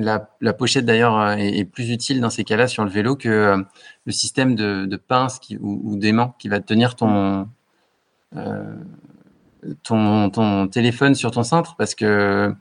La, 0.02 0.52
pochette 0.52 0.84
d'ailleurs 0.84 1.32
est, 1.32 1.64
plus 1.64 1.90
utile 1.90 2.20
dans 2.20 2.30
ces 2.30 2.44
cas-là 2.44 2.66
sur 2.68 2.84
le 2.84 2.90
vélo 2.90 3.16
que 3.16 3.64
le 4.06 4.12
système 4.12 4.54
de, 4.54 4.96
pince 4.96 5.40
ou, 5.60 5.96
d'aimant 5.96 6.34
qui 6.38 6.48
va 6.48 6.60
tenir 6.60 6.96
ton, 6.96 7.48
ton, 9.82 10.30
ton, 10.30 10.68
téléphone 10.68 11.14
sur 11.14 11.30
ton 11.30 11.42
cintre 11.42 11.76
parce 11.76 11.94
que 11.94 12.54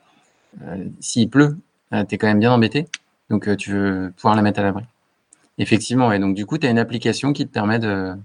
s'il 1.00 1.30
pleut, 1.30 1.58
tu 1.92 2.16
es 2.16 2.18
quand 2.18 2.28
même 2.28 2.40
bien 2.40 2.52
embêté. 2.52 2.88
Donc 3.30 3.56
tu 3.58 3.72
veux 3.72 4.14
pouvoir 4.16 4.36
la 4.36 4.42
mettre 4.42 4.60
à 4.60 4.64
l'abri. 4.64 4.86
Effectivement, 5.60 6.12
et 6.14 6.20
donc 6.20 6.36
du 6.36 6.46
coup, 6.46 6.58
tu 6.58 6.66
as 6.66 6.70
une 6.70 6.80
application 6.80 7.34
qui 7.34 7.46
te 7.46 7.52
permet 7.52 7.80
de, 7.80 8.16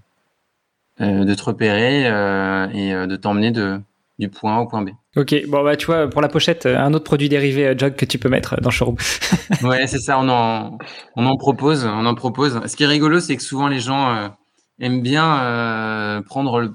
euh, 1.01 1.25
de 1.25 1.33
te 1.33 1.43
repérer 1.43 2.07
euh, 2.07 2.69
et 2.69 2.93
euh, 2.93 3.05
de 3.05 3.17
t'emmener 3.17 3.51
de, 3.51 3.81
du 4.19 4.29
point 4.29 4.57
A 4.57 4.59
au 4.61 4.67
point 4.67 4.81
B. 4.81 4.89
Ok, 5.15 5.35
bon 5.47 5.63
bah 5.63 5.75
tu 5.75 5.87
vois, 5.87 6.09
pour 6.09 6.21
la 6.21 6.29
pochette, 6.29 6.65
un 6.65 6.93
autre 6.93 7.03
produit 7.03 7.29
dérivé 7.29 7.75
Jog 7.77 7.95
que 7.95 8.05
tu 8.05 8.17
peux 8.17 8.29
mettre 8.29 8.59
dans 8.61 8.69
le 8.69 8.73
showroom. 8.73 8.97
ouais, 9.63 9.87
c'est 9.87 9.99
ça, 9.99 10.19
on 10.19 10.29
en, 10.29 10.77
on 11.15 11.25
en 11.25 11.37
propose, 11.37 11.85
on 11.85 12.05
en 12.05 12.15
propose. 12.15 12.61
Ce 12.65 12.75
qui 12.75 12.83
est 12.83 12.87
rigolo, 12.87 13.19
c'est 13.19 13.35
que 13.35 13.43
souvent 13.43 13.67
les 13.67 13.79
gens 13.79 14.33
aiment 14.79 15.01
bien 15.01 16.23
prendre 16.27 16.73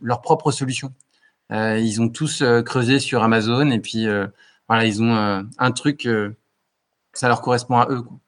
leur 0.00 0.22
propre 0.22 0.50
solution. 0.50 0.92
ils 1.50 2.00
ont 2.00 2.08
tous 2.08 2.42
creusé 2.64 2.98
sur 2.98 3.22
Amazon 3.22 3.70
et 3.70 3.78
puis 3.78 4.06
voilà, 4.68 4.84
ils 4.84 5.02
ont 5.02 5.44
un 5.58 5.72
truc, 5.72 6.08
ça 7.12 7.28
leur 7.28 7.40
correspond 7.40 7.78
à 7.78 7.88
eux. 7.90 8.02
Quoi. 8.02 8.18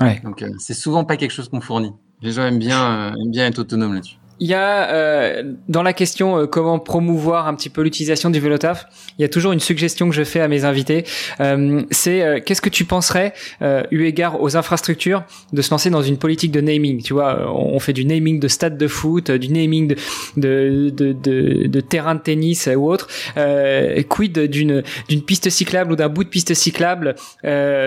Ouais. 0.00 0.20
Donc, 0.24 0.42
euh, 0.42 0.50
c'est 0.58 0.74
souvent 0.74 1.04
pas 1.04 1.16
quelque 1.16 1.30
chose 1.30 1.48
qu'on 1.48 1.60
fournit. 1.60 1.92
Les 2.20 2.32
gens 2.32 2.44
aiment 2.44 2.58
bien, 2.58 3.12
euh, 3.12 3.20
aiment 3.20 3.30
bien 3.30 3.46
être 3.46 3.58
autonomes 3.58 3.94
là-dessus. 3.94 4.16
Il 4.40 4.48
y 4.48 4.54
a 4.54 4.90
euh, 4.90 5.54
dans 5.68 5.82
la 5.82 5.92
question 5.92 6.38
euh, 6.38 6.46
comment 6.46 6.78
promouvoir 6.78 7.46
un 7.46 7.54
petit 7.54 7.70
peu 7.70 7.82
l'utilisation 7.82 8.30
du 8.30 8.40
vélo 8.40 8.58
taf, 8.58 8.86
il 9.18 9.22
y 9.22 9.24
a 9.24 9.28
toujours 9.28 9.52
une 9.52 9.60
suggestion 9.60 10.08
que 10.08 10.14
je 10.14 10.24
fais 10.24 10.40
à 10.40 10.48
mes 10.48 10.64
invités. 10.64 11.04
Euh, 11.40 11.82
c'est 11.90 12.22
euh, 12.22 12.40
qu'est-ce 12.44 12.60
que 12.60 12.68
tu 12.68 12.84
penserais, 12.84 13.32
eu 13.90 14.04
égard 14.04 14.40
aux 14.40 14.56
infrastructures, 14.56 15.22
de 15.52 15.62
se 15.62 15.70
lancer 15.70 15.90
dans 15.90 16.02
une 16.02 16.18
politique 16.18 16.50
de 16.50 16.60
naming? 16.60 17.02
Tu 17.02 17.12
vois, 17.12 17.52
on 17.54 17.78
fait 17.78 17.92
du 17.92 18.04
naming 18.04 18.40
de 18.40 18.48
stade 18.48 18.76
de 18.76 18.88
foot, 18.88 19.30
du 19.30 19.48
naming 19.48 19.88
de 19.88 19.96
de, 20.36 20.90
de, 20.90 21.12
de, 21.12 21.66
de 21.66 21.80
terrain 21.80 22.14
de 22.14 22.20
tennis 22.20 22.68
ou 22.76 22.90
autre. 22.90 23.08
quid 24.08 24.38
d'une 24.38 24.82
d'une 25.08 25.22
piste 25.22 25.48
cyclable 25.50 25.92
ou 25.92 25.96
d'un 25.96 26.08
bout 26.08 26.24
de 26.24 26.28
piste 26.28 26.54
cyclable 26.54 27.14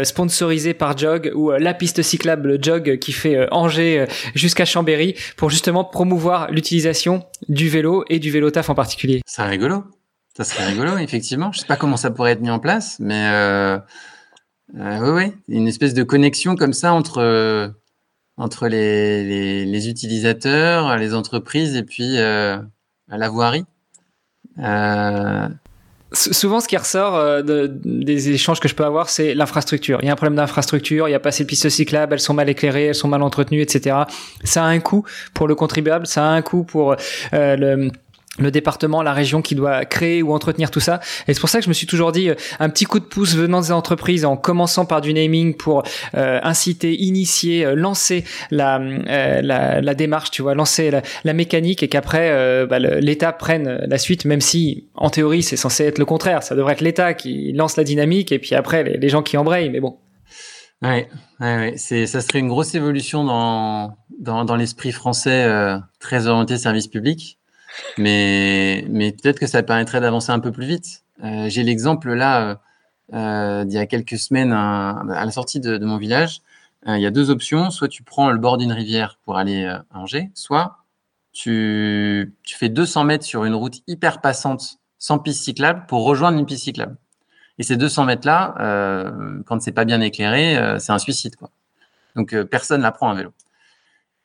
sponsorisé 0.04 0.74
par 0.74 0.98
Jog 0.98 1.32
ou 1.36 1.52
la 1.52 1.74
piste 1.74 2.02
cyclable 2.02 2.64
Jog 2.64 3.00
qui 3.00 3.12
fait 3.12 3.48
Angers 3.52 4.06
jusqu'à 4.36 4.66
Chambéry 4.66 5.16
pour 5.36 5.50
justement 5.50 5.84
promouvoir 5.84 6.37
l'utilisation 6.52 7.26
du 7.50 7.70
vélo 7.70 8.06
et 8.10 8.20
du 8.20 8.32
vélo 8.32 8.52
taf 8.52 8.70
en 8.70 8.76
particulier. 8.76 9.22
C'est 9.26 9.44
rigolo. 9.44 9.84
Ça 10.36 10.44
serait 10.44 10.66
rigolo, 10.68 10.98
effectivement. 11.00 11.52
Je 11.52 11.60
sais 11.60 11.66
pas 11.66 11.78
comment 11.78 11.98
ça 11.98 12.12
pourrait 12.12 12.34
être 12.34 12.42
mis 12.42 12.50
en 12.50 12.60
place, 12.60 12.98
mais 13.00 13.28
euh, 13.32 13.80
euh, 14.80 15.16
oui, 15.16 15.34
une 15.48 15.68
espèce 15.68 15.94
de 15.94 16.04
connexion 16.04 16.56
comme 16.56 16.74
ça 16.74 16.94
entre 16.94 17.74
entre 18.38 18.68
les, 18.68 19.90
utilisateurs, 19.90 20.96
les 20.98 21.16
entreprises 21.16 21.76
et 21.76 21.84
puis 21.84 22.18
euh, 22.18 22.60
la 23.08 23.30
voirie. 23.30 23.66
Euh... 24.60 25.50
Souvent, 26.14 26.62
ce 26.62 26.70
qui 26.70 26.78
ressort 26.78 27.16
euh, 27.16 27.42
de, 27.42 27.70
des 27.84 28.30
échanges 28.30 28.62
que 28.62 28.70
je 28.70 28.76
peux 28.76 28.86
avoir, 28.86 29.10
c'est 29.10 29.34
l'infrastructure. 29.34 30.00
Il 30.02 30.06
y 30.06 30.10
a 30.10 30.14
un 30.14 30.16
problème 30.16 30.38
d'infrastructure, 30.38 31.08
il 31.08 31.12
n'y 31.12 31.16
a 31.16 31.20
pas 31.20 31.30
assez 31.30 31.44
de 31.44 31.50
pistes 31.50 31.68
cyclables, 31.70 32.14
elles 32.14 32.22
sont 32.22 32.34
mal 32.34 32.48
éclairées, 32.48 32.86
elles 32.86 32.96
sont 32.96 33.10
mal 33.10 33.22
entretenues, 33.22 33.62
etc. 33.62 33.98
Ça 34.44 34.64
a 34.64 34.68
un 34.68 34.80
coût 34.80 35.04
pour 35.34 35.50
le 35.50 35.56
contribuable, 35.56 36.08
ça 36.08 36.26
a 36.26 36.30
un 36.30 36.42
coût 36.42 36.64
pour 36.64 36.96
euh, 37.34 37.56
le 37.58 37.92
le 38.40 38.52
département, 38.52 39.02
la 39.02 39.14
région 39.14 39.42
qui 39.42 39.56
doit 39.56 39.86
créer 39.86 40.22
ou 40.22 40.34
entretenir 40.34 40.72
tout 40.72 40.80
ça. 40.80 41.00
Et 41.28 41.34
c'est 41.34 41.40
pour 41.40 41.50
ça 41.50 41.60
que 41.60 41.66
je 41.66 41.70
me 41.70 41.74
suis 41.74 41.88
toujours 41.88 42.12
dit 42.12 42.30
euh, 42.30 42.36
un 42.60 42.70
petit 42.70 42.86
coup 42.86 43.00
de 43.00 43.06
pouce 43.06 43.36
venant 43.36 43.62
des 43.62 43.72
entreprises 43.72 44.26
en 44.26 44.38
commençant 44.38 44.86
par 44.86 45.02
du 45.02 45.14
naming 45.14 45.56
pour 45.56 45.84
euh, 46.16 46.40
inciter, 46.44 46.96
initier, 46.96 47.66
euh, 47.66 47.76
lancer 47.76 48.24
la, 48.52 48.80
la, 48.80 49.82
la, 49.82 49.94
démarche, 49.96 50.32
tu 50.32 50.42
vois, 50.42 50.54
lancer 50.54 50.92
la, 50.92 51.02
la 51.24 51.34
mécanique 51.34 51.84
et 51.84 51.88
qu'après 51.88 52.66
bah, 52.68 52.80
l'État 52.80 53.32
prenne 53.32 53.86
la 53.88 53.98
suite, 53.98 54.26
même 54.26 54.42
si 54.42 54.90
en 54.96 55.10
théorie 55.10 55.44
c'est 55.44 55.58
censé 55.58 55.86
être 55.86 55.98
le 55.98 56.06
contraire. 56.06 56.44
Ça 56.44 56.56
devrait 56.56 56.74
être 56.74 56.82
l'État 56.82 57.14
qui 57.14 57.52
lance 57.54 57.78
la 57.78 57.84
dynamique 57.84 58.32
et 58.32 58.40
puis 58.40 58.56
après 58.56 58.84
les, 58.84 58.98
les 58.98 59.10
gens 59.10 59.24
qui 59.24 59.38
embrayent. 59.38 59.70
Mais 59.70 59.80
bon. 59.80 59.98
Ouais, 60.84 61.10
ouais, 61.40 61.56
ouais. 61.58 61.74
c'est 61.78 62.06
ça 62.06 62.22
serait 62.22 62.40
une 62.40 62.50
grosse 62.50 62.76
évolution 62.76 63.24
dans 63.24 63.98
dans, 64.20 64.46
dans 64.46 64.56
l'esprit 64.56 64.92
français 64.92 65.48
très 66.00 66.28
orienté 66.28 66.58
service 66.58 66.88
public 66.88 67.37
mais, 67.98 68.86
mais 68.90 69.12
peut-être 69.12 69.40
que 69.40 69.48
ça 69.48 69.64
permettrait 69.64 70.02
d'avancer 70.02 70.32
un 70.32 70.40
peu 70.40 70.52
plus 70.52 70.66
vite. 70.66 71.04
Euh, 71.24 71.50
J'ai 71.50 71.64
l'exemple 71.64 72.14
là, 72.14 72.60
euh, 73.14 73.66
d'il 73.66 73.76
y 73.76 73.80
a 73.80 73.86
quelques 73.86 74.18
semaines, 74.18 74.54
à 74.54 75.04
la 75.06 75.32
sortie 75.32 75.60
de, 75.60 75.78
mon 75.80 75.98
village, 75.98 76.42
euh, 76.88 76.98
il 76.98 77.02
y 77.02 77.06
a 77.06 77.12
deux 77.12 77.30
options. 77.30 77.70
Soit 77.72 77.88
tu 77.88 78.04
prends 78.04 78.32
le 78.32 78.38
bord 78.38 78.58
d'une 78.58 78.72
rivière 78.72 79.20
pour 79.26 79.38
aller 79.38 79.66
euh, 79.66 79.78
à 79.92 80.00
Angers, 80.00 80.30
soit 80.34 80.78
tu, 81.34 82.36
tu 82.44 82.56
fais 82.58 82.70
200 82.70 83.04
mètres 83.04 83.26
sur 83.26 83.46
une 83.46 83.54
route 83.54 83.82
hyper 83.88 84.22
passante 84.22 84.80
sans 85.00 85.20
piste 85.20 85.44
cyclable 85.44 85.86
pour 85.88 86.04
rejoindre 86.06 86.40
une 86.40 86.46
piste 86.46 86.64
cyclable. 86.64 86.98
Et 87.60 87.64
ces 87.64 87.78
200 87.78 88.06
mètres-là, 88.06 88.56
euh, 88.60 89.42
quand 89.46 89.62
c'est 89.62 89.72
pas 89.72 89.86
bien 89.86 90.02
éclairé, 90.02 90.58
euh, 90.58 90.80
c'est 90.80 90.92
un 90.92 91.00
suicide. 91.00 91.36
Quoi. 91.36 91.50
Donc 92.16 92.34
euh, 92.34 92.46
personne 92.46 92.82
n'apprend 92.82 93.10
à 93.10 93.16
vélo. 93.16 93.32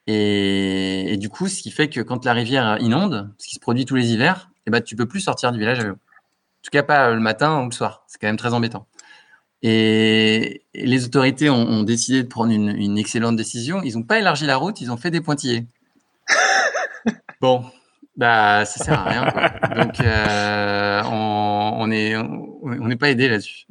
Et, 0.06 1.12
et, 1.12 1.16
du 1.16 1.28
coup, 1.28 1.48
ce 1.48 1.62
qui 1.62 1.70
fait 1.70 1.88
que 1.88 2.00
quand 2.00 2.24
la 2.24 2.32
rivière 2.32 2.78
inonde, 2.80 3.32
ce 3.38 3.48
qui 3.48 3.54
se 3.54 3.60
produit 3.60 3.84
tous 3.84 3.94
les 3.94 4.12
hivers, 4.12 4.50
eh 4.66 4.70
ben, 4.70 4.80
tu 4.80 4.96
peux 4.96 5.06
plus 5.06 5.20
sortir 5.20 5.52
du 5.52 5.58
village 5.58 5.78
à 5.78 5.82
vélo. 5.82 5.94
En 5.94 6.62
tout 6.62 6.70
cas, 6.70 6.82
pas 6.82 7.12
le 7.12 7.20
matin 7.20 7.62
ou 7.62 7.66
le 7.66 7.72
soir. 7.72 8.04
C'est 8.08 8.20
quand 8.20 8.26
même 8.26 8.36
très 8.36 8.54
embêtant. 8.54 8.86
Et, 9.62 10.62
les 10.74 11.04
autorités 11.04 11.50
ont, 11.50 11.66
ont, 11.68 11.82
décidé 11.84 12.22
de 12.22 12.28
prendre 12.28 12.52
une, 12.52 12.68
une 12.70 12.98
excellente 12.98 13.36
décision. 13.36 13.82
Ils 13.82 13.96
n'ont 13.96 14.02
pas 14.02 14.18
élargi 14.18 14.46
la 14.46 14.56
route, 14.56 14.80
ils 14.80 14.90
ont 14.90 14.96
fait 14.96 15.10
des 15.10 15.20
pointillés. 15.20 15.66
bon, 17.40 17.64
bah 18.16 18.64
ça 18.64 18.84
sert 18.84 18.98
à 18.98 19.04
rien. 19.04 19.30
Quoi. 19.30 19.84
Donc 19.84 20.00
euh, 20.00 21.02
on, 21.04 21.72
on 21.78 21.90
est 21.90 22.16
on 22.16 22.86
n'est 22.86 22.96
pas 22.96 23.10
aidé 23.10 23.28
là-dessus. 23.28 23.66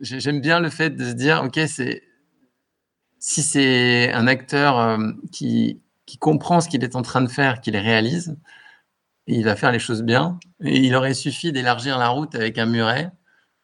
J'aime 0.00 0.40
bien 0.40 0.60
le 0.60 0.70
fait 0.70 0.90
de 0.90 1.04
se 1.04 1.12
dire 1.12 1.42
ok 1.44 1.60
c'est 1.66 2.02
si 3.18 3.42
c'est 3.42 4.12
un 4.12 4.26
acteur 4.26 4.78
euh, 4.78 5.12
qui, 5.32 5.80
qui 6.06 6.18
comprend 6.18 6.60
ce 6.60 6.68
qu'il 6.68 6.84
est 6.84 6.96
en 6.96 7.02
train 7.02 7.20
de 7.22 7.28
faire, 7.28 7.60
qui 7.60 7.70
les 7.70 7.80
réalise, 7.80 8.36
il 9.26 9.44
va 9.44 9.56
faire 9.56 9.72
les 9.72 9.78
choses 9.78 10.02
bien. 10.02 10.38
Il 10.60 10.94
aurait 10.94 11.14
suffi 11.14 11.52
d'élargir 11.52 11.98
la 11.98 12.08
route 12.08 12.34
avec 12.34 12.58
un 12.58 12.66
muret 12.66 13.12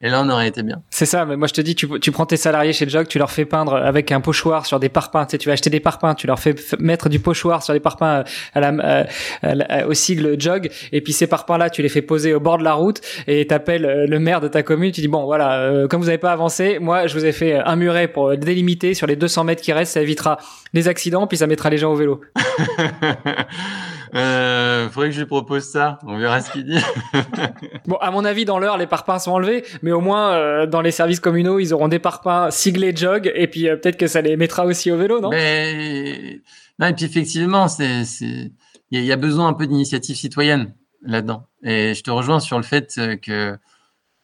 et 0.01 0.11
là, 0.11 0.23
on 0.23 0.29
aurait 0.29 0.49
été 0.49 0.63
bien. 0.63 0.83
C'est 0.91 1.07
ça, 1.07 1.25
mais 1.25 1.37
moi 1.37 1.47
je 1.47 1.55
te 1.55 1.61
dis, 1.61 1.75
tu, 1.75 1.89
tu 2.01 2.11
prends 2.11 2.27
tes 2.27 2.37
salariés 2.37 2.73
chez 2.73 2.89
Jog, 2.89 3.07
tu 3.07 3.19
leur 3.19 3.31
fais 3.31 3.45
peindre 3.45 3.77
avec 3.77 4.11
un 4.11 4.21
pochoir 4.21 4.67
sur 4.67 4.81
des 4.81 4.89
parpaings. 4.89 5.25
Tu 5.25 5.31
sais, 5.31 5.39
tu 5.39 5.49
vas 5.49 5.53
acheter 5.53 5.71
des 5.71 5.81
parpaings, 5.81 6.15
tu 6.15 6.27
leur 6.27 6.39
fais 6.39 6.55
mettre 6.79 7.09
du 7.09 7.21
pochoir 7.21 7.63
sur 7.63 7.73
des 7.73 7.81
parpaings 7.81 8.19
euh, 8.19 8.25
à 8.55 8.61
la, 8.61 9.07
à 9.43 9.55
la, 9.55 9.87
au 9.87 9.95
sigle 9.95 10.39
Jog, 10.39 10.69
et 10.93 11.01
puis 11.01 11.13
ces 11.13 11.27
parpaings-là, 11.27 11.71
tu 11.71 11.81
les 11.81 11.89
fais 11.89 12.03
poser 12.03 12.35
au 12.35 12.41
bord 12.41 12.59
de 12.59 12.65
la 12.65 12.75
route, 12.75 13.01
et 13.29 13.47
t'appelles 13.47 13.87
euh, 13.87 14.07
le 14.07 14.19
maire 14.19 14.41
de 14.41 14.49
ta 14.49 14.63
commune, 14.63 14.91
tu 14.91 15.01
dis 15.01 15.09
bon 15.09 15.25
voilà, 15.25 15.61
euh, 15.61 15.87
comme 15.87 16.01
vous 16.01 16.07
n'avez 16.07 16.19
pas 16.19 16.33
avancé, 16.33 16.79
moi 16.81 17.07
je 17.07 17.17
vous 17.17 17.25
ai 17.25 17.33
fait 17.33 17.55
un 17.55 17.77
muret 17.77 18.09
pour 18.09 18.37
délimiter 18.37 18.95
sur 18.95 19.07
les 19.07 19.17
200 19.17 19.45
mètres 19.45 19.63
qui 19.63 19.73
restent, 19.73 19.95
ça 19.95 20.03
évitera 20.03 20.39
les 20.73 20.89
accidents, 20.89 21.27
puis 21.27 21.39
ça 21.39 21.47
mettra 21.47 21.71
les 21.71 21.79
gens 21.79 21.93
au 21.93 21.97
vélo. 21.97 22.21
Euh, 24.15 24.89
faudrait 24.89 25.09
que 25.09 25.15
je 25.15 25.21
lui 25.21 25.27
propose 25.27 25.65
ça. 25.65 25.99
On 26.07 26.19
verra 26.19 26.41
ce 26.41 26.51
qu'il 26.51 26.65
dit. 26.65 26.79
bon, 27.87 27.97
à 27.97 28.11
mon 28.11 28.25
avis, 28.25 28.45
dans 28.45 28.59
l'heure, 28.59 28.77
les 28.79 28.87
parpaings 28.87 29.19
sont 29.19 29.33
enlevés, 29.33 29.65
mais 29.83 29.93
au 29.93 30.01
moins 30.01 30.33
euh, 30.33 30.67
dans 30.67 30.81
les 30.81 30.91
services 30.91 31.21
communaux, 31.21 31.59
ils 31.59 31.73
auront 31.73 31.89
des 31.89 31.99
parpaings 31.99 32.51
siglés 32.51 32.95
jog, 32.95 33.31
et 33.35 33.47
puis 33.47 33.69
euh, 33.69 33.77
peut-être 33.77 33.97
que 33.97 34.07
ça 34.07 34.21
les 34.21 34.37
mettra 34.37 34.65
aussi 34.67 34.91
au 34.91 34.97
vélo, 34.97 35.21
non? 35.21 35.31
Mais 35.31 36.41
non, 36.79 36.89
et 36.89 36.93
puis 36.93 37.05
effectivement, 37.05 37.69
c'est 37.69 38.05
c'est 38.05 38.53
il 38.91 39.05
y, 39.05 39.13
a 39.13 39.17
besoin 39.17 39.49
un 39.49 39.55
peu 39.55 39.67
d'initiative 39.67 40.15
citoyenne 40.15 40.73
là-dedans. 41.03 41.49
Et 41.65 41.95
je 41.95 42.03
te 42.05 42.13
rejoins 42.13 42.39
sur 42.39 42.59
le 42.59 42.63
fait 42.63 42.95
que 43.21 43.59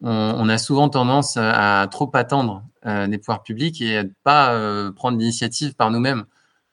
on, 0.02 0.10
on 0.10 0.48
a 0.48 0.58
souvent 0.58 0.88
tendance 0.88 1.36
à, 1.36 1.86
trop 1.90 2.10
attendre 2.14 2.62
euh, 2.86 3.06
des 3.06 3.18
pouvoirs 3.18 3.42
publics 3.42 3.80
et 3.82 3.98
à 3.98 4.04
ne 4.04 4.10
pas 4.24 4.54
euh, 4.54 4.90
prendre 4.90 5.18
d'initiative 5.18 5.74
par 5.74 5.90
nous-mêmes 5.90 6.24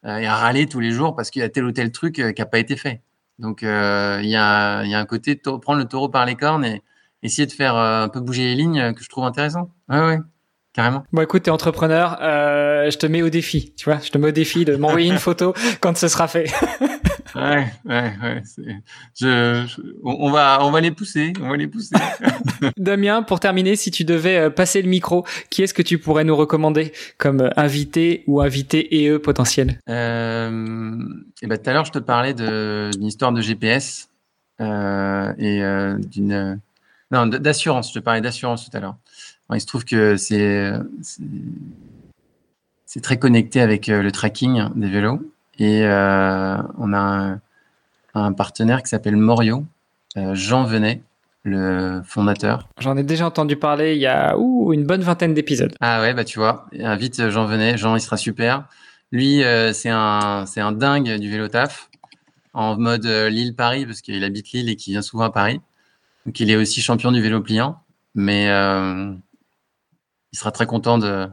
et 0.08 0.26
à 0.26 0.36
râler 0.36 0.68
tous 0.68 0.80
les 0.80 0.92
jours 0.92 1.16
parce 1.16 1.30
qu'il 1.30 1.42
y 1.42 1.46
a 1.46 1.50
tel 1.50 1.66
ou 1.66 1.72
tel 1.72 1.92
truc 1.92 2.16
qui 2.16 2.22
n'a 2.22 2.46
pas 2.46 2.60
été 2.60 2.76
fait. 2.78 3.02
Donc 3.40 3.64
euh, 3.64 4.20
il 4.24 4.30
y, 4.30 4.36
a, 4.36 4.84
y, 4.84 4.96
a, 4.96 5.00
un 5.00 5.06
côté 5.06 5.36
de 5.36 5.42
prendre 5.58 5.80
le 5.80 5.86
taureau 5.86 6.10
par 6.10 6.26
les 6.26 6.36
cornes 6.36 6.66
et 6.66 6.82
essayer 7.22 7.46
de 7.46 7.52
faire 7.52 7.76
euh, 7.76 8.04
un 8.04 8.10
peu 8.10 8.20
bouger 8.20 8.44
les 8.44 8.56
lignes 8.56 8.94
que 8.94 9.04
je 9.04 9.10
trouve 9.10 9.26
intéressant. 9.26 9.70
Ouais, 9.90 10.00
ouais. 10.00 10.20
Carrément. 10.74 11.04
Bon, 11.12 11.22
écoute, 11.24 11.44
t'es 11.44 11.52
entrepreneur, 11.52 12.20
euh, 12.22 12.92
je 12.92 12.98
te 12.98 13.08
mets 13.08 13.24
au 13.24 13.30
défi, 13.30 13.74
tu 13.76 13.86
vois, 13.86 14.00
je 14.00 14.12
te 14.12 14.18
mets 14.20 14.28
au 14.28 14.32
défi 14.32 14.64
de 14.64 14.76
m'envoyer 14.76 15.10
une 15.10 15.18
photo 15.18 15.54
quand 15.82 15.98
ce 15.98 16.08
sera 16.08 16.28
fait. 16.28 16.52
Ouais, 17.36 17.68
ouais, 17.86 18.14
ouais. 18.22 18.44
Je, 19.20 19.66
je, 19.68 19.82
on 20.04 20.32
va, 20.32 20.60
on 20.62 20.72
va 20.72 20.82
les 20.82 20.92
pousser, 20.92 21.34
on 21.42 21.50
va 21.50 21.58
les 21.58 21.68
pousser. 21.68 21.96
Damien, 22.78 23.24
pour 23.24 23.40
terminer, 23.40 23.76
si 23.76 23.92
tu 23.92 24.06
devais 24.06 24.38
euh, 24.38 24.50
passer 24.50 24.82
le 24.82 24.90
micro, 24.90 25.26
qui 25.50 25.64
est-ce 25.64 25.74
que 25.74 25.82
tu 25.82 25.98
pourrais 25.98 26.24
nous 26.24 26.36
recommander 26.36 26.94
comme 27.18 27.42
euh, 27.42 27.50
invité 27.58 28.24
ou 28.28 28.42
invité 28.42 29.02
et 29.02 29.10
eux 29.10 29.20
potentiel 29.20 29.80
euh, 29.90 31.04
Et 31.42 31.48
ben, 31.48 31.58
tout 31.58 31.70
à 31.70 31.74
l'heure, 31.74 31.86
je 31.86 31.92
te 31.92 32.00
parlais 32.00 32.34
d'une 32.34 33.06
histoire 33.06 33.32
de 33.32 33.42
GPS 33.42 34.10
euh, 34.62 35.34
et 35.38 35.64
euh, 35.64 35.98
d'une 35.98 36.60
non 37.12 37.28
d'assurance. 37.28 37.90
Je 37.90 38.00
te 38.00 38.04
parlais 38.04 38.22
d'assurance 38.22 38.70
tout 38.70 38.76
à 38.76 38.80
l'heure. 38.80 38.98
Il 39.54 39.62
se 39.62 39.66
trouve 39.66 39.86
que 39.86 40.18
c'est 40.18 40.72
c'est 42.86 43.02
très 43.02 43.18
connecté 43.18 43.62
avec 43.62 43.88
le 43.88 44.12
tracking 44.12 44.70
des 44.76 44.90
vélos 44.90 45.22
et 45.58 45.84
euh, 45.86 46.58
on 46.78 46.94
a 46.94 46.98
un, 46.98 47.42
un 48.14 48.34
partenaire 48.34 48.84
qui 48.84 48.90
s'appelle 48.90 49.16
Morio, 49.16 49.66
euh, 50.18 50.34
Jean 50.36 50.64
Venet, 50.64 51.02
le 51.44 52.02
fondateur. 52.04 52.68
J'en 52.80 52.98
ai 52.98 53.04
déjà 53.04 53.26
entendu 53.26 53.56
parler 53.56 53.96
il 53.96 54.02
y 54.02 54.08
a 54.08 54.38
ouh, 54.38 54.74
une 54.74 54.86
bonne 54.86 55.02
vingtaine 55.02 55.34
d'épisodes. 55.34 55.74
Ah 55.80 56.02
ouais, 56.02 56.14
bah 56.14 56.26
tu 56.26 56.40
vois, 56.40 56.68
invite 56.80 57.30
Jean 57.30 57.46
Venet, 57.46 57.78
Jean 57.78 57.96
il 57.96 58.02
sera 58.02 58.18
super. 58.18 58.66
Lui, 59.12 59.44
euh, 59.44 59.72
c'est 59.72 59.90
un, 59.90 60.46
un 60.56 60.72
dingue 60.74 61.18
du 61.18 61.30
vélo 61.32 61.48
taf 61.48 61.90
en 62.54 62.78
mode 62.78 63.06
euh, 63.06 63.30
Lille-Paris 63.30 63.86
parce 63.86 64.02
qu'il 64.02 64.24
habite 64.24 64.52
Lille 64.52 64.70
et 64.70 64.76
qu'il 64.76 64.94
vient 64.94 65.02
souvent 65.02 65.24
à 65.26 65.32
Paris. 65.32 65.62
Donc 66.26 66.40
il 66.42 66.52
est 66.52 66.58
aussi 66.58 66.82
champion 66.82 67.14
du 67.14 67.22
vélo 67.22 67.42
pliant, 67.42 67.80
mais 68.16 68.50
euh, 68.50 69.14
il 70.34 70.38
sera 70.38 70.52
très 70.52 70.66
content 70.66 70.98
de, 70.98 71.30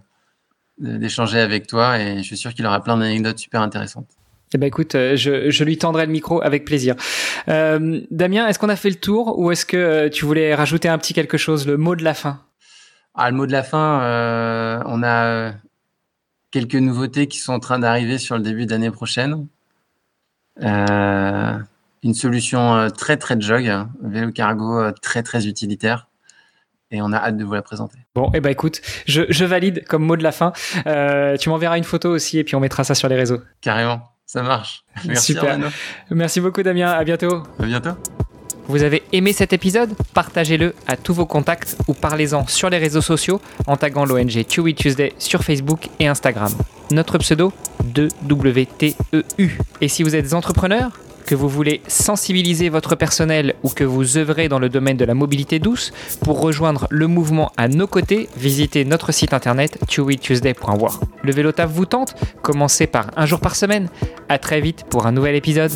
d'échanger 0.78 1.40
avec 1.40 1.66
toi 1.66 1.98
et 1.98 2.18
je 2.18 2.22
suis 2.22 2.36
sûr 2.36 2.52
qu'il 2.52 2.66
aura 2.66 2.82
plein 2.82 2.96
d'anecdotes 2.96 3.38
super 3.38 3.62
intéressantes. 3.62 4.08
Eh 4.54 4.58
ben 4.58 4.66
écoute, 4.66 4.92
je, 4.92 5.50
je, 5.50 5.64
lui 5.64 5.78
tendrai 5.78 6.06
le 6.06 6.12
micro 6.12 6.40
avec 6.42 6.64
plaisir. 6.64 6.94
Euh, 7.48 8.00
Damien, 8.10 8.46
est-ce 8.46 8.58
qu'on 8.58 8.68
a 8.68 8.76
fait 8.76 8.90
le 8.90 8.96
tour 8.96 9.38
ou 9.38 9.50
est-ce 9.50 9.66
que 9.66 10.08
tu 10.08 10.24
voulais 10.24 10.54
rajouter 10.54 10.88
un 10.88 10.98
petit 10.98 11.12
quelque 11.12 11.36
chose, 11.36 11.66
le 11.66 11.76
mot 11.76 11.96
de 11.96 12.04
la 12.04 12.14
fin? 12.14 12.40
Ah, 13.14 13.30
Le 13.30 13.36
mot 13.36 13.46
de 13.46 13.52
la 13.52 13.64
fin, 13.64 14.02
euh, 14.02 14.80
on 14.86 15.02
a 15.02 15.52
quelques 16.52 16.76
nouveautés 16.76 17.26
qui 17.26 17.38
sont 17.38 17.52
en 17.52 17.60
train 17.60 17.80
d'arriver 17.80 18.18
sur 18.18 18.36
le 18.36 18.42
début 18.42 18.66
d'année 18.66 18.92
prochaine. 18.92 19.46
Euh, 20.62 21.58
une 22.04 22.14
solution 22.14 22.90
très 22.96 23.16
très 23.16 23.40
jog, 23.40 23.66
hein, 23.66 23.90
vélo 24.02 24.30
cargo 24.30 24.92
très 25.02 25.24
très 25.24 25.48
utilitaire 25.48 26.08
et 26.94 27.02
on 27.02 27.12
a 27.12 27.16
hâte 27.16 27.36
de 27.36 27.44
vous 27.44 27.54
la 27.54 27.62
présenter. 27.62 27.98
Bon, 28.14 28.26
et 28.28 28.36
eh 28.36 28.40
ben 28.40 28.50
écoute, 28.50 28.80
je, 29.06 29.22
je, 29.28 29.44
valide 29.44 29.84
comme 29.86 30.04
mot 30.04 30.16
de 30.16 30.22
la 30.22 30.32
fin. 30.32 30.52
Euh, 30.86 31.36
tu 31.36 31.48
m'enverras 31.48 31.76
une 31.76 31.84
photo 31.84 32.10
aussi 32.10 32.38
et 32.38 32.44
puis 32.44 32.54
on 32.54 32.60
mettra 32.60 32.84
ça 32.84 32.94
sur 32.94 33.08
les 33.08 33.16
réseaux. 33.16 33.40
Carrément, 33.60 34.02
ça 34.26 34.42
marche. 34.42 34.84
Merci. 35.04 35.34
Super. 35.34 35.58
Merci 36.10 36.40
beaucoup 36.40 36.62
Damien, 36.62 36.90
à 36.92 37.04
bientôt. 37.04 37.42
À 37.58 37.66
bientôt. 37.66 37.90
Vous 38.66 38.82
avez 38.82 39.02
aimé 39.12 39.34
cet 39.34 39.52
épisode? 39.52 39.94
Partagez-le 40.14 40.74
à 40.86 40.96
tous 40.96 41.12
vos 41.12 41.26
contacts 41.26 41.76
ou 41.86 41.92
parlez-en 41.92 42.46
sur 42.46 42.70
les 42.70 42.78
réseaux 42.78 43.02
sociaux 43.02 43.42
en 43.66 43.76
taguant 43.76 44.06
l'ONG 44.06 44.44
Chewy 44.48 44.74
Tuesday 44.74 45.12
sur 45.18 45.44
Facebook 45.44 45.88
et 46.00 46.08
Instagram. 46.08 46.50
Notre 46.90 47.18
pseudo 47.18 47.52
2WTEU. 47.92 49.50
Et 49.82 49.88
si 49.88 50.02
vous 50.02 50.16
êtes 50.16 50.32
entrepreneur 50.32 50.92
Que 51.26 51.34
vous 51.34 51.48
voulez 51.48 51.80
sensibiliser 51.88 52.68
votre 52.68 52.96
personnel 52.96 53.54
ou 53.62 53.70
que 53.70 53.84
vous 53.84 54.18
œuvrez 54.18 54.48
dans 54.48 54.58
le 54.58 54.68
domaine 54.68 54.96
de 54.96 55.04
la 55.04 55.14
mobilité 55.14 55.58
douce, 55.58 55.92
pour 56.22 56.40
rejoindre 56.40 56.86
le 56.90 57.06
mouvement 57.06 57.50
à 57.56 57.68
nos 57.68 57.86
côtés, 57.86 58.28
visitez 58.36 58.84
notre 58.84 59.12
site 59.12 59.32
internet 59.32 59.78
chewytuesday.war. 59.88 61.00
Le 61.22 61.32
vélo 61.32 61.52
taf 61.52 61.70
vous 61.70 61.86
tente? 61.86 62.14
Commencez 62.42 62.86
par 62.86 63.06
un 63.16 63.26
jour 63.26 63.40
par 63.40 63.56
semaine. 63.56 63.88
À 64.28 64.38
très 64.38 64.60
vite 64.60 64.84
pour 64.90 65.06
un 65.06 65.12
nouvel 65.12 65.34
épisode. 65.34 65.72